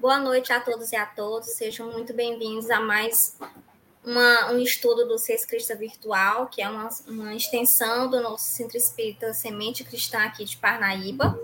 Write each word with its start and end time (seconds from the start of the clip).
Boa 0.00 0.18
noite 0.18 0.50
a 0.50 0.58
todos 0.58 0.92
e 0.92 0.96
a 0.96 1.04
todas. 1.04 1.56
Sejam 1.56 1.92
muito 1.92 2.14
bem-vindos 2.14 2.70
a 2.70 2.80
mais 2.80 3.36
uma, 4.02 4.50
um 4.50 4.58
estudo 4.58 5.06
do 5.06 5.18
Seis 5.18 5.44
Cristã 5.44 5.76
Virtual, 5.76 6.46
que 6.46 6.62
é 6.62 6.68
uma, 6.70 6.88
uma 7.06 7.34
extensão 7.34 8.08
do 8.08 8.18
nosso 8.22 8.46
Centro 8.46 8.78
Espírita 8.78 9.34
Semente 9.34 9.84
Cristã 9.84 10.20
aqui 10.20 10.46
de 10.46 10.56
Parnaíba. 10.56 11.38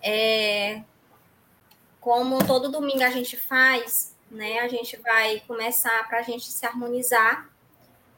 É, 0.00 0.84
como 2.00 2.38
todo 2.46 2.70
domingo 2.70 3.02
a 3.02 3.10
gente 3.10 3.36
faz, 3.36 4.14
né, 4.30 4.60
a 4.60 4.68
gente 4.68 4.96
vai 4.98 5.40
começar 5.40 6.06
para 6.06 6.20
a 6.20 6.22
gente 6.22 6.44
se 6.44 6.64
harmonizar, 6.64 7.50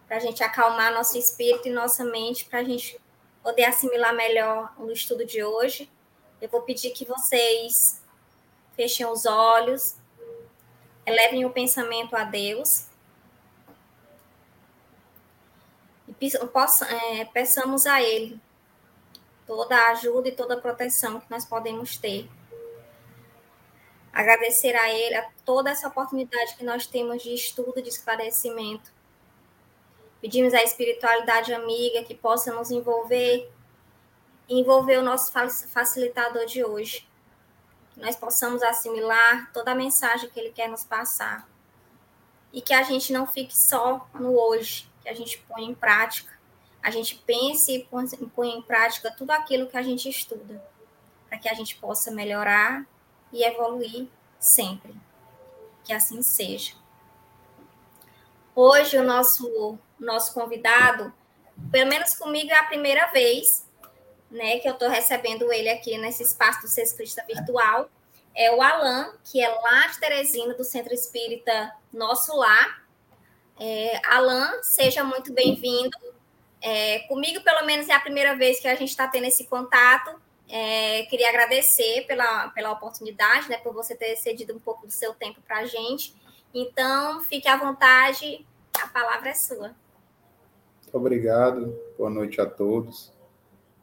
para 0.06 0.18
a 0.18 0.20
gente 0.20 0.42
acalmar 0.42 0.92
nosso 0.92 1.16
espírito 1.16 1.68
e 1.68 1.72
nossa 1.72 2.04
mente, 2.04 2.44
para 2.44 2.58
a 2.58 2.64
gente 2.64 3.00
poder 3.42 3.64
assimilar 3.64 4.14
melhor 4.14 4.74
o 4.76 4.90
estudo 4.90 5.24
de 5.24 5.42
hoje. 5.42 5.90
Eu 6.38 6.50
vou 6.50 6.60
pedir 6.60 6.90
que 6.90 7.06
vocês 7.06 7.99
fechem 8.80 9.04
os 9.04 9.26
olhos, 9.26 9.94
elevem 11.04 11.44
o 11.44 11.50
pensamento 11.50 12.16
a 12.16 12.24
Deus 12.24 12.86
e 16.08 16.14
é, 16.88 17.26
peçamos 17.26 17.86
a 17.86 18.00
Ele 18.00 18.40
toda 19.46 19.76
a 19.76 19.90
ajuda 19.90 20.28
e 20.28 20.32
toda 20.32 20.54
a 20.54 20.60
proteção 20.60 21.20
que 21.20 21.30
nós 21.30 21.44
podemos 21.44 21.98
ter. 21.98 22.26
Agradecer 24.10 24.74
a 24.74 24.90
Ele 24.90 25.14
a 25.14 25.30
toda 25.44 25.68
essa 25.68 25.86
oportunidade 25.86 26.56
que 26.56 26.64
nós 26.64 26.86
temos 26.86 27.22
de 27.22 27.34
estudo, 27.34 27.82
de 27.82 27.90
esclarecimento. 27.90 28.90
Pedimos 30.22 30.54
a 30.54 30.62
espiritualidade 30.62 31.52
amiga 31.52 32.02
que 32.02 32.14
possa 32.14 32.50
nos 32.54 32.70
envolver, 32.70 33.46
envolver 34.48 34.96
o 34.96 35.02
nosso 35.02 35.30
facilitador 35.68 36.46
de 36.46 36.64
hoje. 36.64 37.09
Nós 38.00 38.16
possamos 38.16 38.62
assimilar 38.62 39.52
toda 39.52 39.72
a 39.72 39.74
mensagem 39.74 40.30
que 40.30 40.40
Ele 40.40 40.50
quer 40.50 40.68
nos 40.68 40.84
passar. 40.84 41.46
E 42.52 42.62
que 42.62 42.72
a 42.72 42.82
gente 42.82 43.12
não 43.12 43.26
fique 43.26 43.56
só 43.56 44.08
no 44.14 44.36
hoje, 44.36 44.90
que 45.02 45.08
a 45.08 45.14
gente 45.14 45.38
põe 45.46 45.64
em 45.64 45.74
prática. 45.74 46.32
A 46.82 46.90
gente 46.90 47.16
pense 47.26 47.72
e 47.72 48.28
põe 48.34 48.48
em 48.48 48.62
prática 48.62 49.10
tudo 49.10 49.30
aquilo 49.32 49.68
que 49.68 49.76
a 49.76 49.82
gente 49.82 50.08
estuda, 50.08 50.64
para 51.28 51.38
que 51.38 51.48
a 51.48 51.54
gente 51.54 51.76
possa 51.76 52.10
melhorar 52.10 52.86
e 53.30 53.44
evoluir 53.44 54.08
sempre. 54.38 54.94
Que 55.84 55.92
assim 55.92 56.22
seja. 56.22 56.74
Hoje, 58.54 58.96
o 58.96 59.04
nosso, 59.04 59.78
nosso 59.98 60.32
convidado, 60.32 61.12
pelo 61.70 61.88
menos 61.88 62.14
comigo, 62.14 62.50
é 62.50 62.58
a 62.58 62.64
primeira 62.64 63.06
vez 63.08 63.68
né, 64.30 64.58
que 64.58 64.68
eu 64.68 64.74
estou 64.74 64.88
recebendo 64.88 65.52
ele 65.52 65.68
aqui 65.68 65.98
nesse 65.98 66.22
espaço 66.22 66.62
do 66.62 66.68
Sescrista 66.68 67.24
Virtual. 67.26 67.90
É 68.34 68.54
o 68.54 68.62
Alan, 68.62 69.12
que 69.24 69.42
é 69.42 69.48
lá 69.48 69.88
de 69.88 69.98
Teresina, 69.98 70.54
do 70.54 70.64
Centro 70.64 70.94
Espírita 70.94 71.72
Nosso 71.92 72.36
Lar. 72.36 72.84
É, 73.58 74.00
Alan, 74.06 74.62
seja 74.62 75.02
muito 75.02 75.32
bem-vindo. 75.32 75.96
É, 76.62 77.00
comigo, 77.00 77.42
pelo 77.42 77.66
menos, 77.66 77.88
é 77.88 77.92
a 77.92 78.00
primeira 78.00 78.36
vez 78.36 78.60
que 78.60 78.68
a 78.68 78.74
gente 78.74 78.90
está 78.90 79.08
tendo 79.08 79.24
esse 79.24 79.46
contato. 79.46 80.20
É, 80.48 81.04
queria 81.04 81.28
agradecer 81.28 82.06
pela, 82.06 82.48
pela 82.48 82.72
oportunidade, 82.72 83.48
né, 83.48 83.56
por 83.58 83.72
você 83.72 83.94
ter 83.94 84.16
cedido 84.16 84.54
um 84.54 84.58
pouco 84.58 84.86
do 84.86 84.92
seu 84.92 85.14
tempo 85.14 85.40
para 85.42 85.58
a 85.58 85.64
gente. 85.66 86.14
Então, 86.52 87.20
fique 87.22 87.48
à 87.48 87.56
vontade, 87.56 88.44
a 88.80 88.88
palavra 88.88 89.30
é 89.30 89.34
sua. 89.34 89.74
Obrigado, 90.92 91.78
boa 91.96 92.10
noite 92.10 92.40
a 92.40 92.46
todos. 92.46 93.12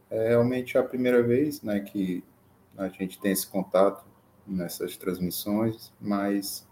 É 0.09 0.29
realmente 0.29 0.77
a 0.77 0.83
primeira 0.83 1.21
vez 1.21 1.61
né, 1.61 1.79
que 1.79 2.23
a 2.77 2.87
gente 2.87 3.19
tem 3.19 3.31
esse 3.31 3.47
contato 3.47 4.05
nessas 4.45 4.95
transmissões, 4.95 5.91
mas 5.99 6.65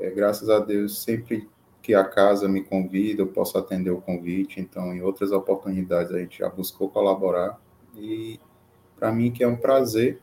é, 0.00 0.10
graças 0.10 0.48
a 0.48 0.58
Deus, 0.58 1.02
sempre 1.02 1.48
que 1.82 1.94
a 1.94 2.04
casa 2.04 2.48
me 2.48 2.62
convida, 2.62 3.22
eu 3.22 3.26
posso 3.26 3.58
atender 3.58 3.90
o 3.90 4.00
convite. 4.00 4.60
Então, 4.60 4.94
em 4.94 5.02
outras 5.02 5.32
oportunidades, 5.32 6.12
a 6.12 6.18
gente 6.18 6.38
já 6.38 6.48
buscou 6.48 6.88
colaborar 6.88 7.60
e 7.96 8.38
para 8.96 9.10
mim 9.10 9.32
que 9.32 9.42
é 9.42 9.48
um 9.48 9.56
prazer 9.56 10.20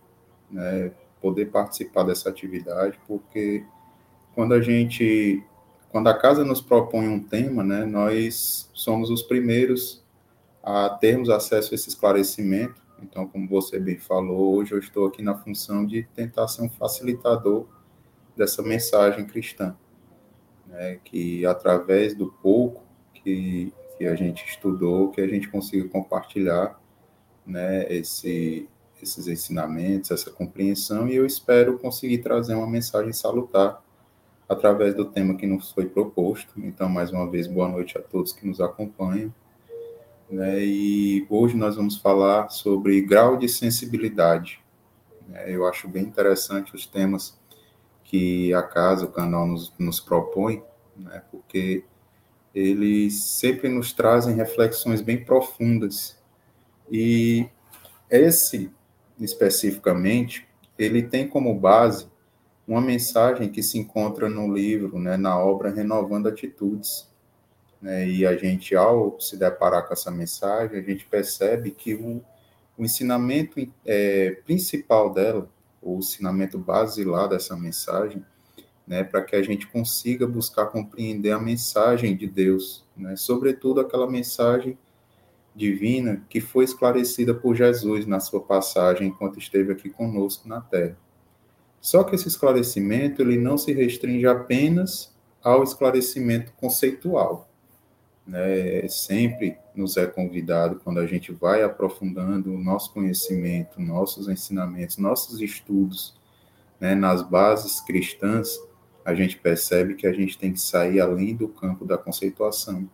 né, 0.49 0.91
poder 1.21 1.47
participar 1.47 2.03
dessa 2.03 2.29
atividade, 2.29 2.97
porque 3.05 3.65
quando 4.33 4.53
a 4.53 4.61
gente, 4.61 5.43
quando 5.91 6.07
a 6.07 6.17
casa 6.17 6.45
nos 6.45 6.61
propõe 6.61 7.09
um 7.09 7.21
tema, 7.21 7.63
né, 7.63 7.85
nós 7.85 8.69
somos 8.73 9.09
os 9.09 9.21
primeiros 9.21 10.01
a 10.63 10.89
termos 10.89 11.29
acesso 11.29 11.73
a 11.73 11.75
esse 11.75 11.89
esclarecimento. 11.89 12.81
Então, 13.01 13.27
como 13.27 13.47
você 13.47 13.79
bem 13.79 13.97
falou, 13.97 14.55
hoje 14.55 14.73
eu 14.73 14.79
estou 14.79 15.07
aqui 15.07 15.21
na 15.21 15.35
função 15.35 15.85
de 15.85 16.03
tentar 16.13 16.47
ser 16.47 16.61
um 16.61 16.69
facilitador 16.69 17.65
dessa 18.35 18.61
mensagem 18.61 19.25
cristã, 19.25 19.75
né, 20.67 20.99
que 21.03 21.45
através 21.45 22.15
do 22.15 22.31
pouco 22.41 22.83
que, 23.13 23.73
que 23.97 24.05
a 24.05 24.15
gente 24.15 24.45
estudou, 24.45 25.09
que 25.11 25.21
a 25.21 25.27
gente 25.27 25.49
consiga 25.49 25.87
compartilhar 25.89 26.79
né, 27.45 27.91
esse, 27.91 28.69
esses 29.01 29.27
ensinamentos, 29.27 30.11
essa 30.11 30.29
compreensão, 30.29 31.07
e 31.07 31.15
eu 31.15 31.25
espero 31.25 31.79
conseguir 31.79 32.19
trazer 32.19 32.55
uma 32.55 32.67
mensagem 32.67 33.11
salutar 33.11 33.83
através 34.47 34.95
do 34.95 35.05
tema 35.05 35.35
que 35.35 35.45
nos 35.45 35.71
foi 35.71 35.85
proposto. 35.85 36.53
Então, 36.57 36.89
mais 36.89 37.11
uma 37.11 37.29
vez, 37.29 37.45
boa 37.45 37.67
noite 37.67 37.97
a 37.97 38.01
todos 38.01 38.33
que 38.33 38.47
nos 38.47 38.59
acompanham. 38.59 39.33
Né, 40.29 40.63
e 40.63 41.25
hoje 41.29 41.57
nós 41.57 41.75
vamos 41.75 41.97
falar 41.97 42.49
sobre 42.49 43.01
grau 43.01 43.35
de 43.35 43.49
sensibilidade. 43.49 44.59
É, 45.33 45.55
eu 45.55 45.65
acho 45.65 45.87
bem 45.87 46.03
interessante 46.03 46.75
os 46.75 46.85
temas 46.85 47.37
que 48.03 48.53
a 48.53 48.61
casa, 48.61 49.05
o 49.05 49.11
canal 49.11 49.47
nos, 49.47 49.73
nos 49.79 49.99
propõe, 49.99 50.61
né, 50.95 51.23
porque 51.31 51.83
eles 52.53 53.23
sempre 53.23 53.69
nos 53.69 53.91
trazem 53.91 54.35
reflexões 54.35 55.01
bem 55.01 55.23
profundas 55.23 56.19
e 56.91 57.47
esse, 58.09 58.71
especificamente, 59.19 60.47
ele 60.77 61.03
tem 61.03 61.27
como 61.27 61.53
base 61.53 62.07
uma 62.67 62.81
mensagem 62.81 63.49
que 63.49 63.61
se 63.61 63.77
encontra 63.77 64.29
no 64.29 64.51
livro, 64.53 64.99
né, 64.99 65.17
na 65.17 65.37
obra 65.37 65.71
Renovando 65.71 66.27
Atitudes. 66.27 67.08
Né, 67.81 68.07
e 68.07 68.25
a 68.25 68.35
gente, 68.35 68.75
ao 68.75 69.19
se 69.19 69.37
deparar 69.37 69.87
com 69.87 69.93
essa 69.93 70.11
mensagem, 70.11 70.77
a 70.77 70.81
gente 70.81 71.05
percebe 71.05 71.71
que 71.71 71.93
o, 71.93 72.21
o 72.77 72.83
ensinamento 72.83 73.65
é, 73.85 74.31
principal 74.45 75.13
dela, 75.13 75.49
o 75.81 75.97
ensinamento 75.97 76.57
basilar 76.57 77.29
dessa 77.29 77.55
mensagem, 77.55 78.23
né, 78.85 79.03
para 79.03 79.21
que 79.21 79.35
a 79.35 79.41
gente 79.41 79.67
consiga 79.67 80.27
buscar 80.27 80.65
compreender 80.65 81.31
a 81.31 81.39
mensagem 81.39 82.17
de 82.17 82.27
Deus, 82.27 82.83
né, 82.97 83.15
sobretudo 83.15 83.79
aquela 83.79 84.09
mensagem 84.09 84.77
divina 85.55 86.25
que 86.29 86.39
foi 86.39 86.63
esclarecida 86.63 87.33
por 87.33 87.55
Jesus 87.55 88.05
na 88.05 88.19
sua 88.19 88.41
passagem 88.41 89.07
enquanto 89.07 89.39
esteve 89.39 89.71
aqui 89.71 89.89
conosco 89.89 90.47
na 90.47 90.61
Terra. 90.61 90.97
Só 91.81 92.03
que 92.03 92.15
esse 92.15 92.27
esclarecimento 92.27 93.21
ele 93.21 93.37
não 93.37 93.57
se 93.57 93.71
restringe 93.73 94.25
apenas 94.25 95.13
ao 95.41 95.63
esclarecimento 95.63 96.51
conceitual. 96.53 97.48
Né? 98.29 98.87
Sempre 98.87 99.57
nos 99.75 99.97
é 99.97 100.05
convidado, 100.05 100.79
quando 100.83 100.99
a 100.99 101.07
gente 101.07 101.31
vai 101.31 101.63
aprofundando 101.63 102.53
o 102.53 102.57
nosso 102.57 102.93
conhecimento, 102.93 103.81
nossos 103.81 104.29
ensinamentos, 104.29 104.97
nossos 104.97 105.41
estudos 105.41 106.15
né, 106.79 106.95
nas 106.95 107.21
bases 107.21 107.81
cristãs, 107.81 108.57
a 109.03 109.15
gente 109.15 109.37
percebe 109.37 109.95
que 109.95 110.05
a 110.05 110.13
gente 110.13 110.37
tem 110.37 110.53
que 110.53 110.61
sair 110.61 110.99
além 110.99 111.35
do 111.35 111.47
campo 111.47 111.85
da 111.85 111.97
conceituação 111.97 112.89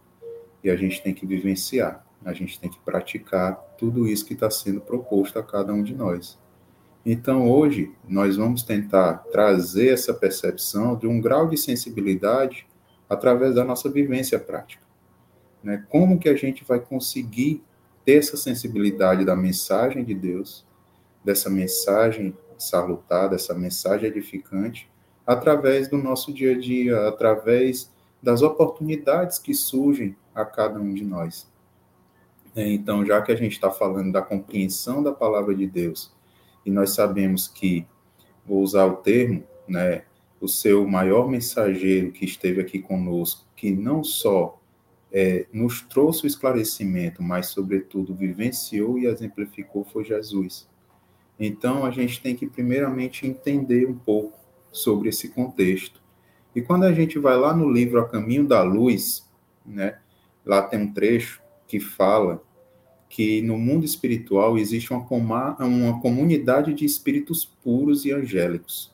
e 0.63 0.69
a 0.69 0.75
gente 0.75 1.03
tem 1.03 1.13
que 1.13 1.25
vivenciar 1.25 2.05
a 2.25 2.33
gente 2.33 2.59
tem 2.59 2.69
que 2.69 2.79
praticar 2.79 3.53
tudo 3.77 4.07
isso 4.07 4.25
que 4.25 4.33
está 4.33 4.49
sendo 4.49 4.81
proposto 4.81 5.37
a 5.37 5.43
cada 5.43 5.71
um 5.71 5.83
de 5.83 5.93
nós. 5.93 6.39
Então, 7.05 7.47
hoje, 7.47 7.91
nós 8.09 8.35
vamos 8.35 8.63
tentar 8.63 9.19
trazer 9.31 9.93
essa 9.93 10.11
percepção 10.11 10.97
de 10.97 11.05
um 11.05 11.21
grau 11.21 11.47
de 11.47 11.55
sensibilidade 11.55 12.65
através 13.07 13.53
da 13.53 13.63
nossa 13.63 13.87
vivência 13.91 14.39
prática. 14.39 14.83
Né? 15.65 15.83
Como 15.89 16.19
que 16.19 16.29
a 16.29 16.35
gente 16.35 16.63
vai 16.63 16.79
conseguir 16.79 17.63
ter 18.05 18.19
essa 18.19 18.37
sensibilidade 18.37 19.25
da 19.25 19.35
mensagem 19.35 20.03
de 20.03 20.13
Deus, 20.13 20.63
dessa 21.23 21.49
mensagem 21.49 22.37
salutar, 22.55 23.31
dessa 23.31 23.55
mensagem 23.55 24.07
edificante, 24.07 24.87
através 25.25 25.89
do 25.89 25.97
nosso 25.97 26.31
dia 26.31 26.51
a 26.51 26.59
dia, 26.59 27.07
através 27.07 27.91
das 28.21 28.43
oportunidades 28.43 29.39
que 29.39 29.55
surgem 29.55 30.15
a 30.35 30.45
cada 30.45 30.79
um 30.79 30.93
de 30.93 31.03
nós. 31.03 31.51
É, 32.55 32.71
então, 32.71 33.03
já 33.03 33.19
que 33.23 33.31
a 33.31 33.35
gente 33.35 33.53
está 33.53 33.71
falando 33.71 34.11
da 34.11 34.21
compreensão 34.21 35.01
da 35.01 35.11
palavra 35.11 35.55
de 35.55 35.65
Deus, 35.65 36.13
e 36.63 36.69
nós 36.69 36.91
sabemos 36.91 37.47
que, 37.47 37.87
vou 38.45 38.61
usar 38.61 38.85
o 38.85 38.97
termo, 38.97 39.43
né, 39.67 40.03
o 40.39 40.47
seu 40.47 40.87
maior 40.87 41.27
mensageiro 41.27 42.11
que 42.11 42.23
esteve 42.23 42.61
aqui 42.61 42.79
conosco, 42.79 43.45
que 43.55 43.71
não 43.71 44.03
só 44.03 44.59
é, 45.17 45.45
nos 45.53 45.79
trouxe 45.79 46.25
o 46.25 46.27
esclarecimento, 46.27 47.23
mas, 47.23 47.47
sobretudo, 47.47 48.13
vivenciou 48.13 48.99
e 48.99 49.05
exemplificou, 49.05 49.85
foi 49.85 50.03
Jesus. 50.03 50.67
Então, 51.39 51.85
a 51.85 51.89
gente 51.89 52.21
tem 52.21 52.35
que, 52.35 52.45
primeiramente, 52.45 53.25
entender 53.25 53.87
um 53.87 53.95
pouco 53.95 54.37
sobre 54.73 55.07
esse 55.07 55.29
contexto. 55.29 56.01
E 56.53 56.61
quando 56.61 56.83
a 56.83 56.91
gente 56.91 57.17
vai 57.17 57.37
lá 57.37 57.55
no 57.55 57.71
livro 57.71 57.97
A 57.97 58.09
Caminho 58.09 58.45
da 58.45 58.61
Luz, 58.61 59.25
né, 59.65 59.99
lá 60.45 60.61
tem 60.61 60.81
um 60.81 60.91
trecho 60.91 61.41
que 61.65 61.79
fala 61.79 62.43
que 63.07 63.41
no 63.41 63.57
mundo 63.57 63.85
espiritual 63.85 64.57
existe 64.57 64.91
uma, 64.91 65.55
uma 65.59 66.01
comunidade 66.01 66.73
de 66.73 66.83
espíritos 66.83 67.45
puros 67.45 68.03
e 68.03 68.11
angélicos. 68.11 68.93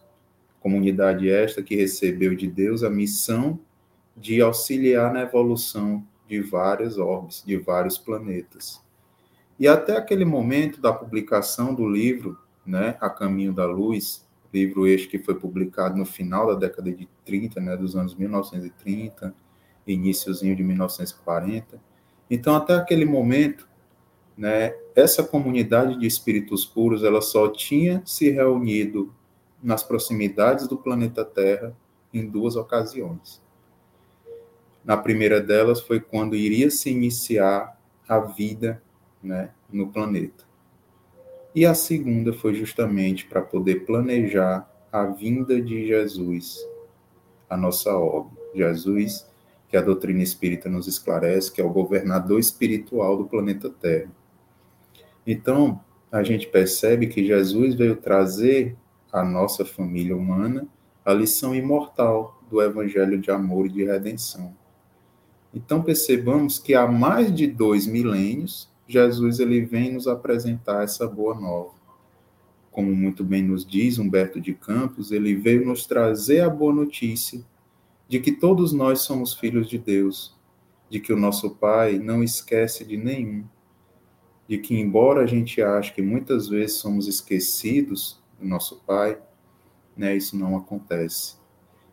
Comunidade 0.60 1.32
esta 1.32 1.64
que 1.64 1.76
recebeu 1.76 2.36
de 2.36 2.46
Deus 2.46 2.84
a 2.84 2.92
missão 2.92 3.60
de 4.16 4.40
auxiliar 4.40 5.12
na 5.12 5.22
evolução 5.22 6.06
de 6.32 6.40
várias 6.40 6.98
orbes, 6.98 7.44
de 7.46 7.58
vários 7.58 7.98
planetas. 7.98 8.82
E 9.60 9.68
até 9.68 9.98
aquele 9.98 10.24
momento 10.24 10.80
da 10.80 10.94
publicação 10.94 11.76
do 11.76 11.86
livro, 11.86 12.38
né, 12.66 12.98
A 13.02 13.10
Caminho 13.10 13.52
da 13.52 13.66
Luz, 13.66 14.26
livro 14.54 14.88
este 14.88 15.10
que 15.10 15.20
foi 15.20 15.36
publicado 15.36 15.98
no 15.98 16.06
final 16.06 16.48
da 16.48 16.54
década 16.54 16.90
de 16.90 17.08
30, 17.26 17.60
né, 17.60 17.76
dos 17.76 17.98
anos 17.98 18.16
1930, 18.16 19.36
iníciozinho 19.86 20.56
de 20.56 20.64
1940. 20.64 21.82
Então, 22.30 22.56
até 22.56 22.76
aquele 22.76 23.04
momento, 23.04 23.68
né, 24.38 24.74
essa 24.96 25.24
comunidade 25.24 26.00
de 26.00 26.08
espíritos 26.08 26.64
puros, 26.64 27.04
ela 27.04 27.22
só 27.22 27.50
tinha 27.50 28.02
se 28.06 28.30
reunido 28.30 29.14
nas 29.62 29.84
proximidades 29.84 30.66
do 30.66 30.78
planeta 30.78 31.26
Terra 31.26 31.76
em 32.14 32.26
duas 32.26 32.56
ocasiões. 32.56 33.42
Na 34.84 34.98
primeira 34.98 35.40
delas 35.40 35.82
foi 35.82 36.00
quando 36.00 36.36
iria 36.36 36.70
se 36.72 36.90
iniciar 36.90 37.80
a 38.08 38.20
vida 38.20 38.82
né, 39.24 39.52
no 39.72 39.88
planeta. 39.88 40.44
E 41.54 41.66
a 41.66 41.74
segunda 41.74 42.34
foi 42.34 42.54
justamente 42.54 43.26
para 43.26 43.42
poder 43.42 43.86
planejar 43.86 44.70
a 44.92 45.06
vinda 45.06 45.62
de 45.62 45.88
Jesus, 45.88 46.60
a 47.50 47.56
nossa 47.56 47.96
obra. 47.96 48.42
Jesus, 48.54 49.26
que 49.70 49.78
a 49.78 49.82
doutrina 49.82 50.22
espírita 50.22 50.70
nos 50.70 50.88
esclarece, 50.88 51.52
que 51.52 51.62
é 51.62 51.64
o 51.64 51.70
governador 51.70 52.40
espiritual 52.40 53.18
do 53.18 53.26
planeta 53.26 53.70
Terra. 53.70 54.12
Então, 55.26 55.80
a 56.12 56.24
gente 56.24 56.48
percebe 56.48 57.08
que 57.08 57.26
Jesus 57.26 57.76
veio 57.76 57.96
trazer 57.96 58.76
à 59.12 59.24
nossa 59.24 59.64
família 59.64 60.16
humana 60.16 60.68
a 61.06 61.14
lição 61.14 61.56
imortal 61.56 62.42
do 62.50 62.62
evangelho 62.62 63.20
de 63.20 63.32
amor 63.32 63.68
e 63.68 63.70
de 63.70 63.86
redenção. 63.86 64.54
Então 65.54 65.82
percebamos 65.82 66.58
que 66.58 66.74
há 66.74 66.88
mais 66.88 67.34
de 67.34 67.48
dois 67.48 67.86
milênios, 67.86 68.70
Jesus 68.88 69.40
ele 69.40 69.66
vem 69.66 69.94
nos 69.94 70.08
apresentar 70.08 70.84
essa 70.84 71.08
boa 71.08 71.40
nova. 71.40 71.72
Como 72.72 72.96
muito 72.96 73.24
bem 73.24 73.44
nos 73.44 73.66
diz 73.66 73.98
Humberto 73.98 74.40
de 74.40 74.54
Campos, 74.54 75.12
ele 75.12 75.36
veio 75.36 75.66
nos 75.66 75.86
trazer 75.86 76.42
a 76.42 76.50
boa 76.50 76.74
notícia 76.74 77.44
de 78.08 78.20
que 78.20 78.32
todos 78.32 78.74
nós 78.74 79.02
somos 79.02 79.34
filhos 79.34 79.70
de 79.70 79.78
Deus, 79.78 80.38
de 80.90 81.00
que 81.00 81.14
o 81.14 81.18
nosso 81.18 81.52
Pai 81.52 81.98
não 81.98 82.24
esquece 82.24 82.84
de 82.84 82.98
nenhum, 82.98 83.46
de 84.48 84.58
que, 84.58 84.78
embora 84.78 85.24
a 85.24 85.26
gente 85.26 85.62
ache 85.62 85.94
que 85.94 86.02
muitas 86.02 86.50
vezes 86.50 86.78
somos 86.78 87.08
esquecidos 87.08 88.22
do 88.38 88.46
nosso 88.46 88.82
Pai, 88.86 89.18
né, 89.96 90.16
isso 90.16 90.38
não 90.38 90.58
acontece. 90.58 91.36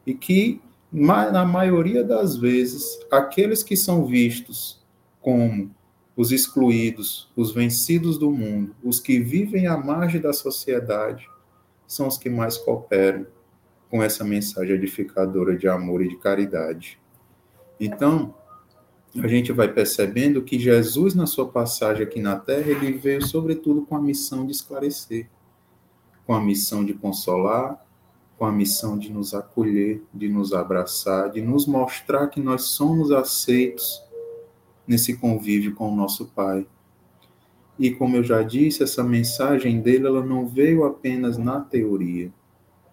E 0.05 0.13
que, 0.13 0.61
na 0.91 1.45
maioria 1.45 2.03
das 2.03 2.37
vezes, 2.37 2.99
aqueles 3.11 3.63
que 3.63 3.77
são 3.77 4.07
vistos 4.07 4.83
como 5.21 5.71
os 6.17 6.33
excluídos, 6.33 7.31
os 7.37 7.53
vencidos 7.53 8.19
do 8.19 8.31
mundo, 8.31 8.75
os 8.83 8.99
que 8.99 9.21
vivem 9.21 9.67
à 9.67 9.77
margem 9.77 10.21
da 10.21 10.33
sociedade, 10.33 11.29
são 11.87 12.09
os 12.09 12.19
que 12.19 12.29
mais 12.29 12.57
cooperam 12.57 13.27
com 13.91 14.03
essa 14.03 14.25
mensagem 14.25 14.75
edificadora 14.75 15.57
de 15.57 15.69
amor 15.69 16.03
e 16.03 16.09
de 16.09 16.17
caridade. 16.17 16.99
Então, 17.79 18.35
a 19.17 19.27
gente 19.27 19.53
vai 19.53 19.69
percebendo 19.69 20.43
que 20.43 20.59
Jesus, 20.59 21.15
na 21.15 21.27
sua 21.27 21.49
passagem 21.49 22.03
aqui 22.03 22.21
na 22.21 22.37
Terra, 22.37 22.71
ele 22.71 22.93
veio 22.93 23.25
sobretudo 23.25 23.87
com 23.87 23.97
a 23.97 24.03
missão 24.03 24.45
de 24.45 24.53
esclarecer, 24.53 25.29
com 26.27 26.35
a 26.35 26.41
missão 26.41 26.85
de 26.85 26.93
consolar, 26.93 27.83
com 28.39 28.45
a 28.45 28.53
missão 28.53 28.97
de 28.97 29.13
nos 29.13 29.35
acolher, 29.35 30.01
de 30.15 30.29
nos 30.29 30.53
abraçar, 30.53 31.29
de 31.29 31.43
nos 31.43 31.67
mostrar 31.67 32.29
que 32.29 32.41
nós 32.41 32.63
somos 32.63 33.11
aceitos 33.11 34.01
nesse 34.87 35.17
convívio 35.17 35.75
com 35.75 35.93
o 35.93 35.97
nosso 35.97 36.27
Pai. 36.27 36.65
E 37.77 37.91
como 37.91 38.17
eu 38.17 38.23
já 38.23 38.43
disse, 38.43 38.83
essa 38.83 39.03
mensagem 39.03 39.81
dele 39.81 40.07
ela 40.07 40.25
não 40.25 40.47
veio 40.47 40.85
apenas 40.85 41.37
na 41.37 41.61
teoria. 41.61 42.33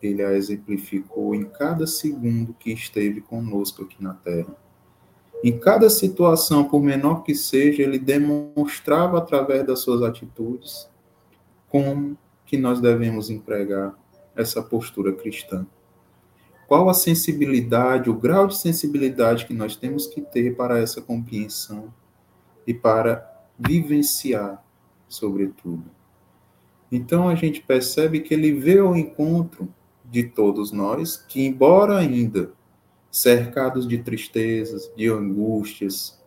Ele 0.02 0.24
a 0.24 0.34
exemplificou 0.34 1.36
em 1.36 1.44
cada 1.44 1.86
segundo 1.86 2.54
que 2.54 2.72
esteve 2.72 3.22
conosco 3.22 3.84
aqui 3.84 4.04
na 4.04 4.16
Terra. 4.16 4.56
Em 5.44 5.60
cada 5.60 5.92
situação, 5.92 6.64
por 6.64 6.82
menor 6.82 7.22
que 7.24 7.36
seja, 7.36 7.84
ele 7.84 8.00
demonstrava 8.00 9.20
através 9.20 9.66
das 9.66 9.80
suas 9.80 10.02
atitudes 10.02 10.90
como 11.70 12.18
que 12.46 12.58
nós 12.58 12.80
devemos 12.82 13.30
empregar 13.30 13.96
essa 14.36 14.62
postura 14.62 15.14
cristã. 15.14 15.66
Qual 16.68 16.90
a 16.90 16.94
sensibilidade, 16.94 18.10
o 18.10 18.14
grau 18.14 18.48
de 18.48 18.58
sensibilidade 18.58 19.46
que 19.46 19.54
nós 19.54 19.76
temos 19.76 20.08
que 20.08 20.22
ter 20.22 20.56
para 20.56 20.80
essa 20.80 21.02
compreensão 21.02 21.94
e 22.66 22.74
para 22.74 23.32
vivenciar, 23.58 24.64
sobretudo. 25.08 25.86
Então 26.92 27.28
a 27.28 27.36
gente 27.36 27.62
percebe 27.62 28.20
que 28.20 28.34
ele 28.34 28.52
veio 28.54 28.88
ao 28.88 28.96
encontro 28.96 29.74
de 30.04 30.24
todos 30.24 30.72
nós, 30.72 31.18
que 31.18 31.46
embora 31.46 31.98
ainda 31.98 32.52
cercados 33.12 33.88
de 33.88 34.00
tristezas, 34.00 34.92
de 34.96 35.08
angústias, 35.08 36.22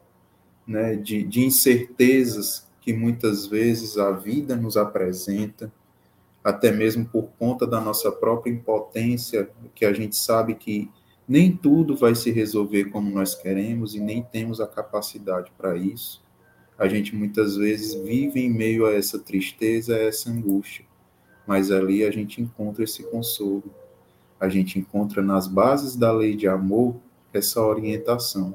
né, 0.67 0.97
de, 0.97 1.23
de 1.23 1.45
incertezas 1.45 2.69
que 2.81 2.93
muitas 2.93 3.47
vezes 3.47 3.99
a 3.99 4.11
vida 4.11 4.57
nos 4.57 4.77
apresenta, 4.77 5.73
até 6.49 6.71
mesmo 6.71 7.05
por 7.07 7.31
conta 7.39 7.67
da 7.67 7.81
nossa 7.81 8.11
própria 8.11 8.51
impotência, 8.51 9.51
que 9.75 9.85
a 9.85 9.93
gente 9.93 10.17
sabe 10.17 10.55
que 10.55 10.91
nem 11.27 11.55
tudo 11.55 11.97
vai 11.97 12.15
se 12.15 12.31
resolver 12.31 12.87
como 12.87 13.11
nós 13.11 13.35
queremos 13.35 13.95
e 13.95 14.01
nem 14.01 14.23
temos 14.23 14.61
a 14.61 14.67
capacidade 14.67 15.53
para 15.57 15.77
isso. 15.77 16.23
A 16.79 16.89
gente 16.89 17.15
muitas 17.15 17.57
vezes 17.57 17.95
vive 17.95 18.41
em 18.41 18.51
meio 18.51 18.87
a 18.87 18.95
essa 18.95 19.19
tristeza, 19.19 19.95
a 19.95 19.99
essa 19.99 20.31
angústia, 20.31 20.85
mas 21.47 21.71
ali 21.71 22.05
a 22.05 22.11
gente 22.11 22.41
encontra 22.41 22.85
esse 22.85 23.03
consolo 23.03 23.65
a 24.41 24.49
gente 24.49 24.79
encontra 24.79 25.23
nas 25.23 25.49
bases 25.49 25.97
da 25.97 26.13
lei 26.13 26.37
de 26.37 26.47
amor 26.47 26.97
essa 27.33 27.61
orientação. 27.61 28.55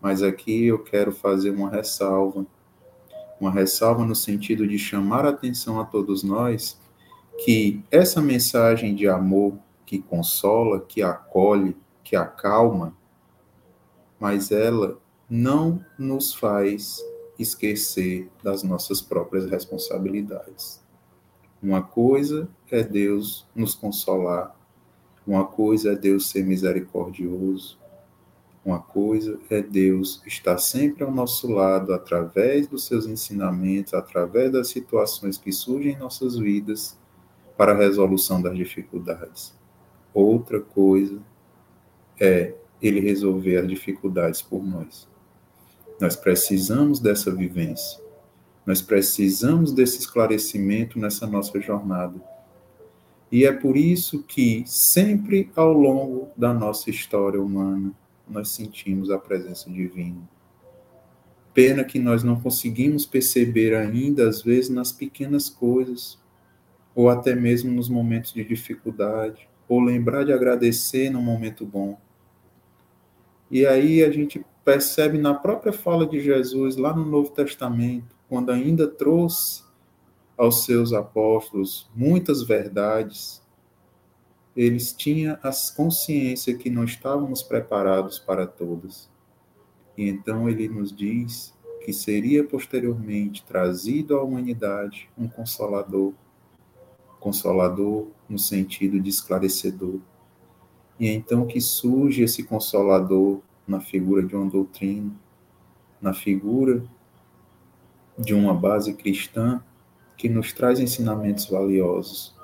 Mas 0.00 0.22
aqui 0.22 0.66
eu 0.66 0.78
quero 0.78 1.10
fazer 1.10 1.50
uma 1.50 1.70
ressalva, 1.70 2.46
uma 3.40 3.50
ressalva 3.50 4.04
no 4.04 4.14
sentido 4.14 4.66
de 4.66 4.78
chamar 4.78 5.24
a 5.24 5.30
atenção 5.30 5.80
a 5.80 5.84
todos 5.84 6.22
nós 6.22 6.78
que 7.38 7.82
essa 7.90 8.20
mensagem 8.20 8.94
de 8.94 9.08
amor 9.08 9.58
que 9.84 9.98
consola, 10.00 10.80
que 10.80 11.02
acolhe, 11.02 11.76
que 12.02 12.16
acalma, 12.16 12.96
mas 14.18 14.50
ela 14.50 14.98
não 15.28 15.84
nos 15.98 16.34
faz 16.34 16.98
esquecer 17.38 18.30
das 18.42 18.62
nossas 18.62 19.00
próprias 19.00 19.46
responsabilidades. 19.50 20.82
Uma 21.62 21.82
coisa 21.82 22.48
é 22.70 22.82
Deus 22.82 23.46
nos 23.54 23.74
consolar 23.74 24.54
uma 25.26 25.46
coisa 25.46 25.92
é 25.92 25.96
Deus 25.96 26.28
ser 26.28 26.44
misericordioso, 26.44 27.78
uma 28.62 28.78
coisa 28.78 29.38
é 29.48 29.62
Deus 29.62 30.22
estar 30.26 30.58
sempre 30.58 31.02
ao 31.02 31.10
nosso 31.10 31.50
lado 31.50 31.94
através 31.94 32.66
dos 32.66 32.84
seus 32.84 33.06
ensinamentos, 33.06 33.94
através 33.94 34.52
das 34.52 34.68
situações 34.68 35.38
que 35.38 35.50
surgem 35.50 35.92
em 35.92 35.98
nossas 35.98 36.36
vidas 36.36 36.98
para 37.56 37.72
a 37.72 37.76
resolução 37.76 38.40
das 38.40 38.56
dificuldades. 38.56 39.54
Outra 40.12 40.60
coisa 40.60 41.20
é 42.20 42.54
ele 42.80 43.00
resolver 43.00 43.56
as 43.56 43.68
dificuldades 43.68 44.42
por 44.42 44.64
nós. 44.64 45.08
Nós 46.00 46.16
precisamos 46.16 47.00
dessa 47.00 47.30
vivência. 47.30 48.02
Nós 48.66 48.80
precisamos 48.80 49.72
desse 49.72 49.98
esclarecimento 49.98 50.98
nessa 50.98 51.26
nossa 51.26 51.60
jornada 51.60 52.20
e 53.34 53.44
é 53.44 53.50
por 53.50 53.76
isso 53.76 54.22
que 54.22 54.62
sempre 54.64 55.50
ao 55.56 55.72
longo 55.72 56.28
da 56.36 56.54
nossa 56.54 56.88
história 56.88 57.42
humana 57.42 57.92
nós 58.28 58.50
sentimos 58.50 59.10
a 59.10 59.18
presença 59.18 59.68
divina. 59.68 60.22
Pena 61.52 61.82
que 61.82 61.98
nós 61.98 62.22
não 62.22 62.40
conseguimos 62.40 63.04
perceber 63.04 63.74
ainda, 63.74 64.28
às 64.28 64.40
vezes, 64.40 64.70
nas 64.70 64.92
pequenas 64.92 65.48
coisas, 65.48 66.16
ou 66.94 67.08
até 67.08 67.34
mesmo 67.34 67.72
nos 67.72 67.88
momentos 67.88 68.32
de 68.32 68.44
dificuldade, 68.44 69.48
ou 69.68 69.80
lembrar 69.80 70.24
de 70.24 70.32
agradecer 70.32 71.10
no 71.10 71.20
momento 71.20 71.64
bom. 71.64 71.98
E 73.50 73.66
aí 73.66 74.02
a 74.02 74.10
gente 74.10 74.44
percebe 74.64 75.18
na 75.18 75.34
própria 75.34 75.72
fala 75.72 76.06
de 76.06 76.20
Jesus, 76.20 76.76
lá 76.76 76.94
no 76.94 77.04
Novo 77.04 77.30
Testamento, 77.30 78.14
quando 78.28 78.50
ainda 78.50 78.86
trouxe 78.86 79.62
aos 80.36 80.64
seus 80.64 80.92
apóstolos 80.92 81.88
muitas 81.94 82.42
verdades, 82.42 83.42
eles 84.56 84.92
tinham 84.92 85.38
a 85.42 85.50
consciência 85.76 86.56
que 86.56 86.70
não 86.70 86.84
estávamos 86.84 87.42
preparados 87.42 88.18
para 88.18 88.46
todas. 88.46 89.10
E 89.96 90.08
então 90.08 90.48
ele 90.48 90.68
nos 90.68 90.94
diz 90.94 91.54
que 91.84 91.92
seria 91.92 92.42
posteriormente 92.42 93.44
trazido 93.44 94.16
à 94.16 94.22
humanidade 94.22 95.10
um 95.18 95.28
consolador, 95.28 96.14
consolador 97.24 98.08
no 98.28 98.38
sentido 98.38 99.00
de 99.00 99.08
esclarecedor. 99.08 99.98
E 101.00 101.08
é 101.08 101.12
então 101.14 101.46
que 101.46 101.58
surge 101.58 102.22
esse 102.22 102.42
consolador 102.42 103.40
na 103.66 103.80
figura 103.80 104.22
de 104.22 104.36
uma 104.36 104.48
doutrina, 104.48 105.10
na 106.02 106.12
figura 106.12 106.84
de 108.18 108.34
uma 108.34 108.52
base 108.52 108.92
cristã 108.92 109.64
que 110.18 110.28
nos 110.28 110.52
traz 110.52 110.78
ensinamentos 110.78 111.46
valiosos 111.46 112.36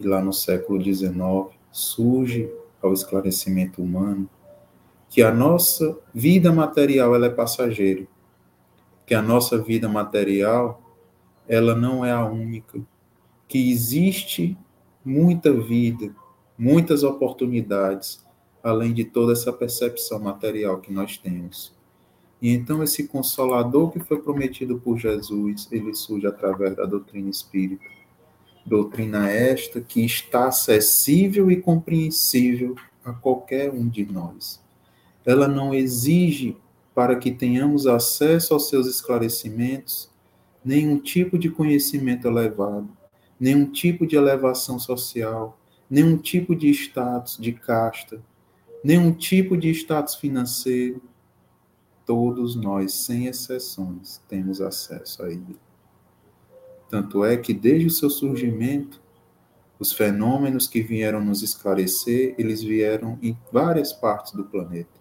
e 0.00 0.06
lá 0.06 0.20
no 0.20 0.32
século 0.32 0.82
XIX 0.82 1.56
surge 1.70 2.52
ao 2.82 2.92
esclarecimento 2.92 3.80
humano 3.80 4.28
que 5.08 5.22
a 5.22 5.32
nossa 5.32 5.96
vida 6.12 6.52
material 6.52 7.14
ela 7.14 7.26
é 7.26 7.30
passageira, 7.30 8.04
que 9.06 9.14
a 9.14 9.22
nossa 9.22 9.56
vida 9.62 9.88
material 9.88 10.82
ela 11.48 11.74
não 11.74 12.04
é 12.04 12.10
a 12.10 12.26
única, 12.26 12.78
que 13.48 13.70
existe 13.70 14.56
muita 15.04 15.52
vida, 15.52 16.14
muitas 16.56 17.02
oportunidades, 17.02 18.24
além 18.62 18.92
de 18.92 19.04
toda 19.04 19.32
essa 19.32 19.52
percepção 19.52 20.20
material 20.20 20.78
que 20.78 20.92
nós 20.92 21.16
temos. 21.16 21.74
E 22.40 22.50
então 22.50 22.82
esse 22.84 23.08
consolador 23.08 23.90
que 23.90 23.98
foi 23.98 24.20
prometido 24.20 24.78
por 24.78 24.98
Jesus, 24.98 25.66
ele 25.72 25.94
surge 25.94 26.26
através 26.26 26.76
da 26.76 26.84
doutrina 26.84 27.28
espírita 27.28 27.98
Doutrina 28.68 29.30
esta 29.30 29.80
que 29.80 30.04
está 30.04 30.48
acessível 30.48 31.50
e 31.50 31.56
compreensível 31.56 32.76
a 33.02 33.14
qualquer 33.14 33.72
um 33.72 33.88
de 33.88 34.04
nós. 34.04 34.62
Ela 35.24 35.48
não 35.48 35.72
exige 35.72 36.54
para 36.94 37.16
que 37.16 37.30
tenhamos 37.30 37.86
acesso 37.86 38.52
aos 38.52 38.68
seus 38.68 38.86
esclarecimentos 38.86 40.10
nenhum 40.62 40.98
tipo 40.98 41.38
de 41.38 41.48
conhecimento 41.48 42.28
elevado, 42.28 42.90
nenhum 43.38 43.70
tipo 43.70 44.06
de 44.06 44.16
elevação 44.16 44.78
social, 44.78 45.58
nenhum 45.88 46.16
tipo 46.16 46.54
de 46.54 46.68
status 46.70 47.36
de 47.38 47.52
casta, 47.52 48.22
nenhum 48.82 49.12
tipo 49.12 49.56
de 49.56 49.70
status 49.70 50.14
financeiro. 50.14 51.00
Todos 52.04 52.56
nós, 52.56 52.94
sem 52.94 53.26
exceções, 53.26 54.20
temos 54.28 54.60
acesso 54.60 55.22
a 55.22 55.30
ele. 55.30 55.58
Tanto 56.88 57.24
é 57.24 57.36
que 57.36 57.52
desde 57.52 57.86
o 57.86 57.90
seu 57.90 58.08
surgimento, 58.08 59.00
os 59.78 59.92
fenômenos 59.92 60.66
que 60.66 60.82
vieram 60.82 61.22
nos 61.22 61.42
esclarecer, 61.42 62.34
eles 62.38 62.62
vieram 62.62 63.18
em 63.22 63.36
várias 63.52 63.92
partes 63.92 64.32
do 64.32 64.44
planeta. 64.44 64.98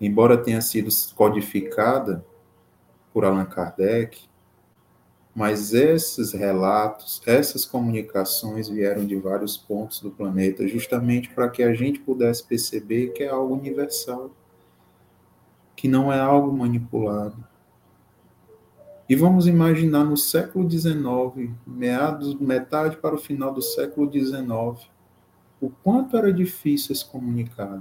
Embora 0.00 0.36
tenha 0.36 0.60
sido 0.60 0.88
codificada 1.14 2.24
por 3.12 3.24
Allan 3.24 3.46
Kardec, 3.46 4.28
mas 5.36 5.74
esses 5.74 6.32
relatos, 6.32 7.20
essas 7.26 7.66
comunicações 7.66 8.70
vieram 8.70 9.04
de 9.04 9.16
vários 9.16 9.54
pontos 9.54 10.00
do 10.00 10.10
planeta, 10.10 10.66
justamente 10.66 11.28
para 11.28 11.50
que 11.50 11.62
a 11.62 11.74
gente 11.74 12.00
pudesse 12.00 12.42
perceber 12.42 13.08
que 13.08 13.22
é 13.22 13.28
algo 13.28 13.54
universal, 13.54 14.30
que 15.76 15.88
não 15.88 16.10
é 16.10 16.18
algo 16.18 16.50
manipulado, 16.50 17.36
e 19.06 19.14
vamos 19.14 19.46
imaginar 19.46 20.04
no 20.04 20.16
século 20.16 20.68
XIX, 20.68 21.50
meados, 21.66 22.34
metade 22.40 22.96
para 22.96 23.14
o 23.14 23.18
final 23.18 23.52
do 23.52 23.60
século 23.60 24.10
XIX, 24.10 24.90
o 25.60 25.68
quanto 25.84 26.16
era 26.16 26.32
difícil 26.32 26.94
se 26.94 27.04
comunicar. 27.04 27.78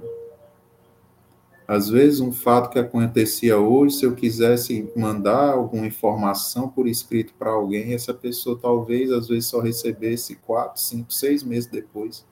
Às 1.68 1.90
vezes, 1.90 2.20
um 2.20 2.32
fato 2.32 2.70
que 2.70 2.78
acontecia 2.78 3.58
hoje, 3.58 3.96
se 3.96 4.06
eu 4.06 4.14
quisesse 4.14 4.92
mandar 4.96 5.54
alguma 5.54 5.88
informação 5.88 6.70
por 6.70 6.88
escrito 6.88 7.34
para 7.34 7.50
alguém, 7.50 7.94
essa 7.94 8.14
pessoa 8.14 8.60
talvez, 8.60 9.12
às 9.12 9.28
vezes, 9.28 9.48
só 9.48 9.60
recebesse 9.60 10.36
quatro, 10.36 10.80
cinco, 10.82 11.12
seis 11.12 11.44
meses 11.44 11.70
depois. 11.70 12.26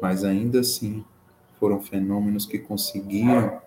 Mas 0.00 0.24
ainda 0.24 0.60
assim, 0.60 1.04
foram 1.60 1.82
fenômenos 1.82 2.46
que 2.46 2.58
conseguiam 2.58 3.60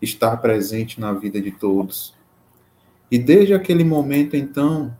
estar 0.00 0.36
presente 0.38 0.98
na 0.98 1.12
vida 1.12 1.40
de 1.40 1.50
todos 1.50 2.14
e 3.12 3.18
desde 3.18 3.52
aquele 3.52 3.84
momento, 3.84 4.34
então, 4.34 4.96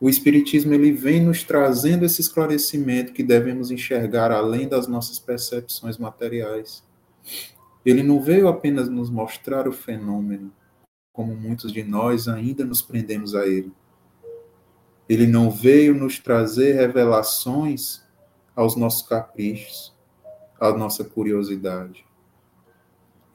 o 0.00 0.08
Espiritismo 0.08 0.74
ele 0.74 0.90
vem 0.90 1.22
nos 1.22 1.44
trazendo 1.44 2.04
esse 2.04 2.20
esclarecimento 2.20 3.12
que 3.12 3.22
devemos 3.22 3.70
enxergar 3.70 4.32
além 4.32 4.66
das 4.66 4.88
nossas 4.88 5.20
percepções 5.20 5.98
materiais. 5.98 6.82
Ele 7.84 8.02
não 8.02 8.20
veio 8.20 8.48
apenas 8.48 8.88
nos 8.88 9.10
mostrar 9.10 9.66
o 9.66 9.72
fenômeno, 9.72 10.52
como 11.12 11.34
muitos 11.34 11.72
de 11.72 11.82
nós 11.82 12.28
ainda 12.28 12.64
nos 12.64 12.82
prendemos 12.82 13.34
a 13.34 13.46
ele. 13.46 13.72
Ele 15.08 15.26
não 15.26 15.50
veio 15.50 15.94
nos 15.94 16.18
trazer 16.18 16.74
revelações 16.74 18.02
aos 18.54 18.76
nossos 18.76 19.06
caprichos, 19.06 19.96
à 20.60 20.72
nossa 20.72 21.04
curiosidade 21.04 22.08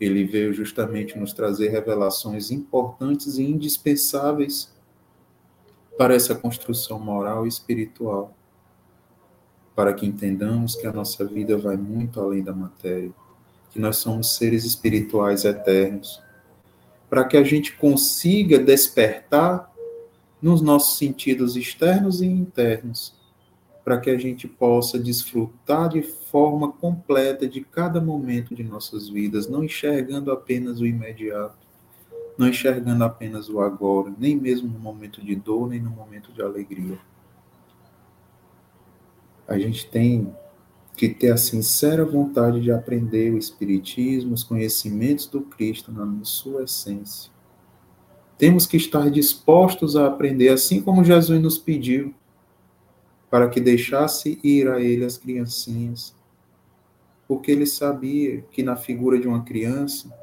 ele 0.06 0.26
veio 0.26 0.54
justamente 0.54 1.18
nos 1.18 1.34
trazer 1.34 1.70
revelações 1.70 2.52
importantes 2.52 3.38
e 3.38 3.44
indispensáveis 3.44 4.74
para 5.98 6.14
essa 6.14 6.36
construção 6.36 7.00
moral 7.00 7.46
e 7.46 7.50
espiritual, 7.50 8.36
para 9.76 9.94
que 9.94 10.06
entendamos 10.06 10.76
que 10.76 10.86
a 10.86 10.92
nossa 10.92 11.24
vida 11.26 11.58
vai 11.58 11.78
muito 11.78 12.20
além 12.20 12.44
da 12.44 12.54
matéria, 12.54 13.14
que 13.74 13.80
nós 13.80 13.98
somos 13.98 14.36
seres 14.36 14.64
espirituais 14.64 15.44
eternos, 15.44 16.22
para 17.10 17.26
que 17.26 17.36
a 17.36 17.44
gente 17.44 17.76
consiga 17.76 18.60
despertar 18.60 19.70
nos 20.40 20.62
nossos 20.62 20.98
sentidos 20.98 21.56
externos 21.56 22.22
e 22.22 22.28
internos 22.28 23.22
para 23.84 24.00
que 24.00 24.10
a 24.10 24.18
gente 24.18 24.48
possa 24.48 24.98
desfrutar 24.98 25.90
de 25.90 26.02
forma 26.02 26.72
completa 26.72 27.48
de 27.48 27.62
cada 27.62 28.00
momento 28.00 28.56
de 28.56 28.64
nossas 28.64 29.10
vidas, 29.10 29.50
não 29.50 29.64
enxergando 29.64 30.32
apenas 30.32 30.80
o 30.80 30.86
imediato, 30.86 31.58
não 32.38 32.48
enxergando 32.48 33.04
apenas 33.04 33.50
o 33.50 33.60
agora, 33.60 34.14
nem 34.18 34.36
mesmo 34.36 34.70
no 34.70 34.80
momento 34.80 35.22
de 35.22 35.36
dor, 35.36 35.70
nem 35.70 35.82
no 35.82 35.90
momento 35.90 36.32
de 36.32 36.42
alegria. 36.42 36.98
A 39.48 39.60
gente 39.60 39.86
tem 39.86 40.34
que 40.96 41.10
ter 41.10 41.32
a 41.32 41.38
sincera 41.38 42.06
vontade 42.06 42.62
de 42.62 42.72
aprender 42.72 43.34
o 43.34 43.38
Espiritismo, 43.38 44.34
os 44.34 44.44
conhecimentos 44.44 45.26
do 45.26 45.42
Cristo 45.42 45.92
na 45.92 46.24
sua 46.24 46.64
essência. 46.64 47.32
Temos 48.38 48.66
que 48.66 48.78
estar 48.78 49.10
dispostos 49.10 49.96
a 49.96 50.08
aprender, 50.08 50.50
assim 50.50 50.82
como 50.82 51.04
Jesus 51.04 51.42
nos 51.42 51.58
pediu 51.58 52.14
para 53.30 53.50
que 53.50 53.60
deixasse 53.60 54.40
ir 54.44 54.68
a 54.70 54.80
ele 54.80 55.04
as 55.04 55.18
criancinhas, 55.18 56.16
porque 57.28 57.52
ele 57.52 57.66
sabia 57.66 58.42
que 58.52 58.62
na 58.62 58.76
figura 58.76 59.20
de 59.20 59.28
uma 59.28 59.44
criança 59.44 60.14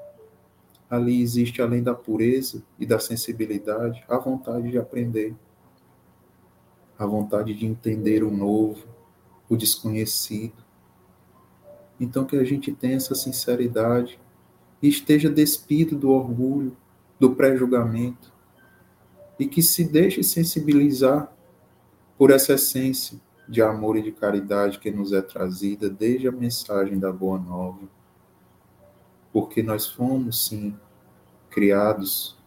ali 0.88 1.20
existe, 1.20 1.60
além 1.60 1.82
da 1.82 1.94
pureza 1.94 2.62
e 2.78 2.86
da 2.86 2.98
sensibilidade, 2.98 4.04
a 4.08 4.16
vontade 4.16 4.70
de 4.70 4.78
aprender, 4.78 5.34
a 6.98 7.06
vontade 7.06 7.54
de 7.54 7.66
entender 7.66 8.22
o 8.22 8.30
novo, 8.30 8.86
o 9.50 9.56
desconhecido. 9.56 10.54
Então, 11.98 12.24
que 12.24 12.36
a 12.36 12.44
gente 12.44 12.72
tenha 12.72 12.96
essa 12.96 13.14
sinceridade 13.14 14.18
e 14.80 14.88
esteja 14.88 15.28
despido 15.28 15.98
do 15.98 16.10
orgulho, 16.10 16.74
do 17.18 17.34
pré-julgamento, 17.34 18.32
e 19.38 19.46
que 19.46 19.62
se 19.62 19.84
deixe 19.84 20.22
sensibilizar 20.22 21.30
por 22.16 22.30
essa 22.30 22.54
essência 22.54 23.20
de 23.48 23.60
amor 23.60 23.96
e 23.96 24.02
de 24.02 24.12
caridade 24.12 24.78
que 24.78 24.90
nos 24.90 25.12
é 25.12 25.20
trazida 25.20 25.90
desde 25.90 26.28
a 26.28 26.32
mensagem 26.32 26.98
da 26.98 27.10
Boa 27.10 27.38
Nova. 27.38 27.88
Porque 29.32 29.62
nós 29.62 29.86
fomos, 29.86 30.46
sim, 30.46 30.76
criados 31.50 32.38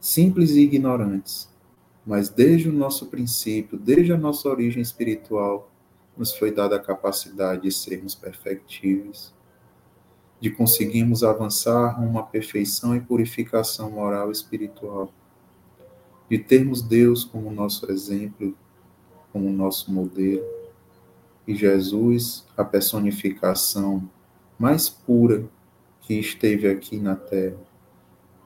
simples 0.00 0.50
e 0.50 0.60
ignorantes, 0.60 1.48
mas 2.04 2.28
desde 2.28 2.68
o 2.68 2.72
nosso 2.72 3.06
princípio, 3.06 3.78
desde 3.78 4.12
a 4.12 4.18
nossa 4.18 4.48
origem 4.48 4.82
espiritual, 4.82 5.70
nos 6.16 6.34
foi 6.34 6.50
dada 6.50 6.76
a 6.76 6.80
capacidade 6.80 7.62
de 7.62 7.72
sermos 7.72 8.14
perfectíveis, 8.14 9.34
de 10.40 10.50
conseguirmos 10.50 11.24
avançar 11.24 11.98
à 11.98 12.22
perfeição 12.22 12.94
e 12.94 13.00
purificação 13.00 13.90
moral 13.90 14.28
e 14.28 14.32
espiritual, 14.32 15.12
de 16.30 16.38
termos 16.38 16.82
Deus 16.82 17.24
como 17.24 17.50
nosso 17.50 17.90
exemplo 17.90 18.54
como 19.34 19.50
nosso 19.50 19.92
modelo, 19.92 20.44
e 21.44 21.56
Jesus, 21.56 22.46
a 22.56 22.64
personificação 22.64 24.08
mais 24.56 24.88
pura 24.88 25.44
que 26.02 26.14
esteve 26.14 26.68
aqui 26.68 27.00
na 27.00 27.16
Terra, 27.16 27.58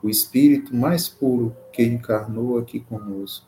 o 0.02 0.08
Espírito 0.08 0.74
mais 0.74 1.06
puro 1.06 1.54
que 1.72 1.82
encarnou 1.82 2.58
aqui 2.58 2.80
conosco, 2.80 3.46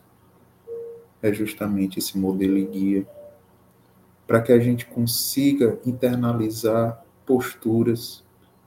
é 1.22 1.32
justamente 1.32 1.98
esse 1.98 2.18
modelo 2.18 2.58
e 2.58 2.66
guia 2.66 3.06
para 4.30 4.40
que 4.40 4.52
a 4.52 4.60
gente 4.60 4.86
consiga 4.86 5.80
internalizar 5.84 7.04
posturas, 7.26 8.22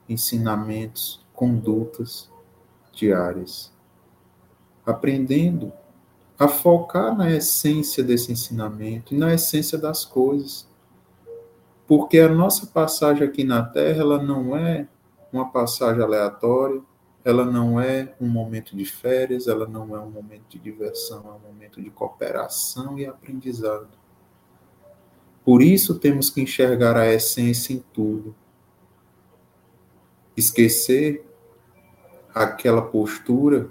ensinamentos, 0.09 1.25
condutas 1.31 2.29
diárias, 2.91 3.71
aprendendo 4.85 5.71
a 6.37 6.49
focar 6.49 7.17
na 7.17 7.31
essência 7.31 8.03
desse 8.03 8.29
ensinamento 8.29 9.13
e 9.13 9.17
na 9.17 9.33
essência 9.33 9.77
das 9.77 10.03
coisas. 10.03 10.67
Porque 11.87 12.19
a 12.19 12.27
nossa 12.27 12.67
passagem 12.67 13.25
aqui 13.25 13.45
na 13.45 13.63
Terra, 13.63 14.01
ela 14.01 14.21
não 14.21 14.57
é 14.57 14.85
uma 15.31 15.49
passagem 15.49 16.03
aleatória, 16.03 16.81
ela 17.23 17.45
não 17.45 17.79
é 17.79 18.13
um 18.19 18.27
momento 18.27 18.75
de 18.75 18.83
férias, 18.83 19.47
ela 19.47 19.65
não 19.65 19.95
é 19.95 19.99
um 20.01 20.11
momento 20.11 20.43
de 20.49 20.59
diversão, 20.59 21.23
é 21.25 21.31
um 21.31 21.53
momento 21.53 21.81
de 21.81 21.89
cooperação 21.89 22.99
e 22.99 23.05
aprendizado. 23.05 24.02
Por 25.43 25.61
isso 25.61 25.99
temos 25.99 26.29
que 26.29 26.41
enxergar 26.41 26.95
a 26.95 27.11
essência 27.11 27.73
em 27.73 27.83
tudo. 27.93 28.35
Esquecer 30.37 31.25
aquela 32.33 32.81
postura 32.81 33.69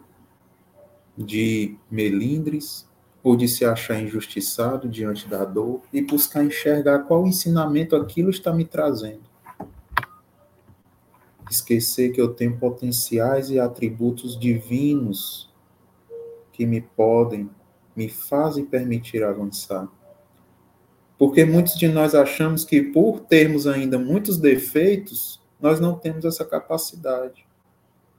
de 1.16 1.76
melindres 1.90 2.88
ou 3.22 3.36
de 3.36 3.48
se 3.48 3.64
achar 3.64 4.00
injustiçado 4.00 4.88
diante 4.88 5.28
da 5.28 5.44
dor 5.44 5.82
e 5.92 6.02
buscar 6.02 6.44
enxergar 6.44 7.00
qual 7.00 7.26
ensinamento 7.26 7.96
aquilo 7.96 8.30
está 8.30 8.52
me 8.52 8.64
trazendo. 8.64 9.22
Esquecer 11.50 12.12
que 12.12 12.20
eu 12.20 12.32
tenho 12.34 12.58
potenciais 12.58 13.50
e 13.50 13.60
atributos 13.60 14.38
divinos 14.38 15.50
que 16.52 16.66
me 16.66 16.80
podem, 16.80 17.48
me 17.94 18.08
fazem 18.08 18.64
permitir 18.64 19.22
avançar. 19.22 19.88
Porque 21.22 21.44
muitos 21.44 21.76
de 21.76 21.86
nós 21.86 22.16
achamos 22.16 22.64
que 22.64 22.82
por 22.82 23.20
termos 23.20 23.68
ainda 23.68 23.96
muitos 23.96 24.38
defeitos, 24.38 25.40
nós 25.60 25.78
não 25.78 25.96
temos 25.96 26.24
essa 26.24 26.44
capacidade. 26.44 27.46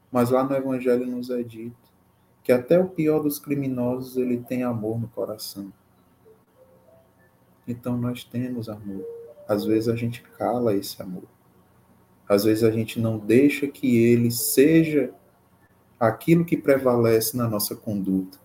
Mas 0.10 0.30
lá 0.30 0.42
no 0.42 0.56
Evangelho 0.56 1.06
nos 1.06 1.30
é 1.30 1.44
dito 1.44 1.76
que 2.42 2.50
até 2.50 2.80
o 2.80 2.88
pior 2.88 3.20
dos 3.22 3.40
criminosos 3.40 4.16
ele 4.16 4.38
tem 4.38 4.64
amor 4.64 5.02
no 5.02 5.10
coração. 5.10 5.74
Então 7.68 7.98
nós 7.98 8.24
temos 8.24 8.70
amor. 8.70 9.06
Às 9.50 9.66
vezes 9.66 9.90
a 9.90 9.98
gente 9.98 10.22
cala 10.38 10.74
esse 10.74 11.02
amor. 11.02 11.26
Às 12.26 12.46
vezes 12.46 12.64
a 12.64 12.72
gente 12.72 13.02
não 13.02 13.18
deixa 13.18 13.68
que 13.68 13.98
ele 13.98 14.32
seja 14.32 15.14
aquilo 16.00 16.46
que 16.46 16.56
prevalece 16.56 17.36
na 17.36 17.50
nossa 17.50 17.76
conduta. 17.76 18.38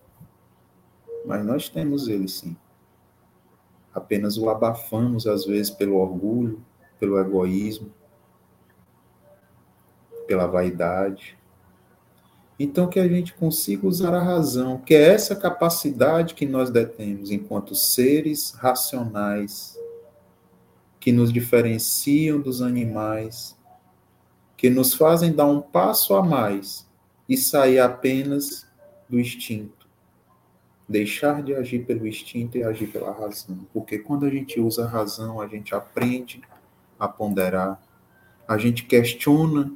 Mas 1.25 1.45
nós 1.45 1.69
temos 1.69 2.09
ele 2.09 2.27
sim. 2.27 2.57
Apenas 3.93 4.37
o 4.37 4.49
abafamos 4.49 5.25
às 5.27 5.45
vezes 5.45 5.71
pelo 5.71 5.95
orgulho, 5.95 6.63
pelo 6.99 7.19
egoísmo, 7.19 7.91
pela 10.27 10.45
vaidade. 10.45 11.37
Então, 12.59 12.87
que 12.87 12.99
a 12.99 13.07
gente 13.07 13.33
consiga 13.33 13.87
usar 13.87 14.13
a 14.13 14.21
razão, 14.21 14.77
que 14.77 14.93
é 14.93 15.13
essa 15.13 15.35
capacidade 15.35 16.35
que 16.35 16.45
nós 16.45 16.69
detemos 16.69 17.31
enquanto 17.31 17.73
seres 17.73 18.51
racionais, 18.51 19.79
que 20.99 21.11
nos 21.13 21.31
diferenciam 21.31 22.39
dos 22.39 22.61
animais, 22.61 23.57
que 24.57 24.69
nos 24.69 24.93
fazem 24.93 25.31
dar 25.31 25.45
um 25.45 25.61
passo 25.61 26.13
a 26.13 26.21
mais 26.21 26.85
e 27.29 27.37
sair 27.37 27.79
apenas 27.79 28.67
do 29.07 29.17
instinto. 29.17 29.78
Deixar 30.89 31.43
de 31.43 31.53
agir 31.53 31.85
pelo 31.85 32.07
instinto 32.07 32.57
e 32.57 32.63
agir 32.63 32.87
pela 32.87 33.11
razão. 33.11 33.59
Porque 33.71 33.99
quando 33.99 34.25
a 34.25 34.29
gente 34.29 34.59
usa 34.59 34.85
a 34.85 34.89
razão, 34.89 35.39
a 35.39 35.47
gente 35.47 35.73
aprende 35.75 36.41
a 36.99 37.07
ponderar, 37.07 37.79
a 38.47 38.57
gente 38.57 38.83
questiona 38.85 39.71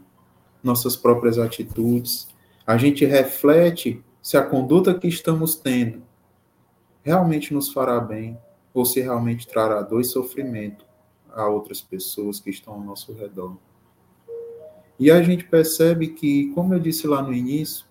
nossas 0.63 0.97
próprias 0.97 1.37
atitudes 1.37 2.33
a 2.65 2.77
gente 2.77 3.03
reflete 3.05 4.01
se 4.21 4.37
a 4.37 4.43
conduta 4.43 4.97
que 4.97 5.07
estamos 5.07 5.55
tendo 5.55 6.01
realmente 7.03 7.53
nos 7.53 7.73
fará 7.73 7.99
bem 7.99 8.37
ou 8.73 8.85
se 8.85 9.01
realmente 9.01 9.45
trará 9.45 9.81
dor 9.81 9.99
e 9.99 10.05
sofrimento 10.05 10.85
a 11.29 11.47
outras 11.47 11.81
pessoas 11.81 12.39
que 12.39 12.49
estão 12.49 12.75
ao 12.75 12.79
nosso 12.79 13.11
redor. 13.13 13.57
E 14.97 15.11
a 15.11 15.21
gente 15.21 15.43
percebe 15.43 16.07
que, 16.09 16.53
como 16.53 16.73
eu 16.73 16.79
disse 16.79 17.05
lá 17.05 17.21
no 17.21 17.33
início, 17.33 17.85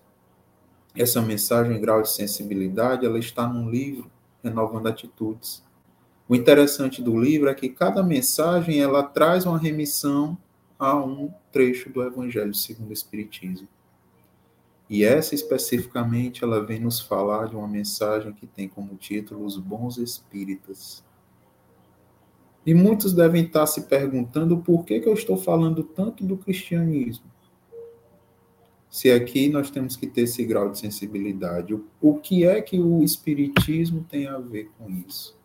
essa 1.01 1.21
mensagem 1.21 1.81
grau 1.81 2.01
de 2.01 2.11
sensibilidade, 2.11 3.05
ela 3.05 3.17
está 3.17 3.47
num 3.47 3.69
livro 3.69 4.11
Renovando 4.43 4.87
Atitudes. 4.87 5.63
O 6.27 6.35
interessante 6.35 7.01
do 7.01 7.19
livro 7.19 7.49
é 7.49 7.53
que 7.55 7.69
cada 7.69 8.03
mensagem 8.03 8.79
ela 8.79 9.03
traz 9.03 9.45
uma 9.45 9.57
remissão 9.57 10.37
a 10.77 10.95
um 10.95 11.31
trecho 11.51 11.89
do 11.89 12.03
Evangelho 12.03 12.53
segundo 12.53 12.89
o 12.89 12.93
Espiritismo. 12.93 13.67
E 14.89 15.03
essa 15.03 15.33
especificamente 15.33 16.43
ela 16.43 16.63
vem 16.63 16.79
nos 16.79 16.99
falar 16.99 17.47
de 17.47 17.55
uma 17.55 17.67
mensagem 17.67 18.33
que 18.33 18.45
tem 18.45 18.67
como 18.67 18.95
título 18.95 19.45
Os 19.45 19.57
Bons 19.57 19.97
Espíritas. 19.97 21.03
E 22.65 22.73
muitos 22.73 23.13
devem 23.13 23.43
estar 23.43 23.65
se 23.65 23.83
perguntando 23.83 24.57
por 24.57 24.85
que, 24.85 24.99
que 24.99 25.07
eu 25.07 25.13
estou 25.13 25.37
falando 25.37 25.83
tanto 25.83 26.23
do 26.23 26.37
cristianismo. 26.37 27.32
Se 28.93 29.09
aqui 29.09 29.49
nós 29.49 29.71
temos 29.71 29.95
que 29.95 30.05
ter 30.05 30.21
esse 30.21 30.45
grau 30.45 30.69
de 30.69 30.77
sensibilidade, 30.77 31.75
o 31.99 32.13
que 32.19 32.45
é 32.45 32.61
que 32.61 32.79
o 32.79 33.01
espiritismo 33.01 34.05
tem 34.07 34.27
a 34.27 34.37
ver 34.37 34.69
com 34.77 34.87
isso? 34.87 35.35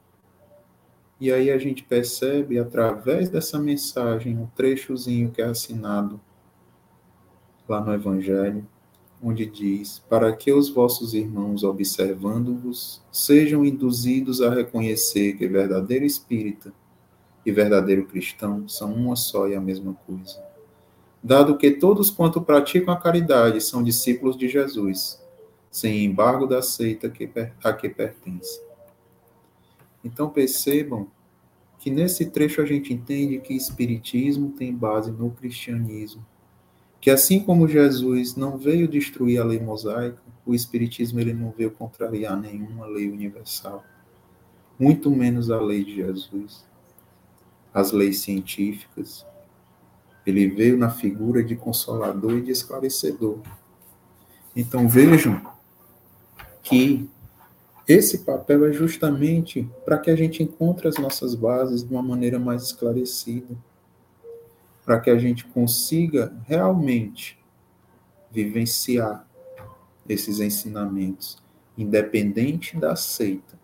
E 1.19 1.33
aí 1.33 1.51
a 1.51 1.57
gente 1.57 1.83
percebe 1.83 2.59
através 2.59 3.31
dessa 3.31 3.59
mensagem, 3.59 4.37
um 4.37 4.47
trechozinho 4.49 5.31
que 5.31 5.41
é 5.41 5.47
assinado 5.47 6.21
lá 7.67 7.81
no 7.81 7.95
Evangelho, 7.95 8.69
onde 9.23 9.47
diz: 9.47 9.99
Para 10.11 10.31
que 10.37 10.53
os 10.53 10.69
vossos 10.69 11.15
irmãos, 11.15 11.65
observando-vos, 11.65 13.03
sejam 13.11 13.65
induzidos 13.65 14.43
a 14.43 14.53
reconhecer 14.53 15.39
que 15.39 15.49
verdadeiro 15.49 16.05
espírita 16.05 16.71
e 17.47 17.51
verdadeiro 17.51 18.05
cristão 18.05 18.69
são 18.69 18.93
uma 18.93 19.17
só 19.17 19.49
e 19.49 19.55
a 19.55 19.61
mesma 19.61 19.95
coisa. 20.07 20.48
Dado 21.23 21.57
que 21.57 21.73
todos 21.73 22.11
quanto 22.11 22.41
praticam 22.41 22.95
a 22.95 23.01
caridade 23.01 23.61
são 23.61 23.83
discípulos 23.83 24.37
de 24.37 24.49
Jesus, 24.49 25.21
sem 25.71 26.05
embargo 26.05 26.47
da 26.47 26.63
seita 26.63 27.13
a 27.63 27.73
que 27.73 27.89
pertencem. 27.89 28.63
Então 30.05 30.31
percebam 30.31 31.09
que 31.79 31.91
nesse 31.91 32.27
trecho 32.27 32.61
a 32.61 32.67
gente 32.67 32.93
entende 32.93 33.39
que 33.39 33.55
espiritismo 33.55 34.53
tem 34.53 34.75
base 34.75 35.11
no 35.11 35.31
cristianismo 35.31 36.25
que 37.01 37.11
assim 37.11 37.41
como 37.41 37.69
Jesus 37.69 38.35
não 38.35 38.59
veio 38.59 38.89
destruir 38.89 39.41
a 39.41 39.45
lei 39.45 39.61
mosaica, 39.61 40.21
o 40.45 40.55
espiritismo 40.55 41.21
ele 41.21 41.33
não 41.33 41.51
veio 41.51 41.71
contrariar 41.71 42.37
nenhuma 42.37 42.87
lei 42.87 43.09
universal, 43.09 43.85
muito 44.79 45.11
menos 45.11 45.51
a 45.51 45.61
lei 45.61 45.85
de 45.85 45.97
Jesus, 45.97 46.67
as 47.73 47.93
leis 47.93 48.21
científicas. 48.21 49.25
Ele 50.29 50.47
veio 50.47 50.77
na 50.77 50.91
figura 50.91 51.43
de 51.43 51.57
consolador 51.57 52.35
e 52.37 52.43
de 52.43 52.51
esclarecedor. 52.51 53.39
Então 54.55 54.87
vejam 54.87 55.41
que 56.63 57.09
esse 57.87 58.19
papel 58.19 58.67
é 58.67 58.73
justamente 58.73 59.67
para 59.87 59.97
que 59.97 60.11
a 60.11 60.17
gente 60.17 60.43
encontre 60.43 60.87
as 60.87 60.99
nossas 60.99 61.35
bases 61.35 61.83
de 61.83 61.91
uma 61.91 62.03
maneira 62.03 62.39
mais 62.39 62.63
esclarecida 62.65 63.57
para 64.85 65.01
que 65.01 65.09
a 65.09 65.17
gente 65.17 65.47
consiga 65.47 66.31
realmente 66.47 67.39
vivenciar 68.31 69.27
esses 70.07 70.41
ensinamentos, 70.41 71.43
independente 71.77 72.77
da 72.77 72.95
seita. 72.97 73.59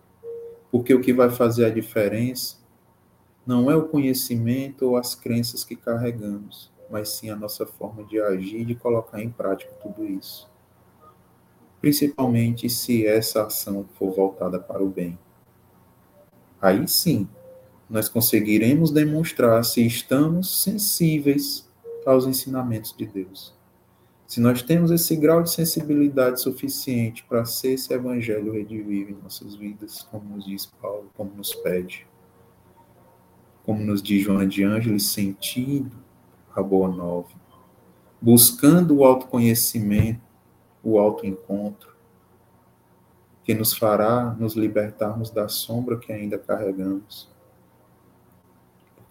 Porque 0.71 0.95
o 0.95 1.01
que 1.01 1.13
vai 1.13 1.29
fazer 1.29 1.65
a 1.65 1.69
diferença 1.69 2.57
não 3.45 3.69
é 3.69 3.75
o 3.75 3.87
conhecimento 3.87 4.87
ou 4.87 4.97
as 4.97 5.13
crenças 5.13 5.63
que 5.63 5.75
carregamos, 5.75 6.71
mas 6.89 7.09
sim 7.09 7.29
a 7.29 7.35
nossa 7.35 7.65
forma 7.65 8.03
de 8.03 8.19
agir 8.19 8.61
e 8.61 8.65
de 8.65 8.75
colocar 8.75 9.21
em 9.21 9.29
prática 9.29 9.71
tudo 9.81 10.03
isso. 10.05 10.49
Principalmente 11.79 12.69
se 12.69 13.05
essa 13.05 13.45
ação 13.45 13.85
for 13.99 14.11
voltada 14.11 14.59
para 14.59 14.83
o 14.83 14.89
bem. 14.89 15.17
Aí 16.59 16.87
sim, 16.87 17.27
nós 17.87 18.09
conseguiremos 18.09 18.89
demonstrar 18.89 19.63
se 19.63 19.85
estamos 19.85 20.63
sensíveis 20.63 21.69
aos 22.05 22.25
ensinamentos 22.25 22.95
de 22.97 23.05
Deus. 23.05 23.53
Se 24.25 24.39
nós 24.39 24.63
temos 24.63 24.89
esse 24.89 25.15
grau 25.15 25.43
de 25.43 25.51
sensibilidade 25.51 26.41
suficiente 26.41 27.23
para 27.29 27.45
ser 27.45 27.73
esse 27.73 27.93
evangelho 27.93 28.53
redivivo 28.53 29.11
em 29.11 29.21
nossas 29.21 29.55
vidas, 29.55 30.01
como 30.09 30.35
nos 30.35 30.45
diz 30.45 30.65
Paulo, 30.65 31.11
como 31.15 31.31
nos 31.35 31.53
pede, 31.53 32.07
como 33.65 33.83
nos 33.83 34.01
diz 34.01 34.23
Joana 34.23 34.47
de 34.47 34.63
Ângeles, 34.63 35.07
sentindo 35.07 35.95
a 36.55 36.61
boa 36.61 36.87
nova, 36.87 37.29
buscando 38.21 38.97
o 38.97 39.05
autoconhecimento, 39.05 40.21
o 40.83 40.99
autoencontro, 40.99 41.95
que 43.43 43.53
nos 43.53 43.73
fará 43.73 44.35
nos 44.39 44.55
libertarmos 44.55 45.29
da 45.29 45.47
sombra 45.47 45.97
que 45.97 46.11
ainda 46.11 46.37
carregamos 46.37 47.33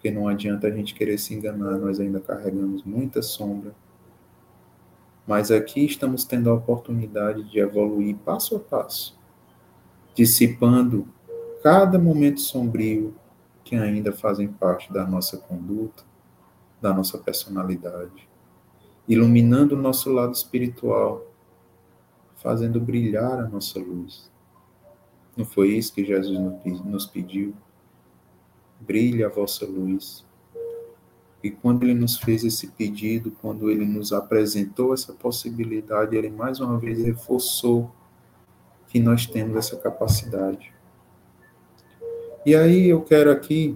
porque 0.05 0.11
não 0.11 0.27
adianta 0.27 0.67
a 0.67 0.71
gente 0.71 0.93
querer 0.93 1.17
se 1.17 1.33
enganar, 1.33 1.79
nós 1.79 1.99
ainda 1.99 2.19
carregamos 2.19 2.83
muita 2.83 3.23
sombra. 3.23 3.73
Mas 5.25 5.49
aqui 5.49 5.83
estamos 5.83 6.23
tendo 6.23 6.47
a 6.51 6.53
oportunidade 6.53 7.43
de 7.49 7.57
evoluir 7.57 8.15
passo 8.17 8.55
a 8.55 8.59
passo, 8.59 9.17
dissipando 10.13 11.07
cada 11.63 11.97
momento 11.97 12.39
sombrio 12.39 13.15
que 13.65 13.75
ainda 13.75 14.13
fazem 14.13 14.47
parte 14.47 14.93
da 14.93 15.05
nossa 15.07 15.37
conduta, 15.37 16.03
da 16.79 16.93
nossa 16.93 17.17
personalidade, 17.17 18.29
iluminando 19.07 19.75
o 19.75 19.81
nosso 19.81 20.13
lado 20.13 20.33
espiritual, 20.33 21.25
fazendo 22.35 22.79
brilhar 22.79 23.39
a 23.39 23.49
nossa 23.49 23.79
luz. 23.79 24.31
Não 25.35 25.45
foi 25.45 25.69
isso 25.69 25.93
que 25.93 26.05
Jesus 26.05 26.39
nos 26.85 27.07
pediu? 27.07 27.55
Brilhe 28.79 29.23
a 29.23 29.29
vossa 29.29 29.65
luz. 29.65 30.23
E 31.43 31.49
quando 31.49 31.83
ele 31.83 31.95
nos 31.95 32.17
fez 32.17 32.43
esse 32.43 32.67
pedido, 32.67 33.31
quando 33.41 33.71
ele 33.71 33.83
nos 33.83 34.13
apresentou 34.13 34.93
essa 34.93 35.11
possibilidade, 35.11 36.15
ele 36.15 36.29
mais 36.29 36.59
uma 36.59 36.77
vez 36.77 37.03
reforçou 37.03 37.91
que 38.87 38.99
nós 38.99 39.25
temos 39.25 39.55
essa 39.57 39.75
capacidade. 39.75 40.74
E 42.45 42.55
aí 42.55 42.89
eu 42.89 43.01
quero 43.01 43.31
aqui 43.31 43.75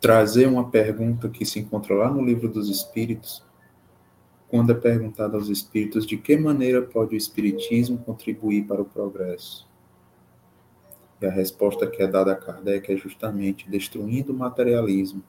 trazer 0.00 0.46
uma 0.46 0.70
pergunta 0.70 1.28
que 1.28 1.44
se 1.44 1.58
encontra 1.58 1.92
lá 1.92 2.08
no 2.08 2.24
livro 2.24 2.48
dos 2.48 2.68
Espíritos, 2.70 3.44
quando 4.48 4.70
é 4.70 4.74
perguntado 4.74 5.36
aos 5.36 5.48
espíritos 5.48 6.06
de 6.06 6.16
que 6.16 6.36
maneira 6.36 6.82
pode 6.82 7.14
o 7.14 7.18
espiritismo 7.18 7.98
contribuir 7.98 8.66
para 8.66 8.82
o 8.82 8.84
progresso. 8.84 9.66
E 11.20 11.26
a 11.26 11.30
resposta 11.30 11.86
que 11.86 12.02
é 12.02 12.06
dada 12.06 12.32
a 12.32 12.36
Kardec 12.36 12.92
é 12.92 12.96
justamente 12.96 13.68
destruindo 13.68 14.32
o 14.32 14.36
materialismo. 14.36 15.22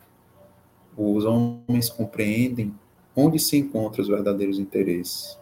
Os 0.96 1.24
homens 1.26 1.90
compreendem 1.90 2.76
onde 3.16 3.40
se 3.40 3.58
encontram 3.58 4.04
os 4.04 4.10
verdadeiros 4.10 4.60
interesses. 4.60 5.40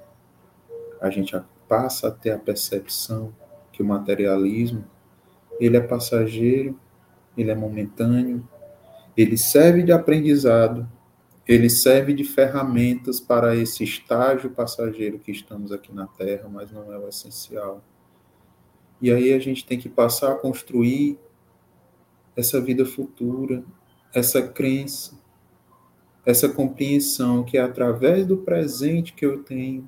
A 1.01 1.10
gente 1.10 1.36
passa 1.67 2.10
a 2.10 2.12
ter 2.12 2.31
a 2.31 2.38
percepção 2.38 3.34
que 3.71 3.81
o 3.81 3.86
materialismo 3.86 4.86
ele 5.62 5.78
é 5.78 5.80
passageiro, 5.80 6.78
ele 7.38 7.52
é 7.52 7.56
momentâneo, 7.56 8.45
ele 9.15 9.38
serve 9.38 9.84
de 9.84 9.91
aprendizado, 9.91 10.89
ele 11.47 11.69
serve 11.69 12.15
de 12.15 12.24
ferramentas 12.24 13.19
para 13.19 13.56
esse 13.56 13.84
estágio 13.84 14.50
passageiro 14.50 15.19
que 15.19 15.32
estamos 15.32 15.71
aqui 15.71 15.93
na 15.93 16.08
Terra, 16.08 16.50
mas 16.50 16.71
não 16.71 16.91
é 16.91 16.97
o 16.97 17.08
essencial. 17.08 17.84
E 19.00 19.12
aí 19.12 19.34
a 19.34 19.39
gente 19.39 19.63
tem 19.63 19.78
que 19.78 19.88
passar 19.88 20.32
a 20.32 20.36
construir 20.36 21.19
essa 22.36 22.60
vida 22.60 22.84
futura, 22.84 23.63
essa 24.12 24.41
crença, 24.41 25.15
essa 26.26 26.50
compreensão 26.50 27.43
que 27.43 27.58
é 27.58 27.62
através 27.62 28.26
do 28.26 28.38
presente 28.38 29.13
que 29.13 29.26
eu 29.26 29.43
tenho 29.43 29.88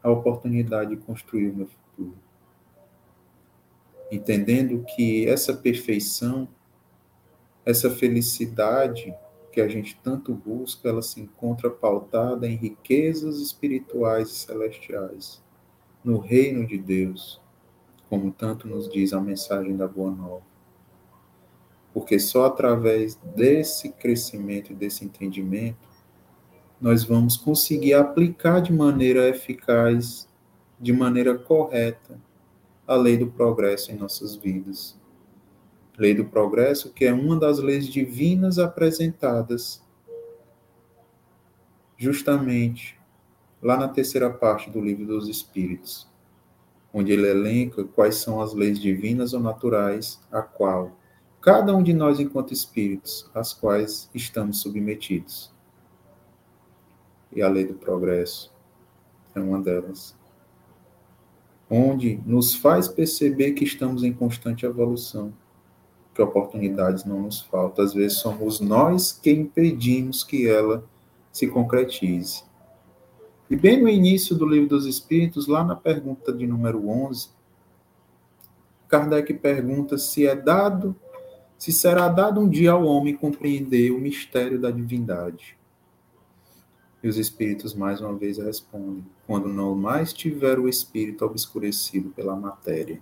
a 0.00 0.10
oportunidade 0.10 0.90
de 0.90 0.96
construir 0.96 1.50
o 1.50 1.56
meu 1.56 1.66
futuro. 1.66 2.23
Entendendo 4.10 4.84
que 4.84 5.26
essa 5.26 5.54
perfeição, 5.54 6.48
essa 7.64 7.90
felicidade, 7.90 9.14
que 9.50 9.60
a 9.60 9.68
gente 9.68 9.98
tanto 10.02 10.34
busca, 10.34 10.88
ela 10.88 11.00
se 11.00 11.20
encontra 11.20 11.70
pautada 11.70 12.48
em 12.48 12.56
riquezas 12.56 13.38
espirituais 13.38 14.28
e 14.28 14.34
celestiais, 14.34 15.42
no 16.02 16.18
reino 16.18 16.66
de 16.66 16.76
Deus, 16.76 17.40
como 18.10 18.32
tanto 18.32 18.66
nos 18.66 18.90
diz 18.90 19.12
a 19.12 19.20
mensagem 19.20 19.76
da 19.76 19.86
Boa 19.86 20.10
Nova. 20.10 20.42
Porque 21.92 22.18
só 22.18 22.46
através 22.46 23.14
desse 23.14 23.90
crescimento 23.92 24.72
e 24.72 24.74
desse 24.74 25.04
entendimento 25.04 25.88
nós 26.80 27.04
vamos 27.04 27.36
conseguir 27.36 27.94
aplicar 27.94 28.60
de 28.60 28.72
maneira 28.72 29.28
eficaz, 29.28 30.28
de 30.80 30.92
maneira 30.92 31.38
correta, 31.38 32.20
a 32.86 32.94
lei 32.94 33.16
do 33.16 33.26
progresso 33.26 33.92
em 33.92 33.96
nossas 33.96 34.34
vidas 34.36 34.96
Lei 35.96 36.12
do 36.12 36.24
progresso, 36.24 36.92
que 36.92 37.04
é 37.04 37.12
uma 37.12 37.38
das 37.38 37.60
leis 37.60 37.86
divinas 37.86 38.58
apresentadas 38.58 39.80
justamente 41.96 42.98
lá 43.62 43.76
na 43.76 43.86
terceira 43.86 44.28
parte 44.28 44.68
do 44.70 44.80
Livro 44.80 45.06
dos 45.06 45.28
Espíritos, 45.28 46.10
onde 46.92 47.12
ele 47.12 47.28
elenca 47.28 47.84
quais 47.84 48.16
são 48.16 48.40
as 48.40 48.52
leis 48.52 48.80
divinas 48.80 49.32
ou 49.34 49.40
naturais 49.40 50.20
a 50.32 50.42
qual 50.42 50.98
cada 51.40 51.74
um 51.74 51.82
de 51.82 51.92
nós 51.92 52.18
enquanto 52.18 52.52
espíritos, 52.52 53.30
às 53.32 53.54
quais 53.54 54.10
estamos 54.12 54.60
submetidos. 54.60 55.52
E 57.32 57.40
a 57.40 57.48
lei 57.48 57.64
do 57.64 57.74
progresso 57.74 58.52
é 59.32 59.38
uma 59.38 59.60
delas, 59.60 60.16
onde 61.68 62.20
nos 62.26 62.54
faz 62.54 62.88
perceber 62.88 63.52
que 63.52 63.64
estamos 63.64 64.02
em 64.02 64.12
constante 64.12 64.66
evolução 64.66 65.32
que 66.14 66.22
oportunidades 66.22 67.04
não 67.04 67.22
nos 67.22 67.40
faltam. 67.40 67.84
Às 67.84 67.92
vezes 67.92 68.18
somos 68.18 68.60
nós 68.60 69.12
que 69.12 69.30
impedimos 69.30 70.22
que 70.22 70.48
ela 70.48 70.84
se 71.32 71.48
concretize. 71.48 72.44
E 73.50 73.56
bem 73.56 73.82
no 73.82 73.88
início 73.88 74.34
do 74.36 74.46
Livro 74.46 74.68
dos 74.68 74.86
Espíritos, 74.86 75.46
lá 75.46 75.64
na 75.64 75.74
pergunta 75.74 76.32
de 76.32 76.46
número 76.46 76.88
11, 76.88 77.28
Kardec 78.88 79.34
pergunta 79.34 79.98
se 79.98 80.26
é 80.26 80.36
dado, 80.36 80.94
se 81.58 81.72
será 81.72 82.08
dado 82.08 82.40
um 82.40 82.48
dia 82.48 82.72
ao 82.72 82.84
homem 82.84 83.16
compreender 83.16 83.90
o 83.90 83.98
mistério 83.98 84.60
da 84.60 84.70
divindade. 84.70 85.58
E 87.04 87.08
os 87.08 87.18
espíritos 87.18 87.74
mais 87.74 88.00
uma 88.00 88.14
vez 88.14 88.38
respondem: 88.38 89.04
quando 89.26 89.46
não 89.46 89.74
mais 89.74 90.10
tiver 90.10 90.58
o 90.58 90.66
espírito 90.66 91.22
obscurecido 91.22 92.08
pela 92.08 92.34
matéria. 92.34 92.98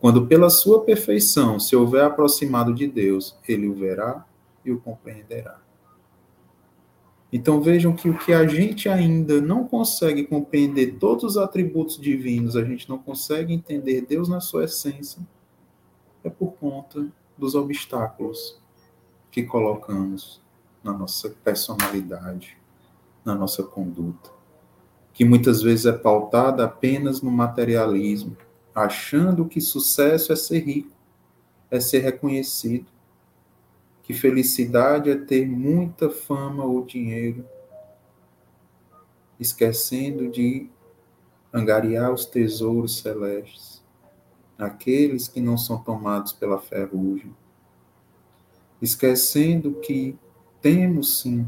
Quando 0.00 0.28
pela 0.28 0.48
sua 0.48 0.84
perfeição 0.84 1.58
se 1.58 1.74
houver 1.74 2.04
aproximado 2.04 2.72
de 2.72 2.86
Deus, 2.86 3.36
ele 3.48 3.66
o 3.66 3.74
verá 3.74 4.24
e 4.64 4.70
o 4.70 4.78
compreenderá. 4.78 5.60
Então 7.32 7.60
vejam 7.60 7.92
que 7.92 8.08
o 8.08 8.16
que 8.16 8.32
a 8.32 8.46
gente 8.46 8.88
ainda 8.88 9.40
não 9.40 9.66
consegue 9.66 10.24
compreender 10.24 10.96
todos 11.00 11.24
os 11.24 11.36
atributos 11.36 12.00
divinos, 12.00 12.54
a 12.54 12.64
gente 12.64 12.88
não 12.88 12.98
consegue 12.98 13.52
entender 13.52 14.02
Deus 14.02 14.28
na 14.28 14.40
sua 14.40 14.64
essência, 14.64 15.20
é 16.22 16.30
por 16.30 16.52
conta 16.52 17.08
dos 17.36 17.56
obstáculos 17.56 18.62
que 19.28 19.42
colocamos 19.42 20.40
na 20.82 20.92
nossa 20.92 21.30
personalidade, 21.30 22.57
na 23.28 23.34
nossa 23.34 23.62
conduta, 23.62 24.30
que 25.12 25.22
muitas 25.22 25.60
vezes 25.60 25.84
é 25.84 25.92
pautada 25.92 26.64
apenas 26.64 27.20
no 27.20 27.30
materialismo, 27.30 28.34
achando 28.74 29.44
que 29.44 29.60
sucesso 29.60 30.32
é 30.32 30.36
ser 30.36 30.60
rico, 30.60 30.96
é 31.70 31.78
ser 31.78 31.98
reconhecido, 31.98 32.86
que 34.02 34.14
felicidade 34.14 35.10
é 35.10 35.16
ter 35.16 35.46
muita 35.46 36.08
fama 36.08 36.64
ou 36.64 36.86
dinheiro, 36.86 37.44
esquecendo 39.38 40.30
de 40.30 40.70
angariar 41.52 42.10
os 42.10 42.24
tesouros 42.24 42.98
celestes, 42.98 43.84
aqueles 44.58 45.28
que 45.28 45.40
não 45.40 45.58
são 45.58 45.76
tomados 45.82 46.32
pela 46.32 46.58
ferrugem, 46.58 47.36
esquecendo 48.80 49.74
que 49.74 50.18
temos 50.62 51.20
sim 51.20 51.46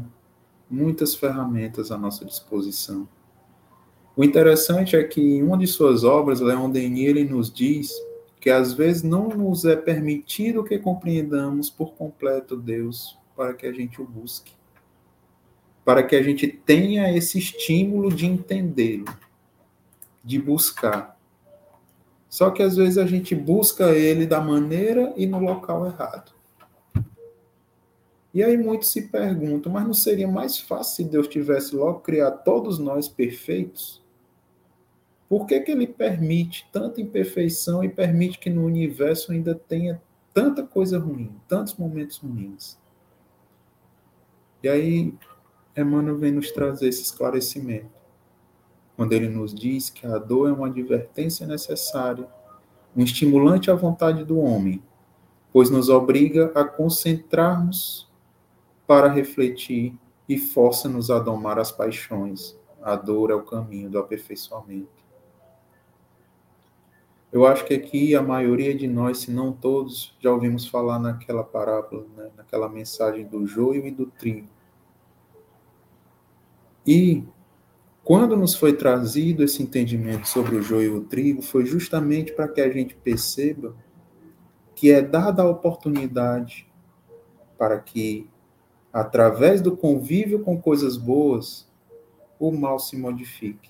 muitas 0.71 1.13
ferramentas 1.13 1.91
à 1.91 1.97
nossa 1.97 2.25
disposição 2.25 3.07
o 4.15 4.23
interessante 4.23 4.95
é 4.95 5.03
que 5.03 5.21
em 5.21 5.41
uma 5.41 5.57
de 5.57 5.65
suas 5.65 6.03
obras, 6.03 6.41
Leon 6.41 6.69
Denis 6.69 7.07
ele 7.07 7.23
nos 7.23 7.51
diz 7.51 7.91
que 8.39 8.49
às 8.49 8.73
vezes 8.73 9.03
não 9.03 9.29
nos 9.29 9.65
é 9.65 9.75
permitido 9.75 10.63
que 10.63 10.77
compreendamos 10.77 11.69
por 11.69 11.93
completo 11.93 12.57
Deus 12.57 13.17
para 13.35 13.53
que 13.53 13.65
a 13.65 13.71
gente 13.71 14.01
o 14.01 14.05
busque. 14.05 14.51
Para 15.85 16.03
que 16.03 16.15
a 16.15 16.21
gente 16.21 16.47
tenha 16.47 17.15
esse 17.15 17.39
estímulo 17.39 18.13
de 18.13 18.25
entendê-lo, 18.25 19.05
de 20.23 20.37
buscar. 20.39 21.17
Só 22.29 22.49
que 22.49 22.61
às 22.61 22.75
vezes 22.75 22.97
a 22.97 23.05
gente 23.05 23.33
busca 23.33 23.91
ele 23.91 24.25
da 24.25 24.41
maneira 24.41 25.13
e 25.15 25.25
no 25.25 25.39
local 25.39 25.85
errado. 25.85 26.31
E 28.33 28.41
aí 28.41 28.57
muitos 28.57 28.89
se 28.89 29.09
perguntam, 29.09 29.71
mas 29.71 29.85
não 29.85 29.93
seria 29.93 30.27
mais 30.27 30.57
fácil 30.57 30.95
se 30.95 31.03
Deus 31.03 31.27
tivesse 31.27 31.75
logo 31.75 31.99
criado 31.99 32.43
todos 32.43 32.79
nós 32.79 33.07
perfeitos? 33.09 34.01
Por 35.27 35.45
que, 35.45 35.59
que 35.59 35.71
ele 35.71 35.87
permite 35.87 36.67
tanta 36.71 37.01
imperfeição 37.01 37.83
e 37.83 37.89
permite 37.89 38.39
que 38.39 38.49
no 38.49 38.65
universo 38.65 39.31
ainda 39.31 39.55
tenha 39.55 40.01
tanta 40.33 40.63
coisa 40.63 40.97
ruim, 40.97 41.35
tantos 41.47 41.75
momentos 41.75 42.17
ruins? 42.17 42.77
E 44.63 44.69
aí, 44.69 45.13
Emmanuel 45.75 46.17
vem 46.17 46.31
nos 46.31 46.51
trazer 46.51 46.89
esse 46.89 47.01
esclarecimento, 47.01 47.89
quando 48.95 49.13
ele 49.13 49.27
nos 49.27 49.53
diz 49.53 49.89
que 49.89 50.05
a 50.05 50.17
dor 50.17 50.49
é 50.49 50.51
uma 50.51 50.67
advertência 50.67 51.47
necessária, 51.47 52.27
um 52.95 53.03
estimulante 53.03 53.71
à 53.71 53.73
vontade 53.73 54.23
do 54.23 54.37
homem, 54.37 54.83
pois 55.51 55.69
nos 55.69 55.89
obriga 55.89 56.51
a 56.53 56.63
concentrarmos 56.63 58.10
para 58.91 59.07
refletir 59.07 59.97
e 60.27 60.37
força-nos 60.37 61.09
a 61.09 61.17
domar 61.17 61.57
as 61.57 61.71
paixões. 61.71 62.59
A 62.81 62.93
dor 62.93 63.31
é 63.31 63.33
o 63.33 63.41
caminho 63.41 63.89
do 63.89 63.97
aperfeiçoamento. 63.97 64.89
Eu 67.31 67.47
acho 67.47 67.63
que 67.63 67.73
aqui 67.73 68.13
a 68.13 68.21
maioria 68.21 68.75
de 68.75 68.89
nós, 68.89 69.19
se 69.19 69.31
não 69.31 69.53
todos, 69.53 70.13
já 70.19 70.29
ouvimos 70.29 70.67
falar 70.67 70.99
naquela 70.99 71.41
parábola, 71.41 72.05
né? 72.17 72.31
naquela 72.35 72.67
mensagem 72.67 73.25
do 73.25 73.47
joio 73.47 73.87
e 73.87 73.91
do 73.91 74.07
trigo. 74.07 74.49
E 76.85 77.23
quando 78.03 78.35
nos 78.35 78.55
foi 78.55 78.73
trazido 78.73 79.41
esse 79.41 79.63
entendimento 79.63 80.27
sobre 80.27 80.57
o 80.57 80.61
joio 80.61 80.95
e 80.95 80.97
o 80.97 81.05
trigo, 81.05 81.41
foi 81.41 81.65
justamente 81.65 82.33
para 82.33 82.49
que 82.49 82.59
a 82.59 82.69
gente 82.69 82.93
perceba 82.93 83.73
que 84.75 84.91
é 84.91 85.01
dada 85.01 85.43
a 85.43 85.49
oportunidade 85.49 86.69
para 87.57 87.79
que, 87.79 88.29
através 88.91 89.61
do 89.61 89.75
convívio 89.75 90.39
com 90.41 90.61
coisas 90.61 90.97
boas, 90.97 91.69
o 92.39 92.51
mal 92.51 92.79
se 92.79 92.97
modifique. 92.97 93.69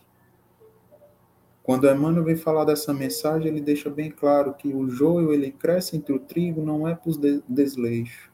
Quando 1.63 1.89
Emmanuel 1.89 2.23
vem 2.23 2.35
falar 2.35 2.65
dessa 2.65 2.93
mensagem, 2.93 3.47
ele 3.47 3.61
deixa 3.61 3.89
bem 3.89 4.09
claro 4.09 4.53
que 4.53 4.73
o 4.73 4.89
joio 4.89 5.31
ele 5.31 5.51
cresce 5.51 5.95
entre 5.95 6.13
o 6.13 6.19
trigo 6.19 6.63
não 6.63 6.87
é 6.87 6.95
por 6.95 7.15
desleixo, 7.47 8.31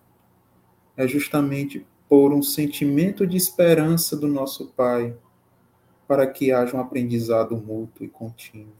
é 0.95 1.07
justamente 1.07 1.85
por 2.07 2.33
um 2.33 2.41
sentimento 2.41 3.27
de 3.27 3.35
esperança 3.35 4.15
do 4.15 4.27
nosso 4.27 4.67
Pai, 4.67 5.15
para 6.07 6.25
que 6.25 6.53
haja 6.53 6.77
um 6.77 6.79
aprendizado 6.79 7.57
mútuo 7.57 8.05
e 8.05 8.09
contínuo, 8.09 8.73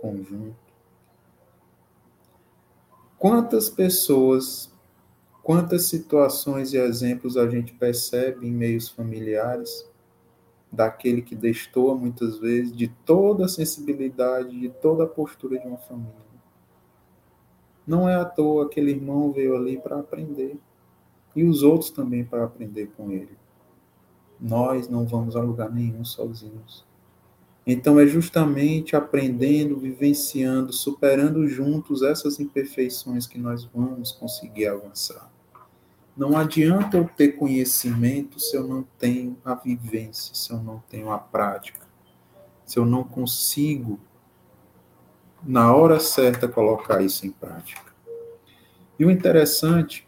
conjunto. 0.00 0.56
Quantas 3.18 3.70
pessoas, 3.70 4.71
quantas 5.42 5.86
situações 5.86 6.72
e 6.72 6.78
exemplos 6.78 7.36
a 7.36 7.48
gente 7.48 7.72
percebe 7.72 8.46
em 8.46 8.52
meios 8.52 8.88
familiares 8.88 9.90
daquele 10.70 11.20
que 11.20 11.34
destoa 11.34 11.94
muitas 11.94 12.38
vezes 12.38 12.74
de 12.74 12.88
toda 12.88 13.44
a 13.44 13.48
sensibilidade, 13.48 14.58
de 14.58 14.70
toda 14.70 15.04
a 15.04 15.08
postura 15.08 15.58
de 15.58 15.66
uma 15.66 15.76
família. 15.76 16.12
Não 17.86 18.08
é 18.08 18.14
à 18.14 18.24
toa 18.24 18.66
aquele 18.66 18.92
irmão 18.92 19.32
veio 19.32 19.56
ali 19.56 19.78
para 19.78 19.98
aprender 19.98 20.56
e 21.34 21.44
os 21.44 21.62
outros 21.62 21.90
também 21.90 22.24
para 22.24 22.44
aprender 22.44 22.90
com 22.96 23.10
ele. 23.10 23.36
Nós 24.40 24.88
não 24.88 25.06
vamos 25.06 25.36
a 25.36 25.40
lugar 25.40 25.70
nenhum 25.70 26.04
sozinhos. 26.04 26.84
Então 27.66 27.98
é 27.98 28.06
justamente 28.06 28.96
aprendendo, 28.96 29.76
vivenciando, 29.76 30.72
superando 30.72 31.46
juntos 31.46 32.02
essas 32.02 32.40
imperfeições 32.40 33.26
que 33.26 33.38
nós 33.38 33.64
vamos 33.64 34.10
conseguir 34.12 34.66
avançar. 34.66 35.31
Não 36.16 36.36
adianta 36.36 36.96
eu 36.98 37.08
ter 37.08 37.32
conhecimento 37.32 38.38
se 38.38 38.54
eu 38.56 38.68
não 38.68 38.84
tenho 38.98 39.36
a 39.44 39.54
vivência, 39.54 40.34
se 40.34 40.52
eu 40.52 40.62
não 40.62 40.82
tenho 40.88 41.10
a 41.10 41.18
prática, 41.18 41.86
se 42.66 42.78
eu 42.78 42.84
não 42.84 43.02
consigo, 43.02 43.98
na 45.42 45.74
hora 45.74 45.98
certa, 45.98 46.46
colocar 46.46 47.02
isso 47.02 47.26
em 47.26 47.30
prática. 47.30 47.92
E 48.98 49.04
o 49.04 49.10
interessante 49.10 50.06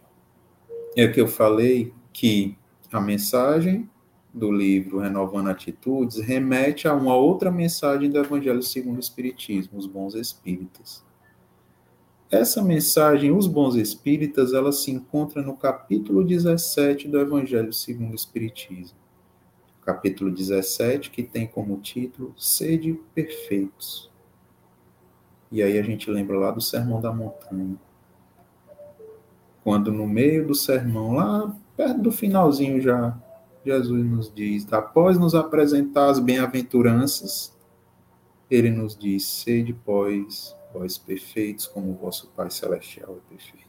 é 0.97 1.09
que 1.09 1.21
eu 1.21 1.27
falei 1.27 1.93
que 2.12 2.57
a 2.93 3.01
mensagem 3.01 3.88
do 4.33 4.53
livro 4.53 4.99
Renovando 4.99 5.49
Atitudes 5.49 6.19
remete 6.19 6.87
a 6.87 6.95
uma 6.95 7.17
outra 7.17 7.51
mensagem 7.51 8.11
do 8.11 8.19
Evangelho 8.19 8.62
segundo 8.62 8.97
o 8.97 9.01
Espiritismo, 9.01 9.79
os 9.79 9.87
bons 9.87 10.14
espíritas. 10.14 11.05
Essa 12.35 12.61
mensagem, 12.61 13.31
os 13.31 13.47
bons 13.47 13.77
espíritas, 13.77 14.53
ela 14.53 14.73
se 14.73 14.90
encontra 14.90 15.40
no 15.40 15.57
capítulo 15.57 16.25
17 16.25 17.07
do 17.07 17.20
Evangelho 17.20 17.73
segundo 17.73 18.11
o 18.11 18.16
Espiritismo. 18.16 18.99
Capítulo 19.83 20.33
17, 20.33 21.11
que 21.11 21.23
tem 21.23 21.47
como 21.47 21.79
título 21.79 22.35
Sede 22.37 22.99
Perfeitos. 23.14 24.11
E 25.49 25.62
aí 25.62 25.79
a 25.79 25.83
gente 25.85 26.11
lembra 26.11 26.37
lá 26.37 26.51
do 26.51 26.61
Sermão 26.61 27.01
da 27.01 27.12
Montanha. 27.12 27.77
Quando 29.62 29.92
no 29.92 30.05
meio 30.05 30.44
do 30.44 30.57
sermão, 30.57 31.12
lá 31.12 31.55
perto 31.77 32.03
do 32.03 32.11
finalzinho 32.11 32.81
já, 32.81 33.16
Jesus 33.64 34.05
nos 34.05 34.35
diz, 34.35 34.70
após 34.73 35.16
nos 35.16 35.37
apresentar 35.37 36.11
as 36.11 36.18
bem-aventuranças, 36.18 37.57
ele 38.51 38.73
nos 38.73 38.99
diz: 38.99 39.25
sede, 39.25 39.73
pois, 39.85 40.53
vós 40.74 40.98
perfeitos, 40.98 41.66
como 41.66 41.92
o 41.92 41.94
vosso 41.94 42.26
Pai 42.37 42.50
Celestial 42.50 43.16
é 43.16 43.30
perfeito. 43.30 43.64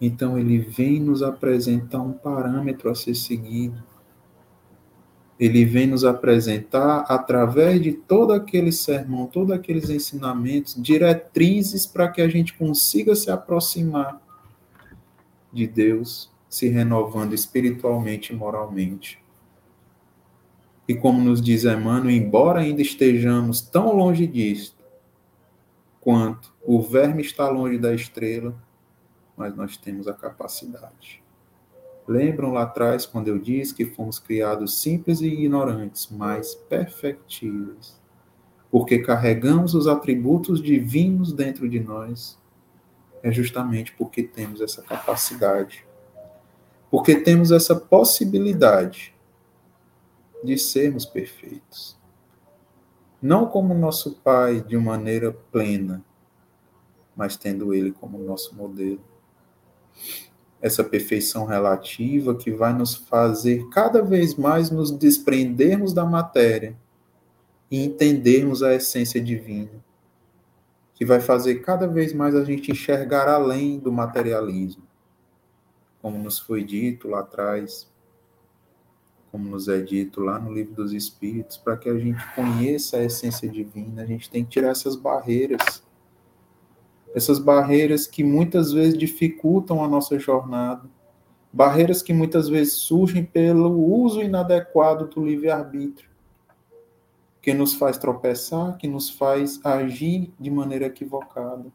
Então 0.00 0.38
ele 0.38 0.58
vem 0.58 1.00
nos 1.00 1.22
apresentar 1.22 2.00
um 2.00 2.12
parâmetro 2.12 2.88
a 2.88 2.94
ser 2.94 3.14
seguido. 3.14 3.82
Ele 5.38 5.64
vem 5.64 5.86
nos 5.86 6.04
apresentar, 6.04 7.00
através 7.08 7.82
de 7.82 7.92
todo 7.92 8.32
aquele 8.32 8.70
sermão, 8.70 9.26
todos 9.26 9.54
aqueles 9.54 9.88
ensinamentos, 9.88 10.74
diretrizes 10.80 11.86
para 11.86 12.08
que 12.08 12.20
a 12.20 12.28
gente 12.28 12.56
consiga 12.56 13.16
se 13.16 13.30
aproximar 13.30 14.20
de 15.52 15.66
Deus, 15.66 16.30
se 16.48 16.68
renovando 16.68 17.34
espiritualmente 17.34 18.32
e 18.32 18.36
moralmente. 18.36 19.18
E 20.90 20.94
como 20.96 21.22
nos 21.22 21.40
diz 21.40 21.62
Emmanuel, 21.62 22.10
embora 22.10 22.58
ainda 22.58 22.82
estejamos 22.82 23.60
tão 23.60 23.94
longe 23.94 24.26
disto, 24.26 24.82
quanto 26.00 26.52
o 26.66 26.82
verme 26.82 27.22
está 27.22 27.48
longe 27.48 27.78
da 27.78 27.94
estrela, 27.94 28.60
mas 29.36 29.54
nós 29.54 29.76
temos 29.76 30.08
a 30.08 30.12
capacidade. 30.12 31.22
Lembram 32.08 32.52
lá 32.52 32.62
atrás 32.64 33.06
quando 33.06 33.28
eu 33.28 33.38
disse 33.38 33.72
que 33.72 33.86
fomos 33.86 34.18
criados 34.18 34.82
simples 34.82 35.20
e 35.20 35.28
ignorantes, 35.28 36.08
mas 36.10 36.56
perfectíveis, 36.56 37.96
porque 38.68 38.98
carregamos 38.98 39.74
os 39.74 39.86
atributos 39.86 40.60
divinos 40.60 41.32
dentro 41.32 41.68
de 41.68 41.78
nós, 41.78 42.36
é 43.22 43.30
justamente 43.30 43.92
porque 43.92 44.24
temos 44.24 44.60
essa 44.60 44.82
capacidade, 44.82 45.86
porque 46.90 47.14
temos 47.14 47.52
essa 47.52 47.76
possibilidade 47.76 49.14
de 50.42 50.58
sermos 50.58 51.04
perfeitos. 51.04 51.98
Não 53.20 53.46
como 53.46 53.74
nosso 53.74 54.14
Pai 54.16 54.60
de 54.62 54.76
maneira 54.76 55.32
plena, 55.52 56.02
mas 57.14 57.36
tendo 57.36 57.74
Ele 57.74 57.92
como 57.92 58.18
nosso 58.18 58.54
modelo. 58.54 59.00
Essa 60.62 60.82
perfeição 60.82 61.44
relativa 61.44 62.34
que 62.34 62.50
vai 62.50 62.72
nos 62.72 62.94
fazer 62.94 63.68
cada 63.68 64.02
vez 64.02 64.36
mais 64.36 64.70
nos 64.70 64.90
desprendermos 64.90 65.92
da 65.92 66.04
matéria 66.04 66.76
e 67.70 67.84
entendermos 67.84 68.62
a 68.62 68.74
essência 68.74 69.20
divina, 69.20 69.84
que 70.94 71.04
vai 71.04 71.20
fazer 71.20 71.56
cada 71.56 71.86
vez 71.86 72.12
mais 72.12 72.34
a 72.34 72.44
gente 72.44 72.70
enxergar 72.70 73.28
além 73.28 73.78
do 73.78 73.92
materialismo. 73.92 74.82
Como 76.02 76.18
nos 76.18 76.38
foi 76.38 76.64
dito 76.64 77.08
lá 77.08 77.20
atrás, 77.20 77.89
como 79.30 79.48
nos 79.48 79.68
é 79.68 79.80
dito 79.80 80.20
lá 80.20 80.38
no 80.38 80.52
livro 80.52 80.74
dos 80.74 80.92
Espíritos, 80.92 81.56
para 81.56 81.76
que 81.76 81.88
a 81.88 81.98
gente 81.98 82.22
conheça 82.34 82.96
a 82.96 83.04
essência 83.04 83.48
divina, 83.48 84.02
a 84.02 84.06
gente 84.06 84.28
tem 84.28 84.44
que 84.44 84.50
tirar 84.50 84.70
essas 84.70 84.96
barreiras. 84.96 85.82
Essas 87.14 87.38
barreiras 87.38 88.06
que 88.06 88.24
muitas 88.24 88.72
vezes 88.72 88.98
dificultam 88.98 89.84
a 89.84 89.88
nossa 89.88 90.18
jornada, 90.18 90.88
barreiras 91.52 92.02
que 92.02 92.12
muitas 92.12 92.48
vezes 92.48 92.74
surgem 92.74 93.24
pelo 93.24 93.70
uso 93.70 94.20
inadequado 94.20 95.06
do 95.06 95.24
livre-arbítrio, 95.24 96.10
que 97.40 97.54
nos 97.54 97.74
faz 97.74 97.98
tropeçar, 97.98 98.76
que 98.76 98.86
nos 98.86 99.10
faz 99.10 99.64
agir 99.64 100.32
de 100.38 100.50
maneira 100.50 100.86
equivocada. 100.86 101.66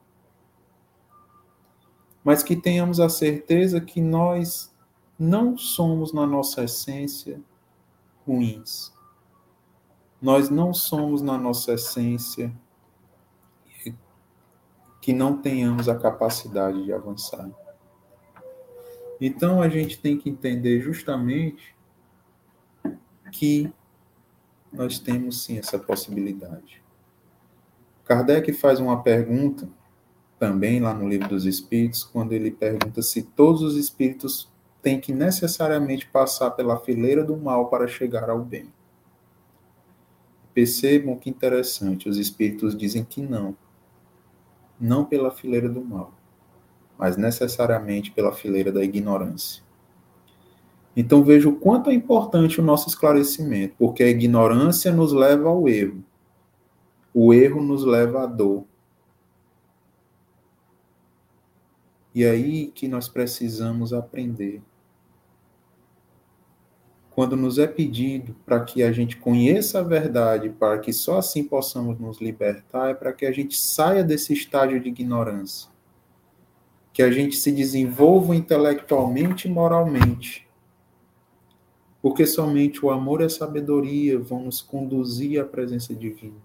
Mas 2.24 2.44
que 2.44 2.56
tenhamos 2.56 3.00
a 3.00 3.10
certeza 3.10 3.80
que 3.80 4.02
nós 4.02 4.75
não 5.18 5.58
somos, 5.58 6.12
na 6.14 6.26
nossa 6.26 6.64
essência, 6.64 7.42
ruins. 8.26 8.94
Nós 10.22 10.50
não 10.50 10.74
somos, 10.74 11.22
na 11.22 11.38
nossa 11.38 11.74
essência, 11.74 12.54
que 15.02 15.14
não 15.14 15.38
tenhamos 15.38 15.88
a 15.88 15.96
capacidade 15.96 16.84
de 16.84 16.92
avançar. 16.92 17.48
Então 19.22 19.62
a 19.62 19.70
gente 19.70 20.00
tem 20.00 20.18
que 20.18 20.30
entender 20.30 20.82
justamente 20.82 21.76
que 23.32 23.72
nós 24.74 24.98
temos 24.98 25.44
sim 25.44 25.58
essa 25.60 25.78
possibilidade. 25.78 26.84
Kardec 28.04 28.52
faz 28.54 28.80
uma 28.80 29.04
pergunta 29.04 29.70
também 30.40 30.80
lá 30.80 30.94
no 30.94 31.08
Livro 31.08 31.30
dos 31.30 31.46
Espíritos, 31.46 32.04
quando 32.04 32.34
ele 32.34 32.52
pergunta 32.52 33.02
se 33.02 33.22
todos 33.22 33.62
os 33.62 33.78
espíritos 33.78 34.52
tem 34.86 35.02
que 35.02 35.12
necessariamente 35.12 36.06
passar 36.06 36.52
pela 36.52 36.78
fileira 36.78 37.24
do 37.24 37.36
mal 37.36 37.70
para 37.70 37.88
chegar 37.88 38.30
ao 38.30 38.40
bem. 38.44 38.72
Percebam 40.54 41.18
que 41.18 41.28
interessante, 41.28 42.08
os 42.08 42.20
espíritos 42.20 42.78
dizem 42.78 43.04
que 43.04 43.20
não. 43.20 43.58
não 44.80 45.04
pela 45.04 45.32
fileira 45.32 45.68
do 45.68 45.84
mal, 45.84 46.14
mas 47.00 47.18
necessariamente 47.18 48.12
pela 48.12 48.32
fileira 48.32 48.72
da 48.72 48.84
ignorância. 48.84 49.64
Então 50.96 51.24
veja 51.24 51.50
o 51.50 51.56
quanto 51.56 51.90
é 51.90 51.94
importante 51.96 52.62
o 52.62 52.64
nosso 52.64 52.88
esclarecimento, 52.88 53.74
porque 53.80 54.04
a 54.04 54.08
ignorância 54.08 54.92
nos 54.92 55.12
leva 55.12 55.50
ao 55.50 55.68
erro. 55.68 56.06
O 57.12 57.34
erro 57.34 57.60
nos 57.60 57.84
leva 57.84 58.22
à 58.22 58.28
dor. 58.28 58.66
E 62.14 62.24
é 62.24 62.30
aí 62.30 62.68
que 62.68 62.88
nós 62.88 63.10
precisamos 63.10 63.92
aprender. 63.92 64.62
Quando 67.16 67.38
nos 67.38 67.58
é 67.58 67.66
pedido 67.66 68.36
para 68.46 68.60
que 68.60 68.84
a 68.84 68.92
gente 68.92 69.16
conheça 69.16 69.80
a 69.80 69.84
verdade, 69.84 70.50
para 70.50 70.80
que 70.80 70.92
só 70.92 71.20
assim 71.20 71.46
possamos 71.46 71.98
nos 71.98 72.20
libertar, 72.20 72.90
é 72.90 72.94
para 72.94 73.14
que 73.14 73.26
a 73.26 73.32
gente 73.32 73.56
saia 73.56 74.04
desse 74.04 74.34
estágio 74.34 74.82
de 74.82 74.90
ignorância. 74.90 75.72
Que 76.92 77.02
a 77.02 77.10
gente 77.10 77.38
se 77.38 77.54
desenvolva 77.54 78.36
intelectualmente 78.36 79.48
e 79.48 79.52
moralmente. 79.52 80.46
Porque 82.02 82.26
somente 82.26 82.86
o 82.86 82.90
amor 82.90 83.22
e 83.22 83.24
a 83.24 83.30
sabedoria 83.30 84.20
vão 84.20 84.44
nos 84.44 84.62
conduzir 84.62 85.40
à 85.40 85.46
presença 85.46 85.96
divina. 85.96 86.36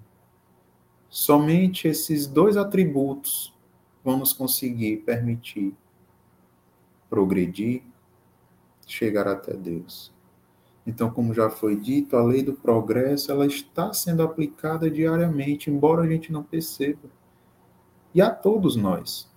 Somente 1.08 1.88
esses 1.88 2.28
dois 2.28 2.56
atributos 2.56 3.52
vamos 4.04 4.32
conseguir 4.32 4.98
permitir 4.98 5.74
progredir, 7.08 7.82
chegar 8.86 9.26
até 9.26 9.52
Deus. 9.52 10.12
Então, 10.86 11.10
como 11.10 11.34
já 11.34 11.50
foi 11.50 11.76
dito, 11.76 12.16
a 12.16 12.24
lei 12.24 12.42
do 12.42 12.54
progresso 12.54 13.30
ela 13.30 13.46
está 13.46 13.92
sendo 13.92 14.22
aplicada 14.22 14.90
diariamente, 14.90 15.70
embora 15.70 16.02
a 16.02 16.08
gente 16.08 16.32
não 16.32 16.42
perceba. 16.42 17.08
E 18.14 18.20
a 18.20 18.30
todos 18.30 18.76
nós. 18.76 19.30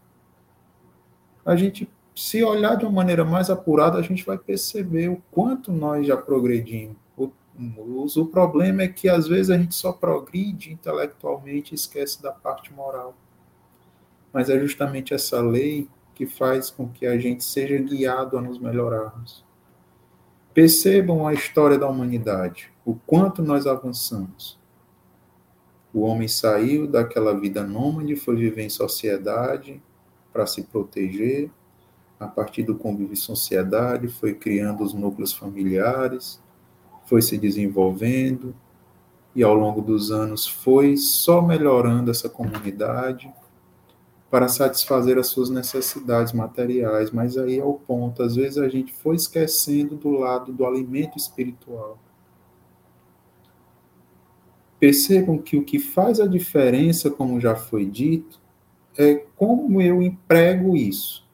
A 1.46 1.56
gente, 1.56 1.90
se 2.16 2.44
olhar 2.44 2.76
de 2.76 2.86
uma 2.86 2.94
maneira 2.94 3.26
mais 3.26 3.50
apurada, 3.50 3.98
a 3.98 4.02
gente 4.02 4.26
vai 4.26 4.38
perceber 4.38 5.10
o 5.10 5.22
quanto 5.32 5.72
nós 5.72 6.08
já 6.08 6.18
progredimos. 6.18 6.96
O, 7.16 8.26
problema 8.26 8.82
é 8.82 8.88
que 8.88 9.08
às 9.08 9.28
vezes 9.28 9.52
a 9.52 9.58
gente 9.58 9.76
só 9.76 9.92
progride 9.92 10.74
intelectualmente 10.74 11.74
e 11.74 11.76
esquece 11.76 12.20
da 12.20 12.32
parte 12.32 12.74
moral 12.74 13.14
mas 14.34 14.50
é 14.50 14.60
justamente 14.60 15.14
essa 15.14 15.40
lei 15.40 15.88
que 16.16 16.26
faz 16.26 16.72
com 16.72 16.90
que 16.90 17.06
a 17.06 17.18
gente 17.20 17.44
seja 17.44 17.78
guiado 17.78 18.36
a 18.38 18.42
nos 18.42 18.58
melhorarmos. 18.58 19.46
Percebam 20.54 21.26
a 21.28 21.34
história 21.34 21.80
da 21.80 21.88
humanidade, 21.88 22.72
o 22.86 22.94
quanto 22.94 23.42
nós 23.42 23.66
avançamos. 23.66 24.60
O 25.92 26.02
homem 26.02 26.28
saiu 26.28 26.86
daquela 26.86 27.34
vida 27.40 27.64
nômade, 27.64 28.16
foi 28.16 28.36
viver 28.36 28.64
em 28.64 28.70
sociedade 28.70 29.82
para 30.32 30.46
se 30.46 30.64
proteger. 30.64 31.50
A 32.20 32.28
partir 32.28 32.64
do 32.64 32.76
convívio 32.76 33.14
em 33.14 33.18
sociedade, 33.18 34.08
foi 34.08 34.34
criando 34.34 34.84
os 34.84 34.94
núcleos 34.94 35.34
familiares, 35.34 36.42
foi 37.06 37.22
se 37.22 37.38
desenvolvendo 37.38 38.56
e 39.36 39.44
ao 39.44 39.56
longo 39.56 39.82
dos 39.82 40.12
anos 40.12 40.48
foi 40.48 40.96
só 40.96 41.42
melhorando 41.42 42.12
essa 42.12 42.30
comunidade 42.30 43.34
para 44.34 44.48
satisfazer 44.48 45.20
as 45.20 45.28
suas 45.28 45.52
necessidades 45.52 46.34
materiais, 46.34 47.12
mas 47.12 47.38
aí 47.38 47.60
é 47.60 47.64
o 47.64 47.76
ponto. 47.76 48.24
Às 48.24 48.36
vezes 48.36 48.58
a 48.58 48.68
gente 48.68 48.92
foi 48.92 49.16
esquecendo 49.16 49.96
do 49.96 50.10
lado 50.10 50.52
do 50.52 50.66
alimento 50.66 51.20
espiritual. 51.20 52.00
Percebam 54.80 55.38
que 55.38 55.56
o 55.56 55.64
que 55.64 55.78
faz 55.78 56.20
a 56.20 56.26
diferença, 56.26 57.12
como 57.12 57.40
já 57.40 57.56
foi 57.56 57.86
dito, 57.86 58.42
é 58.98 59.24
como 59.36 59.80
eu 59.80 60.02
emprego 60.02 60.76
isso. 60.76 61.30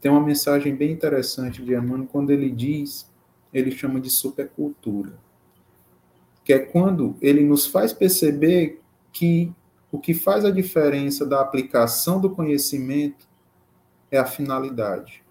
Tem 0.00 0.10
uma 0.10 0.24
mensagem 0.24 0.74
bem 0.74 0.92
interessante 0.92 1.62
de 1.62 1.74
Emmanuel 1.74 2.08
quando 2.10 2.30
ele 2.30 2.48
diz, 2.48 3.06
ele 3.52 3.70
chama 3.70 4.00
de 4.00 4.08
supercultura, 4.08 5.18
que 6.42 6.54
é 6.54 6.58
quando 6.58 7.18
ele 7.20 7.44
nos 7.44 7.66
faz 7.66 7.92
perceber 7.92 8.80
que 9.12 9.52
o 9.96 9.98
que 9.98 10.12
faz 10.12 10.44
a 10.44 10.50
diferença 10.50 11.24
da 11.24 11.40
aplicação 11.40 12.20
do 12.20 12.28
conhecimento 12.28 13.26
é 14.10 14.18
a 14.18 14.26
finalidade. 14.26 15.24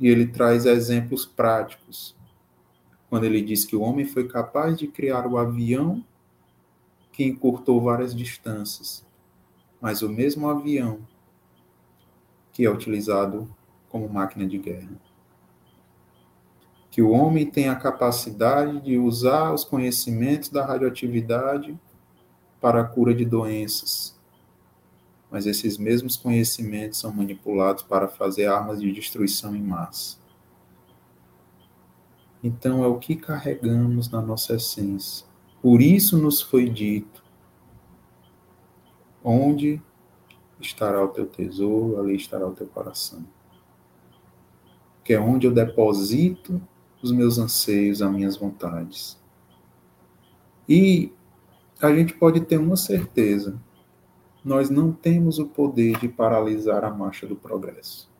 E 0.00 0.08
ele 0.08 0.26
traz 0.26 0.66
exemplos 0.66 1.24
práticos. 1.24 2.16
Quando 3.08 3.22
ele 3.22 3.40
diz 3.40 3.64
que 3.64 3.76
o 3.76 3.82
homem 3.82 4.04
foi 4.04 4.26
capaz 4.26 4.76
de 4.76 4.88
criar 4.88 5.28
o 5.28 5.38
avião 5.38 6.04
que 7.12 7.22
encurtou 7.22 7.80
várias 7.80 8.16
distâncias, 8.16 9.06
mas 9.80 10.02
o 10.02 10.08
mesmo 10.08 10.48
avião 10.48 11.06
que 12.52 12.64
é 12.66 12.70
utilizado 12.70 13.48
como 13.88 14.08
máquina 14.08 14.44
de 14.44 14.58
guerra. 14.58 14.90
Que 16.90 17.00
o 17.00 17.10
homem 17.10 17.46
tem 17.46 17.68
a 17.68 17.76
capacidade 17.76 18.80
de 18.80 18.98
usar 18.98 19.52
os 19.52 19.62
conhecimentos 19.62 20.48
da 20.48 20.66
radioatividade 20.66 21.78
para 22.60 22.80
a 22.80 22.84
cura 22.84 23.14
de 23.14 23.24
doenças. 23.24 24.18
Mas 25.30 25.46
esses 25.46 25.76
mesmos 25.76 26.16
conhecimentos 26.16 26.98
são 26.98 27.12
manipulados 27.12 27.82
para 27.82 28.08
fazer 28.08 28.46
armas 28.46 28.80
de 28.80 28.90
destruição 28.92 29.54
em 29.54 29.62
massa. 29.62 30.16
Então 32.42 32.84
é 32.84 32.86
o 32.86 32.98
que 32.98 33.16
carregamos 33.16 34.10
na 34.10 34.22
nossa 34.22 34.54
essência. 34.54 35.26
Por 35.60 35.82
isso 35.82 36.16
nos 36.16 36.40
foi 36.40 36.68
dito: 36.68 37.22
onde 39.22 39.82
estará 40.60 41.04
o 41.04 41.08
teu 41.08 41.26
tesouro, 41.26 42.00
ali 42.00 42.16
estará 42.16 42.46
o 42.46 42.54
teu 42.54 42.66
coração. 42.66 43.24
Que 45.04 45.14
é 45.14 45.20
onde 45.20 45.46
eu 45.46 45.52
deposito 45.52 46.60
os 47.02 47.12
meus 47.12 47.38
anseios, 47.38 48.02
as 48.02 48.10
minhas 48.10 48.36
vontades. 48.36 49.18
E 50.68 51.12
a 51.80 51.94
gente 51.94 52.14
pode 52.14 52.40
ter 52.40 52.58
uma 52.58 52.76
certeza: 52.76 53.60
nós 54.44 54.70
não 54.70 54.92
temos 54.92 55.38
o 55.38 55.46
poder 55.46 55.98
de 55.98 56.08
paralisar 56.08 56.84
a 56.84 56.90
marcha 56.90 57.26
do 57.26 57.36
progresso. 57.36 58.10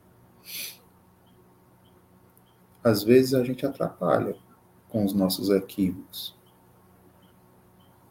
Às 2.82 3.02
vezes 3.02 3.34
a 3.34 3.44
gente 3.44 3.66
atrapalha 3.66 4.36
com 4.88 5.04
os 5.04 5.12
nossos 5.12 5.50
equívocos. 5.50 6.36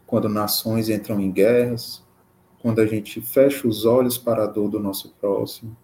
Quando 0.05 0.29
nações 0.29 0.89
entram 0.89 1.19
em 1.19 1.31
guerras, 1.31 2.05
quando 2.61 2.79
a 2.79 2.85
gente 2.85 3.19
fecha 3.21 3.67
os 3.67 3.85
olhos 3.85 4.17
para 4.17 4.43
a 4.43 4.47
dor 4.47 4.69
do 4.69 4.79
nosso 4.79 5.13
próximo, 5.15 5.75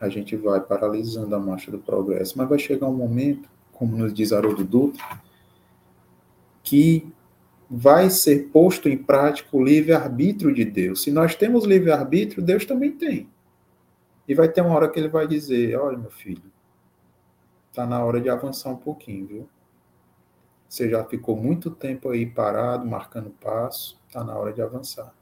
a 0.00 0.08
gente 0.08 0.36
vai 0.36 0.60
paralisando 0.60 1.34
a 1.34 1.38
marcha 1.38 1.70
do 1.70 1.78
progresso. 1.78 2.36
Mas 2.36 2.48
vai 2.48 2.58
chegar 2.58 2.88
um 2.88 2.94
momento, 2.94 3.48
como 3.72 3.96
nos 3.96 4.12
diz 4.12 4.32
Haroldo 4.32 4.64
Dutra, 4.64 5.02
que 6.62 7.12
vai 7.68 8.10
ser 8.10 8.48
posto 8.50 8.88
em 8.88 8.96
prática 8.96 9.48
o 9.52 9.62
livre-arbítrio 9.62 10.54
de 10.54 10.64
Deus. 10.64 11.02
Se 11.02 11.10
nós 11.10 11.34
temos 11.34 11.64
livre-arbítrio, 11.64 12.42
Deus 12.42 12.64
também 12.64 12.92
tem. 12.92 13.28
E 14.28 14.34
vai 14.34 14.48
ter 14.48 14.60
uma 14.60 14.74
hora 14.74 14.88
que 14.88 14.98
ele 14.98 15.08
vai 15.08 15.26
dizer: 15.26 15.76
Olha, 15.78 15.98
meu 15.98 16.10
filho, 16.10 16.50
está 17.70 17.86
na 17.86 18.04
hora 18.04 18.20
de 18.20 18.28
avançar 18.28 18.70
um 18.70 18.76
pouquinho, 18.76 19.26
viu? 19.26 19.48
Você 20.68 20.90
já 20.90 21.04
ficou 21.04 21.36
muito 21.36 21.70
tempo 21.70 22.10
aí 22.10 22.26
parado, 22.26 22.86
marcando 22.86 23.30
passo, 23.30 24.00
está 24.06 24.24
na 24.24 24.36
hora 24.36 24.52
de 24.52 24.60
avançar. 24.60 25.14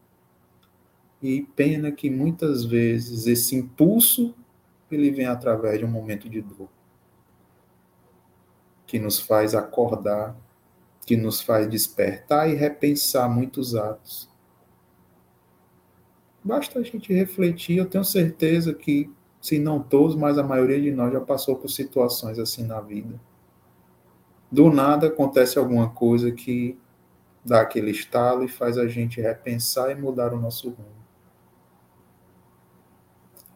E 1.23 1.43
pena 1.55 1.93
que 1.93 2.11
muitas 2.11 2.65
vezes 2.65 3.27
esse 3.27 3.55
impulso 3.55 4.35
ele 4.91 5.11
vem 5.11 5.27
através 5.27 5.79
de 5.79 5.85
um 5.85 5.91
momento 5.91 6.29
de 6.29 6.41
dor 6.41 6.69
que 8.87 8.99
nos 8.99 9.19
faz 9.19 9.55
acordar 9.55 10.37
que 11.05 11.17
nos 11.17 11.41
faz 11.41 11.69
despertar 11.69 12.49
e 12.49 12.55
repensar 12.55 13.29
muitos 13.29 13.75
atos. 13.75 14.29
Basta 16.43 16.79
a 16.79 16.83
gente 16.83 17.13
refletir, 17.13 17.79
eu 17.79 17.87
tenho 17.87 18.05
certeza 18.05 18.75
que, 18.75 19.11
se 19.41 19.59
não 19.59 19.83
todos, 19.83 20.17
mas 20.17 20.39
a 20.39 20.43
maioria 20.43 20.81
de 20.81 20.91
nós 20.91 21.13
já 21.13 21.21
passou 21.21 21.57
por 21.57 21.69
situações 21.69 22.39
assim 22.39 22.65
na 22.65 22.81
vida. 22.81 23.19
Do 24.51 24.71
nada 24.71 25.09
acontece 25.09 25.59
alguma 25.59 25.91
coisa 25.91 26.31
que 26.33 26.79
dá 27.45 27.61
aquele 27.61 27.91
estalo 27.91 28.45
e 28.45 28.49
faz 28.49 28.79
a 28.79 28.87
gente 28.87 29.21
repensar 29.21 29.91
e 29.91 29.95
mudar 29.95 30.33
o 30.33 30.41
nosso 30.41 30.69
rumo. 30.69 31.05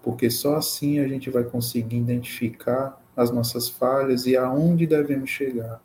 Porque 0.03 0.31
só 0.31 0.57
assim 0.57 0.99
a 0.99 1.09
gente 1.09 1.31
vai 1.31 1.45
conseguir 1.45 1.97
identificar 1.97 3.03
as 3.17 3.31
nossas 3.31 3.69
falhas 3.69 4.27
e 4.27 4.37
aonde 4.37 4.87
devemos 4.87 5.29
chegar 5.29 5.81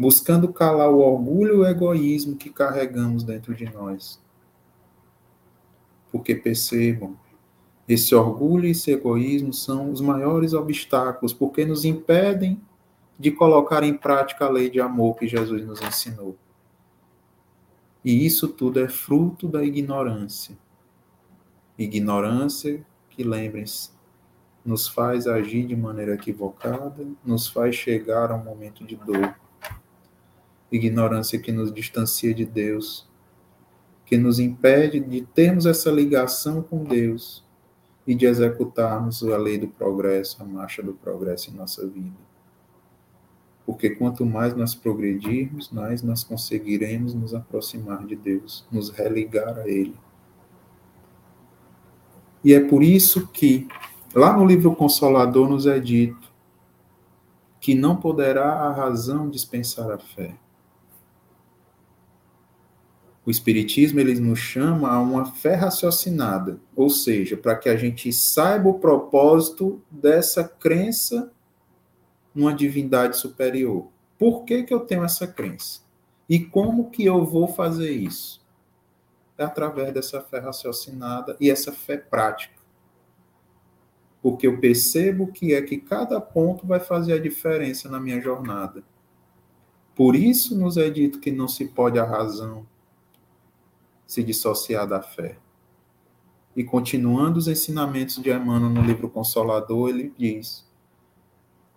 buscando 0.00 0.50
calar 0.50 0.90
o 0.90 1.00
orgulho 1.00 1.56
e 1.56 1.58
o 1.58 1.66
egoísmo 1.66 2.34
que 2.34 2.48
carregamos 2.48 3.22
dentro 3.22 3.54
de 3.54 3.66
nós. 3.66 4.18
Porque 6.10 6.34
percebam, 6.34 7.18
esse 7.86 8.14
orgulho 8.14 8.66
e 8.66 8.70
esse 8.70 8.90
egoísmo 8.90 9.52
são 9.52 9.92
os 9.92 10.00
maiores 10.00 10.54
obstáculos, 10.54 11.34
porque 11.34 11.66
nos 11.66 11.84
impedem 11.84 12.58
de 13.18 13.30
colocar 13.30 13.82
em 13.82 13.92
prática 13.92 14.46
a 14.46 14.48
lei 14.48 14.70
de 14.70 14.80
amor 14.80 15.18
que 15.18 15.28
Jesus 15.28 15.66
nos 15.66 15.82
ensinou. 15.82 16.34
E 18.02 18.24
isso 18.24 18.48
tudo 18.48 18.80
é 18.80 18.88
fruto 18.88 19.46
da 19.46 19.62
ignorância. 19.62 20.56
Ignorância 21.76 22.82
que, 23.10 23.22
lembrem-se, 23.22 23.90
nos 24.64 24.88
faz 24.88 25.26
agir 25.26 25.66
de 25.66 25.76
maneira 25.76 26.14
equivocada, 26.14 27.06
nos 27.22 27.48
faz 27.48 27.74
chegar 27.74 28.30
a 28.30 28.36
um 28.36 28.42
momento 28.42 28.82
de 28.86 28.96
dor. 28.96 29.34
Ignorância 30.70 31.38
que 31.38 31.50
nos 31.50 31.72
distancia 31.72 32.32
de 32.32 32.44
Deus, 32.44 33.08
que 34.06 34.16
nos 34.16 34.38
impede 34.38 35.00
de 35.00 35.22
termos 35.22 35.66
essa 35.66 35.90
ligação 35.90 36.62
com 36.62 36.84
Deus 36.84 37.44
e 38.06 38.14
de 38.14 38.26
executarmos 38.26 39.22
a 39.22 39.36
lei 39.36 39.58
do 39.58 39.68
progresso, 39.68 40.42
a 40.42 40.44
marcha 40.44 40.82
do 40.82 40.92
progresso 40.94 41.50
em 41.50 41.54
nossa 41.54 41.86
vida. 41.86 42.16
Porque 43.64 43.90
quanto 43.90 44.26
mais 44.26 44.54
nós 44.56 44.74
progredirmos, 44.74 45.70
mais 45.70 46.02
nós 46.02 46.24
conseguiremos 46.24 47.14
nos 47.14 47.34
aproximar 47.34 48.04
de 48.04 48.16
Deus, 48.16 48.66
nos 48.70 48.90
religar 48.90 49.58
a 49.58 49.68
Ele. 49.68 49.96
E 52.42 52.54
é 52.54 52.60
por 52.60 52.82
isso 52.82 53.28
que, 53.28 53.68
lá 54.14 54.36
no 54.36 54.44
livro 54.44 54.74
Consolador, 54.74 55.48
nos 55.48 55.66
é 55.66 55.78
dito 55.78 56.30
que 57.60 57.74
não 57.74 57.94
poderá 57.94 58.54
a 58.54 58.72
razão 58.72 59.28
dispensar 59.28 59.90
a 59.90 59.98
fé. 59.98 60.34
O 63.30 63.38
Espiritismo 63.40 64.00
ele 64.00 64.18
nos 64.18 64.40
chama 64.40 64.90
a 64.90 65.00
uma 65.00 65.24
fé 65.24 65.54
raciocinada, 65.54 66.58
ou 66.74 66.90
seja, 66.90 67.36
para 67.36 67.54
que 67.54 67.68
a 67.68 67.76
gente 67.76 68.12
saiba 68.12 68.68
o 68.68 68.80
propósito 68.80 69.80
dessa 69.88 70.42
crença 70.42 71.30
numa 72.34 72.52
divindade 72.52 73.16
superior. 73.16 73.86
Por 74.18 74.42
que, 74.44 74.64
que 74.64 74.74
eu 74.74 74.80
tenho 74.80 75.04
essa 75.04 75.28
crença? 75.28 75.82
E 76.28 76.40
como 76.40 76.90
que 76.90 77.04
eu 77.04 77.24
vou 77.24 77.46
fazer 77.46 77.92
isso? 77.92 78.44
É 79.38 79.44
através 79.44 79.94
dessa 79.94 80.20
fé 80.20 80.40
raciocinada 80.40 81.36
e 81.40 81.48
essa 81.48 81.70
fé 81.70 81.98
prática. 81.98 82.58
Porque 84.20 84.48
eu 84.48 84.58
percebo 84.58 85.28
que 85.28 85.54
é 85.54 85.62
que 85.62 85.78
cada 85.78 86.20
ponto 86.20 86.66
vai 86.66 86.80
fazer 86.80 87.12
a 87.12 87.20
diferença 87.20 87.88
na 87.88 88.00
minha 88.00 88.20
jornada. 88.20 88.82
Por 89.94 90.16
isso 90.16 90.58
nos 90.58 90.76
é 90.76 90.90
dito 90.90 91.20
que 91.20 91.30
não 91.30 91.46
se 91.46 91.66
pode 91.66 91.96
a 91.96 92.04
razão 92.04 92.66
se 94.10 94.24
dissociar 94.24 94.88
da 94.88 95.00
fé. 95.00 95.38
E 96.56 96.64
continuando 96.64 97.38
os 97.38 97.46
ensinamentos 97.46 98.20
de 98.20 98.28
Emmanuel 98.28 98.68
no 98.68 98.82
livro 98.82 99.08
Consolador, 99.08 99.88
ele 99.88 100.12
diz: 100.18 100.68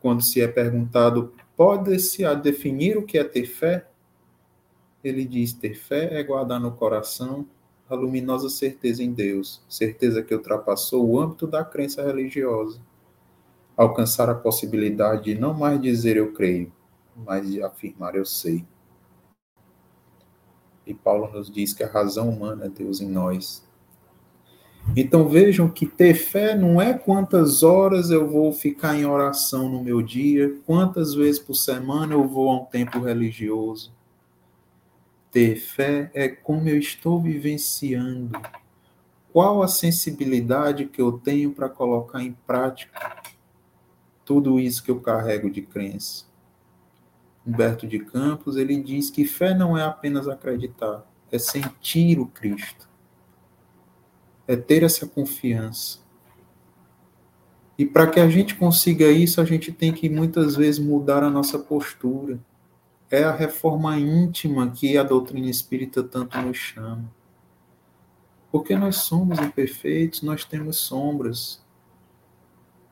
quando 0.01 0.23
se 0.23 0.41
é 0.41 0.47
perguntado, 0.47 1.31
pode-se 1.55 2.23
definir 2.37 2.97
o 2.97 3.05
que 3.05 3.19
é 3.19 3.23
ter 3.23 3.45
fé? 3.45 3.87
Ele 5.03 5.25
diz: 5.25 5.53
ter 5.53 5.75
fé 5.75 6.19
é 6.19 6.23
guardar 6.23 6.59
no 6.59 6.71
coração 6.71 7.47
a 7.87 7.93
luminosa 7.93 8.49
certeza 8.49 9.03
em 9.03 9.13
Deus, 9.13 9.63
certeza 9.69 10.23
que 10.23 10.33
ultrapassou 10.33 11.07
o 11.07 11.19
âmbito 11.19 11.45
da 11.45 11.63
crença 11.63 12.01
religiosa, 12.01 12.81
alcançar 13.77 14.27
a 14.27 14.33
possibilidade 14.33 15.25
de 15.25 15.35
não 15.39 15.53
mais 15.53 15.79
dizer 15.79 16.17
eu 16.17 16.33
creio, 16.33 16.73
mas 17.15 17.47
de 17.47 17.61
afirmar 17.61 18.15
eu 18.15 18.25
sei. 18.25 18.65
E 20.85 20.93
Paulo 20.93 21.31
nos 21.31 21.49
diz 21.49 21.73
que 21.73 21.83
a 21.83 21.91
razão 21.91 22.29
humana 22.29 22.65
é 22.65 22.69
Deus 22.69 23.01
em 23.01 23.09
nós, 23.09 23.63
então 24.95 25.27
vejam 25.27 25.69
que 25.69 25.87
ter 25.87 26.13
fé 26.13 26.55
não 26.55 26.79
é 26.79 26.93
quantas 26.93 27.63
horas 27.63 28.11
eu 28.11 28.27
vou 28.27 28.51
ficar 28.51 28.95
em 28.95 29.05
oração 29.05 29.69
no 29.69 29.81
meu 29.81 30.01
dia, 30.01 30.53
quantas 30.65 31.15
vezes 31.15 31.39
por 31.39 31.55
semana 31.55 32.13
eu 32.13 32.27
vou 32.27 32.49
a 32.49 32.61
um 32.61 32.65
templo 32.65 33.01
religioso. 33.01 33.93
Ter 35.31 35.55
fé 35.55 36.11
é 36.13 36.27
como 36.27 36.69
eu 36.69 36.77
estou 36.77 37.19
vivenciando, 37.19 38.39
qual 39.31 39.63
a 39.63 39.67
sensibilidade 39.67 40.85
que 40.85 41.01
eu 41.01 41.13
tenho 41.13 41.51
para 41.53 41.69
colocar 41.69 42.21
em 42.21 42.33
prática 42.45 43.23
tudo 44.23 44.59
isso 44.59 44.83
que 44.83 44.91
eu 44.91 45.01
carrego 45.01 45.49
de 45.49 45.63
crença. 45.63 46.25
Humberto 47.45 47.85
de 47.85 47.99
Campos, 47.99 48.55
ele 48.55 48.81
diz 48.81 49.09
que 49.09 49.25
fé 49.25 49.53
não 49.53 49.77
é 49.77 49.83
apenas 49.83 50.27
acreditar, 50.27 51.05
é 51.31 51.37
sentir 51.37 52.19
o 52.19 52.25
Cristo 52.25 52.87
é 54.47 54.55
ter 54.55 54.83
essa 54.83 55.07
confiança. 55.07 55.99
E 57.77 57.85
para 57.85 58.07
que 58.07 58.19
a 58.19 58.29
gente 58.29 58.55
consiga 58.55 59.09
isso, 59.09 59.41
a 59.41 59.45
gente 59.45 59.71
tem 59.71 59.91
que 59.91 60.09
muitas 60.09 60.55
vezes 60.55 60.79
mudar 60.79 61.23
a 61.23 61.29
nossa 61.29 61.57
postura. 61.57 62.39
É 63.09 63.23
a 63.23 63.35
reforma 63.35 63.97
íntima 63.97 64.69
que 64.71 64.97
a 64.97 65.03
doutrina 65.03 65.49
espírita 65.49 66.03
tanto 66.03 66.37
nos 66.39 66.57
chama. 66.57 67.11
Porque 68.51 68.75
nós 68.75 68.97
somos 68.97 69.39
imperfeitos, 69.39 70.21
nós 70.21 70.45
temos 70.45 70.77
sombras. 70.77 71.62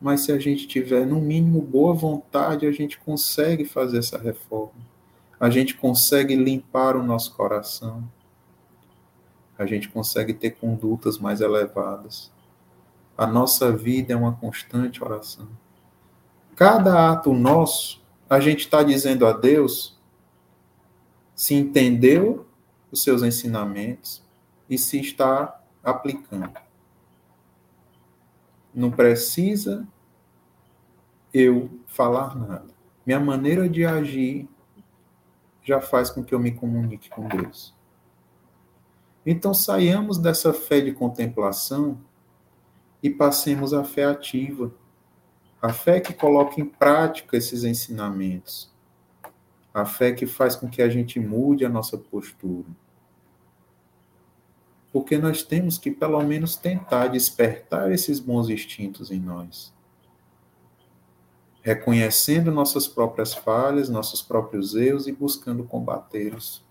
Mas 0.02 0.22
se 0.22 0.32
a 0.32 0.38
gente 0.38 0.66
tiver, 0.66 1.06
no 1.06 1.20
mínimo, 1.20 1.62
boa 1.62 1.94
vontade, 1.94 2.66
a 2.66 2.72
gente 2.72 2.98
consegue 2.98 3.64
fazer 3.64 3.98
essa 3.98 4.18
reforma. 4.18 4.82
A 5.38 5.48
gente 5.48 5.76
consegue 5.76 6.34
limpar 6.34 6.96
o 6.96 7.02
nosso 7.02 7.34
coração 7.34 8.06
a 9.62 9.66
gente 9.66 9.88
consegue 9.88 10.34
ter 10.34 10.52
condutas 10.52 11.18
mais 11.18 11.40
elevadas. 11.40 12.30
A 13.16 13.26
nossa 13.26 13.74
vida 13.74 14.12
é 14.12 14.16
uma 14.16 14.34
constante 14.34 15.02
oração. 15.02 15.48
Cada 16.56 17.10
ato 17.10 17.32
nosso, 17.32 18.02
a 18.28 18.40
gente 18.40 18.60
está 18.60 18.82
dizendo 18.82 19.26
a 19.26 19.32
Deus 19.32 19.98
se 21.34 21.54
entendeu 21.54 22.46
os 22.90 23.02
seus 23.02 23.22
ensinamentos 23.22 24.22
e 24.68 24.76
se 24.76 25.00
está 25.00 25.60
aplicando. 25.82 26.52
Não 28.74 28.90
precisa 28.90 29.86
eu 31.32 31.80
falar 31.86 32.34
nada. 32.36 32.72
Minha 33.04 33.20
maneira 33.20 33.68
de 33.68 33.84
agir 33.84 34.48
já 35.62 35.80
faz 35.80 36.10
com 36.10 36.22
que 36.22 36.34
eu 36.34 36.40
me 36.40 36.52
comunique 36.52 37.08
com 37.08 37.26
Deus. 37.28 37.74
Então 39.24 39.54
saiamos 39.54 40.18
dessa 40.18 40.52
fé 40.52 40.80
de 40.80 40.92
contemplação 40.92 42.00
e 43.02 43.08
passemos 43.08 43.72
à 43.72 43.84
fé 43.84 44.04
ativa, 44.04 44.72
a 45.60 45.72
fé 45.72 46.00
que 46.00 46.12
coloca 46.12 46.60
em 46.60 46.64
prática 46.64 47.36
esses 47.36 47.62
ensinamentos, 47.62 48.72
a 49.72 49.84
fé 49.84 50.12
que 50.12 50.26
faz 50.26 50.56
com 50.56 50.68
que 50.68 50.82
a 50.82 50.88
gente 50.88 51.20
mude 51.20 51.64
a 51.64 51.68
nossa 51.68 51.96
postura. 51.96 52.66
Porque 54.92 55.16
nós 55.16 55.42
temos 55.42 55.78
que, 55.78 55.90
pelo 55.90 56.22
menos, 56.22 56.56
tentar 56.56 57.08
despertar 57.08 57.90
esses 57.90 58.20
bons 58.20 58.50
instintos 58.50 59.10
em 59.10 59.18
nós. 59.18 59.72
Reconhecendo 61.62 62.50
nossas 62.50 62.86
próprias 62.86 63.32
falhas, 63.32 63.88
nossos 63.88 64.20
próprios 64.20 64.74
erros 64.74 65.06
e 65.06 65.12
buscando 65.12 65.64
combatê-los 65.64 66.62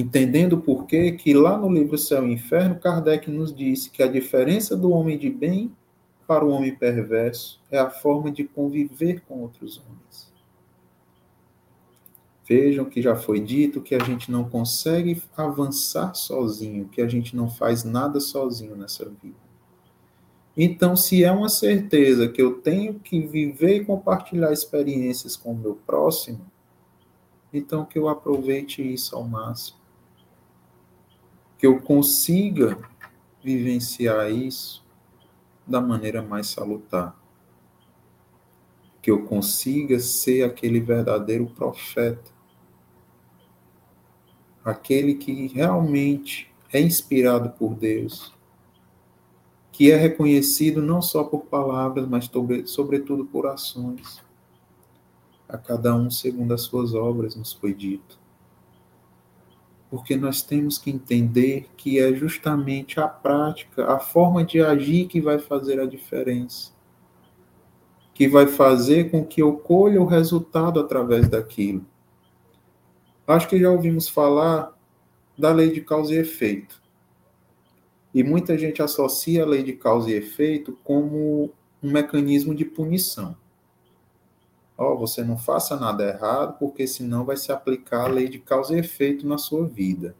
entendendo 0.00 0.58
por 0.58 0.86
que 0.86 1.12
que 1.12 1.34
lá 1.34 1.56
no 1.58 1.72
livro 1.72 1.98
Céu 1.98 2.26
e 2.26 2.32
Inferno, 2.32 2.78
Kardec 2.78 3.30
nos 3.30 3.54
disse 3.54 3.90
que 3.90 4.02
a 4.02 4.06
diferença 4.06 4.76
do 4.76 4.90
homem 4.90 5.18
de 5.18 5.28
bem 5.28 5.74
para 6.26 6.44
o 6.44 6.50
homem 6.50 6.74
perverso 6.74 7.60
é 7.70 7.78
a 7.78 7.90
forma 7.90 8.30
de 8.30 8.44
conviver 8.44 9.22
com 9.26 9.40
outros 9.40 9.78
homens. 9.78 10.27
Vejam 12.48 12.86
que 12.86 13.02
já 13.02 13.14
foi 13.14 13.40
dito 13.40 13.82
que 13.82 13.94
a 13.94 13.98
gente 13.98 14.30
não 14.30 14.48
consegue 14.48 15.22
avançar 15.36 16.14
sozinho, 16.14 16.88
que 16.88 17.02
a 17.02 17.08
gente 17.08 17.36
não 17.36 17.50
faz 17.50 17.84
nada 17.84 18.20
sozinho 18.20 18.74
nessa 18.74 19.04
vida. 19.04 19.48
Então, 20.56 20.96
se 20.96 21.22
é 21.22 21.30
uma 21.30 21.48
certeza 21.48 22.28
que 22.28 22.40
eu 22.40 22.54
tenho 22.60 22.94
que 22.94 23.20
viver 23.20 23.76
e 23.76 23.84
compartilhar 23.84 24.52
experiências 24.52 25.36
com 25.36 25.52
o 25.52 25.58
meu 25.58 25.74
próximo, 25.74 26.40
então 27.52 27.84
que 27.84 27.98
eu 27.98 28.08
aproveite 28.08 28.82
isso 28.82 29.14
ao 29.14 29.24
máximo 29.24 29.78
que 31.58 31.66
eu 31.66 31.80
consiga 31.80 32.78
vivenciar 33.42 34.30
isso 34.30 34.86
da 35.66 35.80
maneira 35.80 36.22
mais 36.22 36.46
salutar. 36.46 37.18
Que 39.02 39.10
eu 39.10 39.24
consiga 39.24 39.98
ser 39.98 40.44
aquele 40.44 40.80
verdadeiro 40.80 41.46
profeta. 41.46 42.37
Aquele 44.64 45.14
que 45.14 45.46
realmente 45.48 46.50
é 46.72 46.80
inspirado 46.80 47.50
por 47.50 47.74
Deus. 47.74 48.32
Que 49.72 49.90
é 49.90 49.96
reconhecido 49.96 50.82
não 50.82 51.00
só 51.00 51.24
por 51.24 51.46
palavras, 51.46 52.06
mas 52.08 52.30
sobretudo 52.66 53.24
por 53.24 53.46
ações. 53.46 54.22
A 55.48 55.56
cada 55.56 55.94
um 55.94 56.10
segundo 56.10 56.52
as 56.52 56.62
suas 56.62 56.94
obras, 56.94 57.36
nos 57.36 57.52
foi 57.52 57.72
dito 57.72 58.18
porque 59.90 60.16
nós 60.16 60.42
temos 60.42 60.78
que 60.78 60.90
entender 60.90 61.68
que 61.76 61.98
é 61.98 62.12
justamente 62.12 63.00
a 63.00 63.08
prática, 63.08 63.90
a 63.90 63.98
forma 63.98 64.44
de 64.44 64.60
agir 64.60 65.06
que 65.06 65.20
vai 65.20 65.38
fazer 65.38 65.80
a 65.80 65.86
diferença, 65.86 66.72
que 68.12 68.28
vai 68.28 68.46
fazer 68.46 69.10
com 69.10 69.24
que 69.24 69.40
eu 69.40 69.54
colha 69.54 70.00
o 70.00 70.06
resultado 70.06 70.78
através 70.78 71.28
daquilo. 71.28 71.86
Acho 73.28 73.46
que 73.46 73.60
já 73.60 73.70
ouvimos 73.70 74.08
falar 74.08 74.74
da 75.36 75.52
lei 75.52 75.70
de 75.70 75.82
causa 75.82 76.14
e 76.14 76.16
efeito. 76.16 76.80
E 78.14 78.24
muita 78.24 78.56
gente 78.56 78.80
associa 78.80 79.42
a 79.42 79.46
lei 79.46 79.62
de 79.62 79.74
causa 79.74 80.10
e 80.10 80.14
efeito 80.14 80.78
como 80.82 81.52
um 81.82 81.92
mecanismo 81.92 82.54
de 82.54 82.64
punição. 82.64 83.36
Ó, 84.78 84.94
oh, 84.94 84.96
você 84.96 85.22
não 85.22 85.36
faça 85.36 85.76
nada 85.76 86.08
errado, 86.08 86.56
porque 86.58 86.86
senão 86.86 87.26
vai 87.26 87.36
se 87.36 87.52
aplicar 87.52 88.06
a 88.06 88.08
lei 88.08 88.30
de 88.30 88.38
causa 88.38 88.74
e 88.74 88.78
efeito 88.78 89.26
na 89.26 89.36
sua 89.36 89.66
vida. 89.66 90.16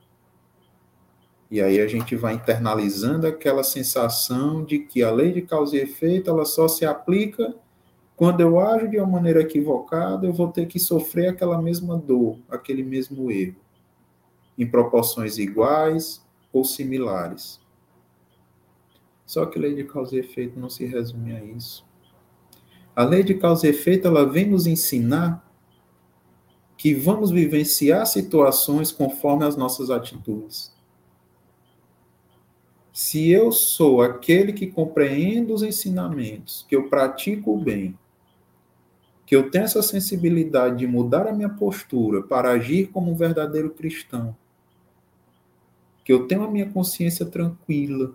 E 1.51 1.63
aí 1.63 1.81
a 1.81 1.89
gente 1.89 2.15
vai 2.15 2.35
internalizando 2.35 3.27
aquela 3.27 3.65
sensação 3.65 4.63
de 4.63 4.81
que 4.81 5.03
a 5.03 5.11
lei 5.11 5.33
de 5.33 5.41
causa 5.41 5.77
e 5.77 5.81
efeito 5.81 6.29
ela 6.29 6.45
só 6.45 6.69
se 6.69 6.85
aplica 6.85 7.55
quando 8.19 8.41
eu 8.41 8.59
ajo 8.59 8.89
de 8.89 8.99
uma 8.99 9.07
maneira 9.07 9.43
equivocada, 9.43 10.27
eu 10.27 10.33
vou 10.33 10.49
ter 10.49 10.67
que 10.67 10.81
sofrer 10.81 11.29
aquela 11.29 11.63
mesma 11.63 11.97
dor, 11.97 12.37
aquele 12.51 12.83
mesmo 12.83 13.31
erro, 13.31 13.55
em 14.59 14.67
proporções 14.67 15.39
iguais 15.39 16.21
ou 16.53 16.65
similares. 16.65 17.61
Só 19.25 19.47
que 19.47 19.57
lei 19.57 19.73
de 19.73 19.85
causa 19.85 20.17
e 20.17 20.19
efeito 20.19 20.59
não 20.59 20.69
se 20.69 20.85
resume 20.85 21.31
a 21.31 21.45
isso. 21.45 21.87
A 22.97 23.05
lei 23.05 23.23
de 23.23 23.35
causa 23.35 23.69
e 23.69 23.71
efeito 23.71 24.09
ela 24.09 24.29
vem 24.29 24.51
nos 24.51 24.67
ensinar 24.67 25.49
que 26.77 26.95
vamos 26.95 27.31
vivenciar 27.31 28.05
situações 28.05 28.91
conforme 28.91 29.45
as 29.45 29.57
nossas 29.57 29.91
atitudes. 29.91 30.75
Se 32.93 33.31
eu 33.31 33.53
sou 33.53 34.03
aquele 34.03 34.53
que 34.53 34.67
compreendo 34.67 35.55
os 35.55 35.63
ensinamentos, 35.63 36.67
que 36.69 36.75
eu 36.75 36.89
pratico 36.89 37.55
o 37.55 37.63
bem, 37.63 37.97
que 39.29 39.37
eu 39.37 39.51
tenho 39.51 39.67
essa 39.67 39.83
sensibilidade 39.83 40.79
de 40.79 40.87
mudar 40.87 41.27
a 41.27 41.33
minha 41.35 41.51
postura 41.51 42.23
para 42.23 42.51
agir 42.51 42.87
como 42.87 43.13
um 43.13 43.15
verdadeiro 43.15 43.69
cristão, 43.69 44.35
que 46.03 46.11
eu 46.11 46.27
tenho 46.27 46.45
a 46.45 46.51
minha 46.51 46.71
consciência 46.71 47.27
tranquila 47.27 48.15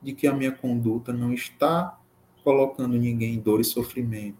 de 0.00 0.14
que 0.14 0.26
a 0.26 0.32
minha 0.32 0.50
conduta 0.50 1.12
não 1.12 1.34
está 1.34 2.00
colocando 2.42 2.96
ninguém 2.96 3.34
em 3.34 3.38
dor 3.38 3.60
e 3.60 3.64
sofrimento, 3.64 4.38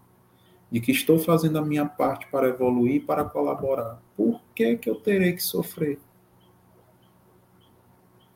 de 0.73 0.81
que 0.81 0.91
estou 0.91 1.19
fazendo 1.19 1.59
a 1.59 1.63
minha 1.63 1.85
parte 1.85 2.27
para 2.29 2.49
evoluir, 2.49 3.05
para 3.05 3.23
colaborar. 3.23 4.03
Por 4.17 4.41
que 4.55 4.75
que 4.79 4.89
eu 4.89 4.95
terei 4.95 5.35
que 5.35 5.43
sofrer? 5.43 5.99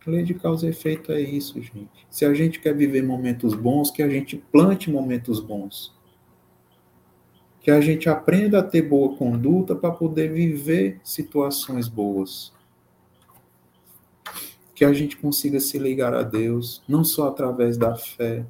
lei 0.06 0.22
de 0.22 0.34
causa 0.34 0.66
e 0.66 0.68
efeito 0.68 1.12
é 1.12 1.20
isso, 1.20 1.62
gente. 1.62 2.06
Se 2.10 2.26
a 2.26 2.34
gente 2.34 2.60
quer 2.60 2.76
viver 2.76 3.02
momentos 3.02 3.54
bons, 3.54 3.90
que 3.90 4.02
a 4.02 4.08
gente 4.08 4.36
plante 4.36 4.90
momentos 4.90 5.40
bons 5.40 5.98
que 7.60 7.70
a 7.70 7.80
gente 7.80 8.08
aprenda 8.08 8.60
a 8.60 8.62
ter 8.62 8.82
boa 8.82 9.14
conduta 9.16 9.76
para 9.76 9.90
poder 9.90 10.32
viver 10.32 10.98
situações 11.04 11.88
boas. 11.88 12.52
Que 14.74 14.84
a 14.84 14.92
gente 14.94 15.16
consiga 15.18 15.60
se 15.60 15.78
ligar 15.78 16.14
a 16.14 16.22
Deus, 16.22 16.82
não 16.88 17.04
só 17.04 17.28
através 17.28 17.76
da 17.76 17.94
fé, 17.94 18.46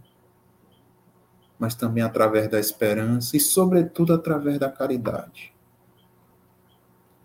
mas 1.59 1.75
também 1.75 2.05
através 2.05 2.49
da 2.49 2.61
esperança 2.61 3.37
e, 3.37 3.41
sobretudo, 3.41 4.15
através 4.15 4.59
da 4.61 4.71
caridade. 4.71 5.53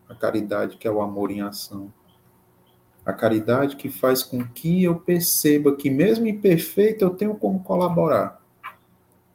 A 0.09 0.15
caridade 0.15 0.77
que 0.77 0.87
é 0.87 0.91
o 0.91 1.01
amor 1.01 1.29
em 1.29 1.41
ação. 1.41 1.93
A 3.05 3.13
caridade 3.13 3.75
que 3.75 3.89
faz 3.89 4.23
com 4.23 4.43
que 4.43 4.83
eu 4.83 4.99
perceba 4.99 5.75
que, 5.75 5.91
mesmo 5.91 6.25
imperfeito, 6.25 7.05
eu 7.05 7.11
tenho 7.11 7.35
como 7.35 7.63
colaborar 7.63 8.43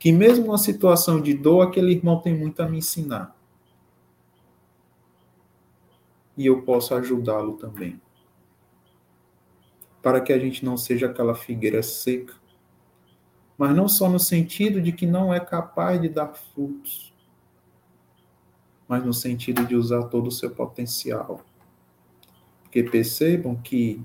que 0.01 0.11
mesmo 0.11 0.47
numa 0.47 0.57
situação 0.57 1.21
de 1.21 1.35
dor, 1.35 1.61
aquele 1.61 1.93
irmão 1.93 2.19
tem 2.23 2.35
muito 2.35 2.63
a 2.63 2.67
me 2.67 2.79
ensinar. 2.79 3.37
E 6.35 6.47
eu 6.47 6.63
posso 6.63 6.95
ajudá-lo 6.95 7.59
também. 7.59 8.01
Para 10.03 10.23
que 10.23 10.33
a 10.33 10.39
gente 10.39 10.65
não 10.65 10.79
seja 10.79 11.05
aquela 11.05 11.35
figueira 11.35 11.83
seca, 11.83 12.33
mas 13.59 13.77
não 13.77 13.87
só 13.87 14.09
no 14.09 14.19
sentido 14.19 14.81
de 14.81 14.91
que 14.91 15.05
não 15.05 15.35
é 15.35 15.39
capaz 15.39 16.01
de 16.01 16.09
dar 16.09 16.29
frutos, 16.29 17.13
mas 18.89 19.05
no 19.05 19.13
sentido 19.13 19.67
de 19.67 19.77
usar 19.77 20.05
todo 20.05 20.29
o 20.29 20.33
seu 20.33 20.51
potencial. 20.51 21.43
Porque 22.63 22.83
percebam 22.85 23.55
que 23.55 24.03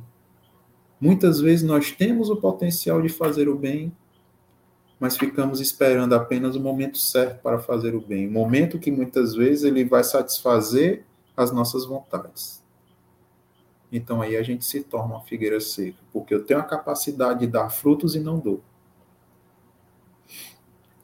muitas 1.00 1.40
vezes 1.40 1.66
nós 1.66 1.90
temos 1.94 2.30
o 2.30 2.36
potencial 2.36 3.02
de 3.02 3.08
fazer 3.08 3.48
o 3.48 3.58
bem, 3.58 3.96
mas 5.00 5.18
ficamos 5.18 5.60
esperando 5.60 6.14
apenas 6.14 6.56
o 6.56 6.60
momento 6.60 6.98
certo 6.98 7.42
para 7.42 7.60
fazer 7.60 7.96
o 7.96 8.02
bem, 8.02 8.28
o 8.28 8.32
momento 8.32 8.80
que 8.80 8.92
muitas 8.92 9.36
vezes 9.36 9.64
ele 9.64 9.84
vai 9.84 10.04
satisfazer 10.04 11.04
as 11.36 11.52
nossas 11.52 11.86
vontades. 11.86 12.64
Então 13.92 14.22
aí 14.22 14.38
a 14.38 14.44
gente 14.44 14.66
se 14.66 14.82
torna 14.82 15.16
uma 15.16 15.22
figueira 15.22 15.60
seca, 15.60 15.98
porque 16.12 16.34
eu 16.34 16.44
tenho 16.44 16.60
a 16.60 16.64
capacidade 16.64 17.42
de 17.42 17.48
dar 17.48 17.70
frutos 17.70 18.16
e 18.16 18.20
não 18.20 18.40
dou. 18.40 18.62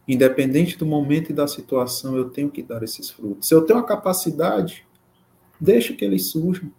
Independente 0.07 0.77
do 0.77 0.85
momento 0.85 1.29
e 1.29 1.33
da 1.33 1.47
situação, 1.47 2.17
eu 2.17 2.29
tenho 2.29 2.49
que 2.49 2.63
dar 2.63 2.81
esses 2.83 3.09
frutos. 3.09 3.47
Se 3.47 3.53
eu 3.53 3.65
tenho 3.65 3.79
a 3.79 3.85
capacidade, 3.85 4.85
deixa 5.59 5.93
que 5.93 6.03
eles 6.03 6.25
surjam. 6.25 6.71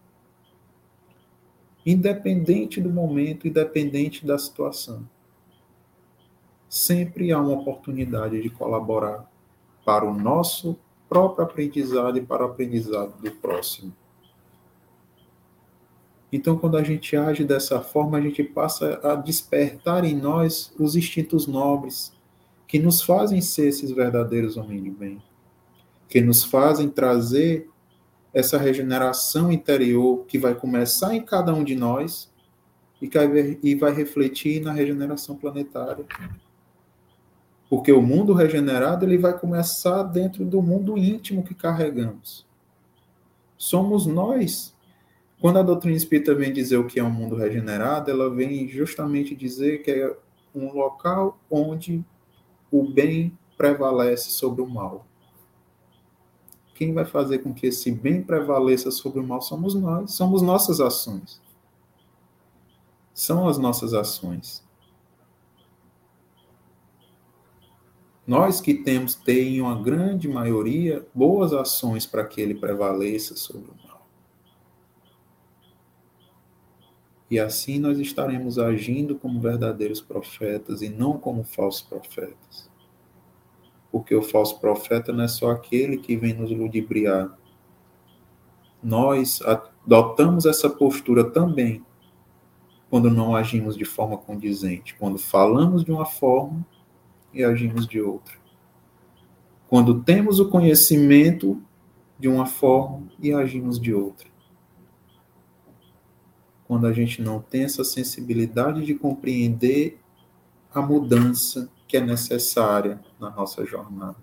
Independente 1.84 2.80
do 2.80 2.90
momento, 2.90 3.46
independente 3.46 4.26
da 4.26 4.38
situação 4.38 5.06
sempre 6.72 7.30
há 7.30 7.38
uma 7.38 7.52
oportunidade 7.52 8.40
de 8.40 8.48
colaborar 8.48 9.30
para 9.84 10.06
o 10.06 10.14
nosso 10.18 10.74
próprio 11.06 11.44
aprendizado 11.44 12.16
e 12.16 12.22
para 12.22 12.46
o 12.46 12.46
aprendizado 12.46 13.12
do 13.20 13.30
próximo. 13.30 13.92
Então, 16.32 16.56
quando 16.56 16.78
a 16.78 16.82
gente 16.82 17.14
age 17.14 17.44
dessa 17.44 17.82
forma, 17.82 18.16
a 18.16 18.20
gente 18.22 18.42
passa 18.42 18.98
a 19.02 19.14
despertar 19.14 20.02
em 20.02 20.16
nós 20.16 20.72
os 20.78 20.96
instintos 20.96 21.46
nobres 21.46 22.10
que 22.66 22.78
nos 22.78 23.02
fazem 23.02 23.42
ser 23.42 23.68
esses 23.68 23.90
verdadeiros 23.90 24.56
homens 24.56 24.82
de 24.82 24.90
bem, 24.90 25.22
que 26.08 26.22
nos 26.22 26.42
fazem 26.42 26.88
trazer 26.88 27.68
essa 28.32 28.56
regeneração 28.56 29.52
interior 29.52 30.24
que 30.24 30.38
vai 30.38 30.54
começar 30.54 31.14
em 31.14 31.22
cada 31.22 31.52
um 31.52 31.62
de 31.62 31.76
nós 31.76 32.32
e 32.98 33.74
vai 33.74 33.92
refletir 33.92 34.62
na 34.62 34.72
regeneração 34.72 35.36
planetária. 35.36 36.06
Porque 37.72 37.90
o 37.90 38.02
mundo 38.02 38.34
regenerado 38.34 39.06
ele 39.06 39.16
vai 39.16 39.32
começar 39.32 40.02
dentro 40.02 40.44
do 40.44 40.60
mundo 40.60 40.98
íntimo 40.98 41.42
que 41.42 41.54
carregamos. 41.54 42.46
Somos 43.56 44.04
nós. 44.04 44.76
Quando 45.40 45.58
a 45.58 45.62
doutrina 45.62 45.96
espírita 45.96 46.34
vem 46.34 46.52
dizer 46.52 46.76
o 46.76 46.86
que 46.86 47.00
é 47.00 47.02
um 47.02 47.08
mundo 47.08 47.34
regenerado, 47.34 48.10
ela 48.10 48.28
vem 48.28 48.68
justamente 48.68 49.34
dizer 49.34 49.82
que 49.82 49.90
é 49.90 50.14
um 50.54 50.70
local 50.70 51.40
onde 51.50 52.04
o 52.70 52.86
bem 52.86 53.32
prevalece 53.56 54.32
sobre 54.32 54.60
o 54.60 54.68
mal. 54.68 55.06
Quem 56.74 56.92
vai 56.92 57.06
fazer 57.06 57.38
com 57.38 57.54
que 57.54 57.68
esse 57.68 57.90
bem 57.90 58.22
prevaleça 58.22 58.90
sobre 58.90 59.18
o 59.18 59.26
mal 59.26 59.40
somos 59.40 59.74
nós, 59.74 60.12
somos 60.12 60.42
nossas 60.42 60.78
ações. 60.78 61.40
São 63.14 63.48
as 63.48 63.56
nossas 63.56 63.94
ações. 63.94 64.62
Nós 68.32 68.62
que 68.62 68.72
temos, 68.72 69.14
tem 69.14 69.60
uma 69.60 69.78
grande 69.78 70.26
maioria, 70.26 71.06
boas 71.14 71.52
ações 71.52 72.06
para 72.06 72.24
que 72.24 72.40
ele 72.40 72.54
prevaleça 72.54 73.36
sobre 73.36 73.70
o 73.70 73.86
mal. 73.86 74.06
E 77.30 77.38
assim 77.38 77.78
nós 77.78 77.98
estaremos 77.98 78.58
agindo 78.58 79.16
como 79.18 79.38
verdadeiros 79.38 80.00
profetas 80.00 80.80
e 80.80 80.88
não 80.88 81.18
como 81.18 81.44
falsos 81.44 81.82
profetas. 81.82 82.70
Porque 83.90 84.14
o 84.14 84.22
falso 84.22 84.58
profeta 84.58 85.12
não 85.12 85.24
é 85.24 85.28
só 85.28 85.50
aquele 85.50 85.98
que 85.98 86.16
vem 86.16 86.32
nos 86.32 86.50
ludibriar. 86.50 87.36
Nós 88.82 89.42
adotamos 89.42 90.46
essa 90.46 90.70
postura 90.70 91.30
também 91.30 91.84
quando 92.88 93.10
não 93.10 93.36
agimos 93.36 93.76
de 93.76 93.84
forma 93.84 94.16
condizente, 94.16 94.96
quando 94.98 95.18
falamos 95.18 95.84
de 95.84 95.92
uma 95.92 96.06
forma 96.06 96.66
e 97.32 97.44
agimos 97.44 97.86
de 97.86 98.00
outra. 98.00 98.34
Quando 99.68 100.02
temos 100.02 100.38
o 100.38 100.48
conhecimento 100.48 101.62
de 102.18 102.28
uma 102.28 102.46
forma 102.46 103.08
e 103.18 103.32
agimos 103.32 103.80
de 103.80 103.92
outra. 103.92 104.28
Quando 106.68 106.86
a 106.86 106.92
gente 106.92 107.20
não 107.20 107.40
tem 107.40 107.64
essa 107.64 107.82
sensibilidade 107.82 108.84
de 108.84 108.94
compreender 108.94 109.98
a 110.72 110.80
mudança 110.80 111.68
que 111.88 111.96
é 111.96 112.00
necessária 112.00 113.00
na 113.18 113.28
nossa 113.30 113.64
jornada. 113.64 114.16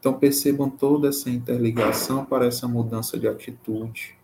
Então 0.00 0.18
percebam 0.18 0.70
toda 0.70 1.08
essa 1.08 1.28
interligação 1.28 2.24
para 2.24 2.46
essa 2.46 2.66
mudança 2.66 3.18
de 3.18 3.28
atitude. 3.28 4.15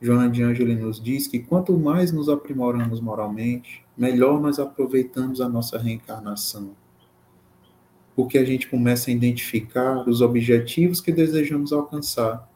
Joana 0.00 0.30
de 0.30 0.42
Angeli 0.42 0.74
nos 0.76 1.00
diz 1.00 1.26
que 1.26 1.40
quanto 1.40 1.76
mais 1.76 2.12
nos 2.12 2.28
aprimoramos 2.28 3.00
moralmente, 3.00 3.84
melhor 3.96 4.40
nós 4.40 4.58
aproveitamos 4.58 5.40
a 5.40 5.48
nossa 5.48 5.78
reencarnação. 5.78 6.70
Porque 8.14 8.38
a 8.38 8.44
gente 8.44 8.68
começa 8.68 9.10
a 9.10 9.14
identificar 9.14 10.08
os 10.08 10.20
objetivos 10.20 11.00
que 11.00 11.12
desejamos 11.12 11.72
alcançar. 11.72 12.48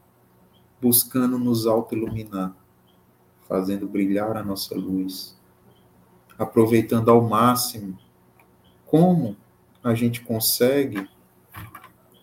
buscando 0.81 1.39
nos 1.39 1.65
auto-iluminar, 1.65 2.53
fazendo 3.49 3.89
brilhar 3.89 4.37
a 4.37 4.43
nossa 4.43 4.75
luz, 4.75 5.39
aproveitando 6.37 7.09
ao 7.09 7.23
máximo 7.23 7.97
como 8.85 9.37
a 9.83 9.95
gente 9.95 10.21
consegue 10.23 11.09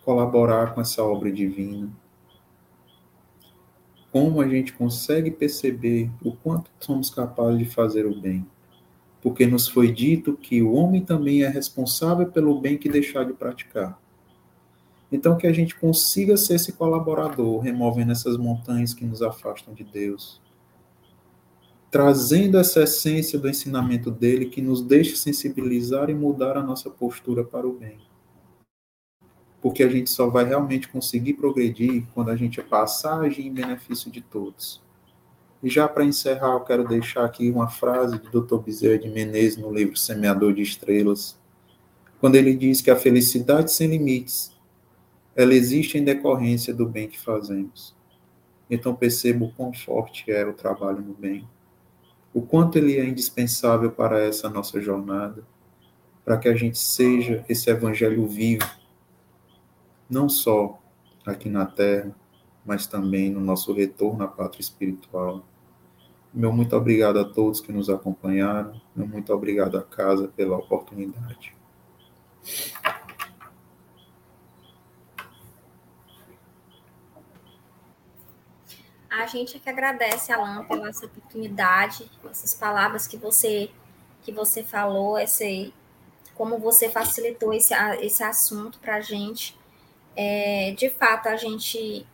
colaborar 0.04 0.74
com 0.74 0.80
essa 0.82 1.02
obra 1.02 1.32
divina, 1.32 1.90
como 4.12 4.40
a 4.40 4.48
gente 4.48 4.72
consegue 4.72 5.30
perceber 5.30 6.10
o 6.24 6.32
quanto 6.32 6.70
somos 6.80 7.10
capazes 7.10 7.58
de 7.58 7.64
fazer 7.64 8.06
o 8.06 8.20
bem. 8.20 8.46
Porque 9.22 9.46
nos 9.46 9.68
foi 9.68 9.92
dito 9.92 10.36
que 10.36 10.62
o 10.62 10.72
homem 10.72 11.04
também 11.04 11.42
é 11.42 11.48
responsável 11.48 12.26
pelo 12.26 12.60
bem 12.60 12.76
que 12.76 12.88
deixar 12.88 13.24
de 13.24 13.32
praticar. 13.34 14.00
Então, 15.12 15.36
que 15.36 15.46
a 15.46 15.52
gente 15.52 15.74
consiga 15.74 16.36
ser 16.36 16.54
esse 16.54 16.72
colaborador, 16.72 17.60
removendo 17.60 18.12
essas 18.12 18.36
montanhas 18.36 18.94
que 18.94 19.04
nos 19.04 19.22
afastam 19.22 19.74
de 19.74 19.82
Deus, 19.82 20.40
trazendo 21.90 22.56
essa 22.56 22.84
essência 22.84 23.38
do 23.38 23.48
ensinamento 23.48 24.10
dele 24.10 24.46
que 24.46 24.62
nos 24.62 24.80
deixe 24.80 25.16
sensibilizar 25.16 26.08
e 26.08 26.14
mudar 26.14 26.56
a 26.56 26.62
nossa 26.62 26.88
postura 26.88 27.44
para 27.44 27.66
o 27.66 27.72
bem. 27.72 27.98
Porque 29.60 29.82
a 29.82 29.88
gente 29.88 30.10
só 30.10 30.28
vai 30.28 30.44
realmente 30.44 30.88
conseguir 30.88 31.34
progredir 31.34 32.04
quando 32.14 32.30
a 32.30 32.36
gente 32.36 32.60
a 32.60 33.20
agir 33.20 33.46
em 33.46 33.52
benefício 33.52 34.10
de 34.10 34.20
todos. 34.20 34.82
E 35.62 35.68
já 35.68 35.86
para 35.86 36.04
encerrar, 36.04 36.52
eu 36.52 36.60
quero 36.60 36.88
deixar 36.88 37.24
aqui 37.24 37.50
uma 37.50 37.68
frase 37.68 38.18
do 38.18 38.40
Dr. 38.40 38.58
Bezerra 38.58 38.98
de 38.98 39.08
Menezes 39.10 39.58
no 39.58 39.72
livro 39.72 39.96
Semeador 39.96 40.54
de 40.54 40.62
Estrelas, 40.62 41.38
quando 42.18 42.36
ele 42.36 42.54
diz 42.54 42.80
que 42.80 42.90
a 42.90 42.96
felicidade 42.96 43.72
sem 43.72 43.88
limites, 43.88 44.52
ela 45.36 45.54
existe 45.54 45.98
em 45.98 46.04
decorrência 46.04 46.72
do 46.72 46.86
bem 46.86 47.08
que 47.08 47.20
fazemos. 47.20 47.94
Então 48.70 48.94
perceba 48.94 49.44
o 49.44 49.52
quão 49.52 49.72
forte 49.72 50.30
é 50.30 50.46
o 50.46 50.52
trabalho 50.52 51.02
no 51.02 51.14
bem 51.14 51.46
o 52.32 52.40
quanto 52.40 52.78
ele 52.78 52.96
é 52.96 53.04
indispensável 53.04 53.90
para 53.90 54.20
essa 54.20 54.48
nossa 54.48 54.80
jornada, 54.80 55.42
para 56.24 56.36
que 56.38 56.48
a 56.48 56.54
gente 56.54 56.78
seja 56.78 57.44
esse 57.48 57.68
evangelho 57.70 58.26
vivo, 58.26 58.64
não 60.10 60.28
só 60.28 60.78
aqui 61.24 61.48
na 61.48 61.64
terra, 61.64 62.14
mas 62.64 62.86
também 62.86 63.30
no 63.30 63.40
nosso 63.40 63.72
retorno 63.72 64.24
à 64.24 64.28
pátria 64.28 64.60
espiritual. 64.60 65.44
Meu 66.32 66.52
muito 66.52 66.76
obrigado 66.76 67.18
a 67.18 67.24
todos 67.24 67.60
que 67.60 67.72
nos 67.72 67.88
acompanharam, 67.88 68.80
meu 68.94 69.06
muito 69.06 69.32
obrigado 69.32 69.78
à 69.78 69.82
casa 69.82 70.28
pela 70.28 70.56
oportunidade. 70.56 71.54
A 79.10 79.26
gente 79.26 79.56
é 79.56 79.60
que 79.60 79.68
agradece, 79.68 80.32
Alan, 80.32 80.64
pela 80.64 80.88
essa 80.88 81.04
oportunidade, 81.04 82.10
essas 82.30 82.54
palavras 82.54 83.06
que 83.06 83.16
você 83.16 83.70
que 84.22 84.32
você 84.32 84.62
falou, 84.62 85.18
esse, 85.18 85.72
como 86.34 86.58
você 86.58 86.88
facilitou 86.88 87.52
esse, 87.52 87.74
esse 88.00 88.22
assunto 88.22 88.78
para 88.78 88.96
a 88.96 89.00
gente. 89.00 89.58
É, 90.22 90.74
de 90.76 90.90
fato, 90.90 91.28
a 91.28 91.36
gente 91.36 92.06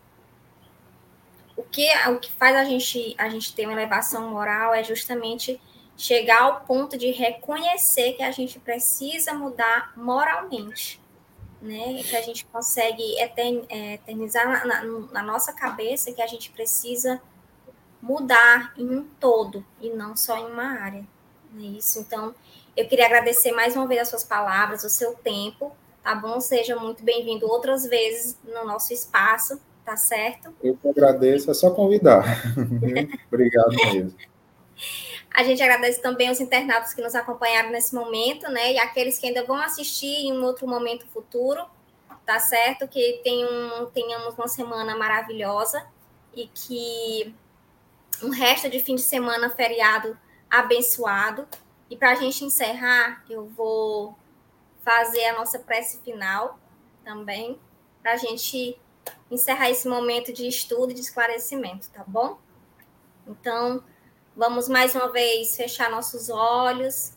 o 1.56 1.62
que, 1.62 1.88
o 2.08 2.20
que 2.20 2.30
faz 2.32 2.54
a 2.54 2.64
gente, 2.64 3.14
a 3.18 3.28
gente 3.28 3.54
ter 3.54 3.66
uma 3.66 3.72
elevação 3.72 4.30
moral 4.30 4.74
é 4.74 4.84
justamente 4.84 5.60
chegar 5.96 6.42
ao 6.42 6.60
ponto 6.60 6.98
de 6.98 7.10
reconhecer 7.10 8.12
que 8.12 8.22
a 8.22 8.30
gente 8.30 8.58
precisa 8.58 9.32
mudar 9.32 9.92
moralmente 9.96 11.00
né, 11.60 12.02
que 12.02 12.16
a 12.16 12.22
gente 12.22 12.44
consegue 12.46 13.02
eternizar 13.18 14.46
na, 14.46 14.64
na, 14.64 14.84
na, 15.12 15.22
nossa 15.22 15.52
cabeça 15.52 16.12
que 16.12 16.22
a 16.22 16.26
gente 16.26 16.50
precisa 16.50 17.20
mudar 18.00 18.72
em 18.76 18.88
um 18.88 19.04
todo 19.18 19.64
e 19.80 19.90
não 19.90 20.16
só 20.16 20.36
em 20.36 20.52
uma 20.52 20.80
área. 20.80 21.04
É 21.58 21.62
isso. 21.62 21.98
Então, 21.98 22.34
eu 22.76 22.86
queria 22.86 23.06
agradecer 23.06 23.52
mais 23.52 23.74
uma 23.74 23.86
vez 23.86 24.02
as 24.02 24.08
suas 24.08 24.24
palavras, 24.24 24.84
o 24.84 24.90
seu 24.90 25.14
tempo, 25.14 25.74
tá 26.06 26.14
bom? 26.14 26.40
Seja 26.40 26.76
muito 26.76 27.02
bem-vindo 27.02 27.50
outras 27.50 27.84
vezes 27.84 28.38
no 28.44 28.64
nosso 28.64 28.92
espaço, 28.92 29.60
tá 29.84 29.96
certo? 29.96 30.54
Eu 30.62 30.76
que 30.76 30.88
agradeço, 30.88 31.50
é 31.50 31.54
só 31.54 31.72
convidar. 31.72 32.24
Obrigado 33.26 33.74
mesmo. 33.92 34.14
A 35.34 35.42
gente 35.42 35.60
agradece 35.60 36.00
também 36.00 36.30
os 36.30 36.38
internautas 36.38 36.94
que 36.94 37.02
nos 37.02 37.16
acompanharam 37.16 37.70
nesse 37.70 37.92
momento, 37.92 38.48
né? 38.52 38.74
E 38.74 38.78
aqueles 38.78 39.18
que 39.18 39.26
ainda 39.26 39.44
vão 39.44 39.56
assistir 39.56 40.28
em 40.28 40.32
um 40.32 40.44
outro 40.44 40.68
momento 40.68 41.04
futuro, 41.08 41.66
tá 42.24 42.38
certo? 42.38 42.86
Que 42.86 43.20
tenham, 43.24 43.86
tenhamos 43.86 44.38
uma 44.38 44.46
semana 44.46 44.96
maravilhosa 44.96 45.84
e 46.36 46.46
que 46.46 47.34
um 48.22 48.30
resto 48.30 48.70
de 48.70 48.78
fim 48.78 48.94
de 48.94 49.02
semana 49.02 49.50
feriado 49.50 50.16
abençoado. 50.48 51.48
E 51.90 51.96
para 51.96 52.12
a 52.12 52.14
gente 52.14 52.44
encerrar, 52.44 53.24
eu 53.28 53.46
vou 53.46 54.16
fazer 54.86 55.26
a 55.26 55.36
nossa 55.36 55.58
prece 55.58 55.98
final 55.98 56.58
também, 57.04 57.60
para 58.00 58.12
a 58.12 58.16
gente 58.16 58.80
encerrar 59.30 59.68
esse 59.68 59.86
momento 59.86 60.32
de 60.32 60.48
estudo 60.48 60.92
e 60.92 60.94
de 60.94 61.02
esclarecimento, 61.02 61.90
tá 61.90 62.02
bom? 62.06 62.38
Então, 63.26 63.84
Vamos 64.38 64.68
mais 64.68 64.94
uma 64.94 65.08
vez 65.08 65.56
fechar 65.56 65.90
nossos 65.90 66.28
olhos, 66.28 67.14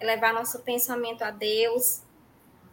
elevar 0.00 0.32
nosso 0.32 0.60
pensamento 0.60 1.20
a 1.22 1.30
Deus, 1.30 2.00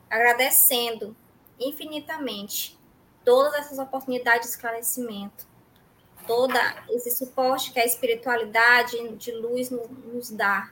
agradecendo 0.09 1.13
infinitamente 1.59 2.79
todas 3.25 3.53
essas 3.55 3.79
oportunidades 3.79 4.43
de 4.43 4.55
esclarecimento, 4.55 5.45
todo 6.25 6.53
esse 6.91 7.11
suporte 7.11 7.73
que 7.73 7.81
a 7.81 7.85
espiritualidade 7.85 9.17
de 9.17 9.33
luz 9.33 9.69
nos 9.69 10.31
dá. 10.31 10.71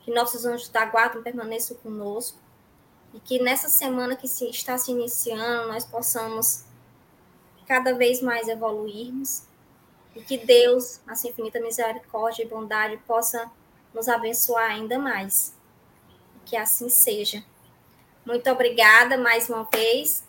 Que 0.00 0.10
nossos 0.10 0.46
anjos 0.46 0.70
da 0.70 0.86
guarda 0.86 1.20
permaneçam 1.20 1.76
conosco 1.76 2.38
e 3.16 3.20
que 3.20 3.42
nessa 3.42 3.68
semana 3.68 4.14
que 4.14 4.28
se 4.28 4.48
está 4.50 4.76
se 4.76 4.92
iniciando 4.92 5.68
nós 5.68 5.86
possamos 5.86 6.64
cada 7.66 7.94
vez 7.94 8.20
mais 8.20 8.46
evoluirmos 8.46 9.42
e 10.14 10.20
que 10.20 10.38
Deus, 10.38 11.00
a 11.06 11.14
sua 11.14 11.30
infinita 11.30 11.58
misericórdia 11.60 12.42
e 12.42 12.48
bondade, 12.48 12.96
possa 13.06 13.50
nos 13.92 14.08
abençoar 14.08 14.70
ainda 14.70 14.98
mais. 14.98 15.54
Que 16.44 16.56
assim 16.56 16.88
seja. 16.88 17.42
Muito 18.24 18.48
obrigada 18.50 19.18
mais 19.18 19.48
uma 19.48 19.64
vez. 19.64 20.24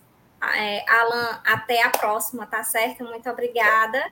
É, 0.55 0.89
Alan, 0.89 1.41
até 1.45 1.83
a 1.83 1.89
próxima, 1.89 2.45
tá 2.45 2.63
certo? 2.63 3.03
Muito 3.03 3.29
obrigada. 3.29 4.11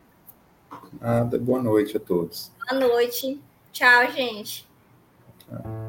Nada, 1.00 1.38
boa 1.38 1.62
noite 1.62 1.98
a 1.98 2.00
todos. 2.00 2.52
Boa 2.70 2.88
noite. 2.88 3.42
Tchau, 3.72 4.12
gente. 4.12 4.68
Tchau. 5.40 5.85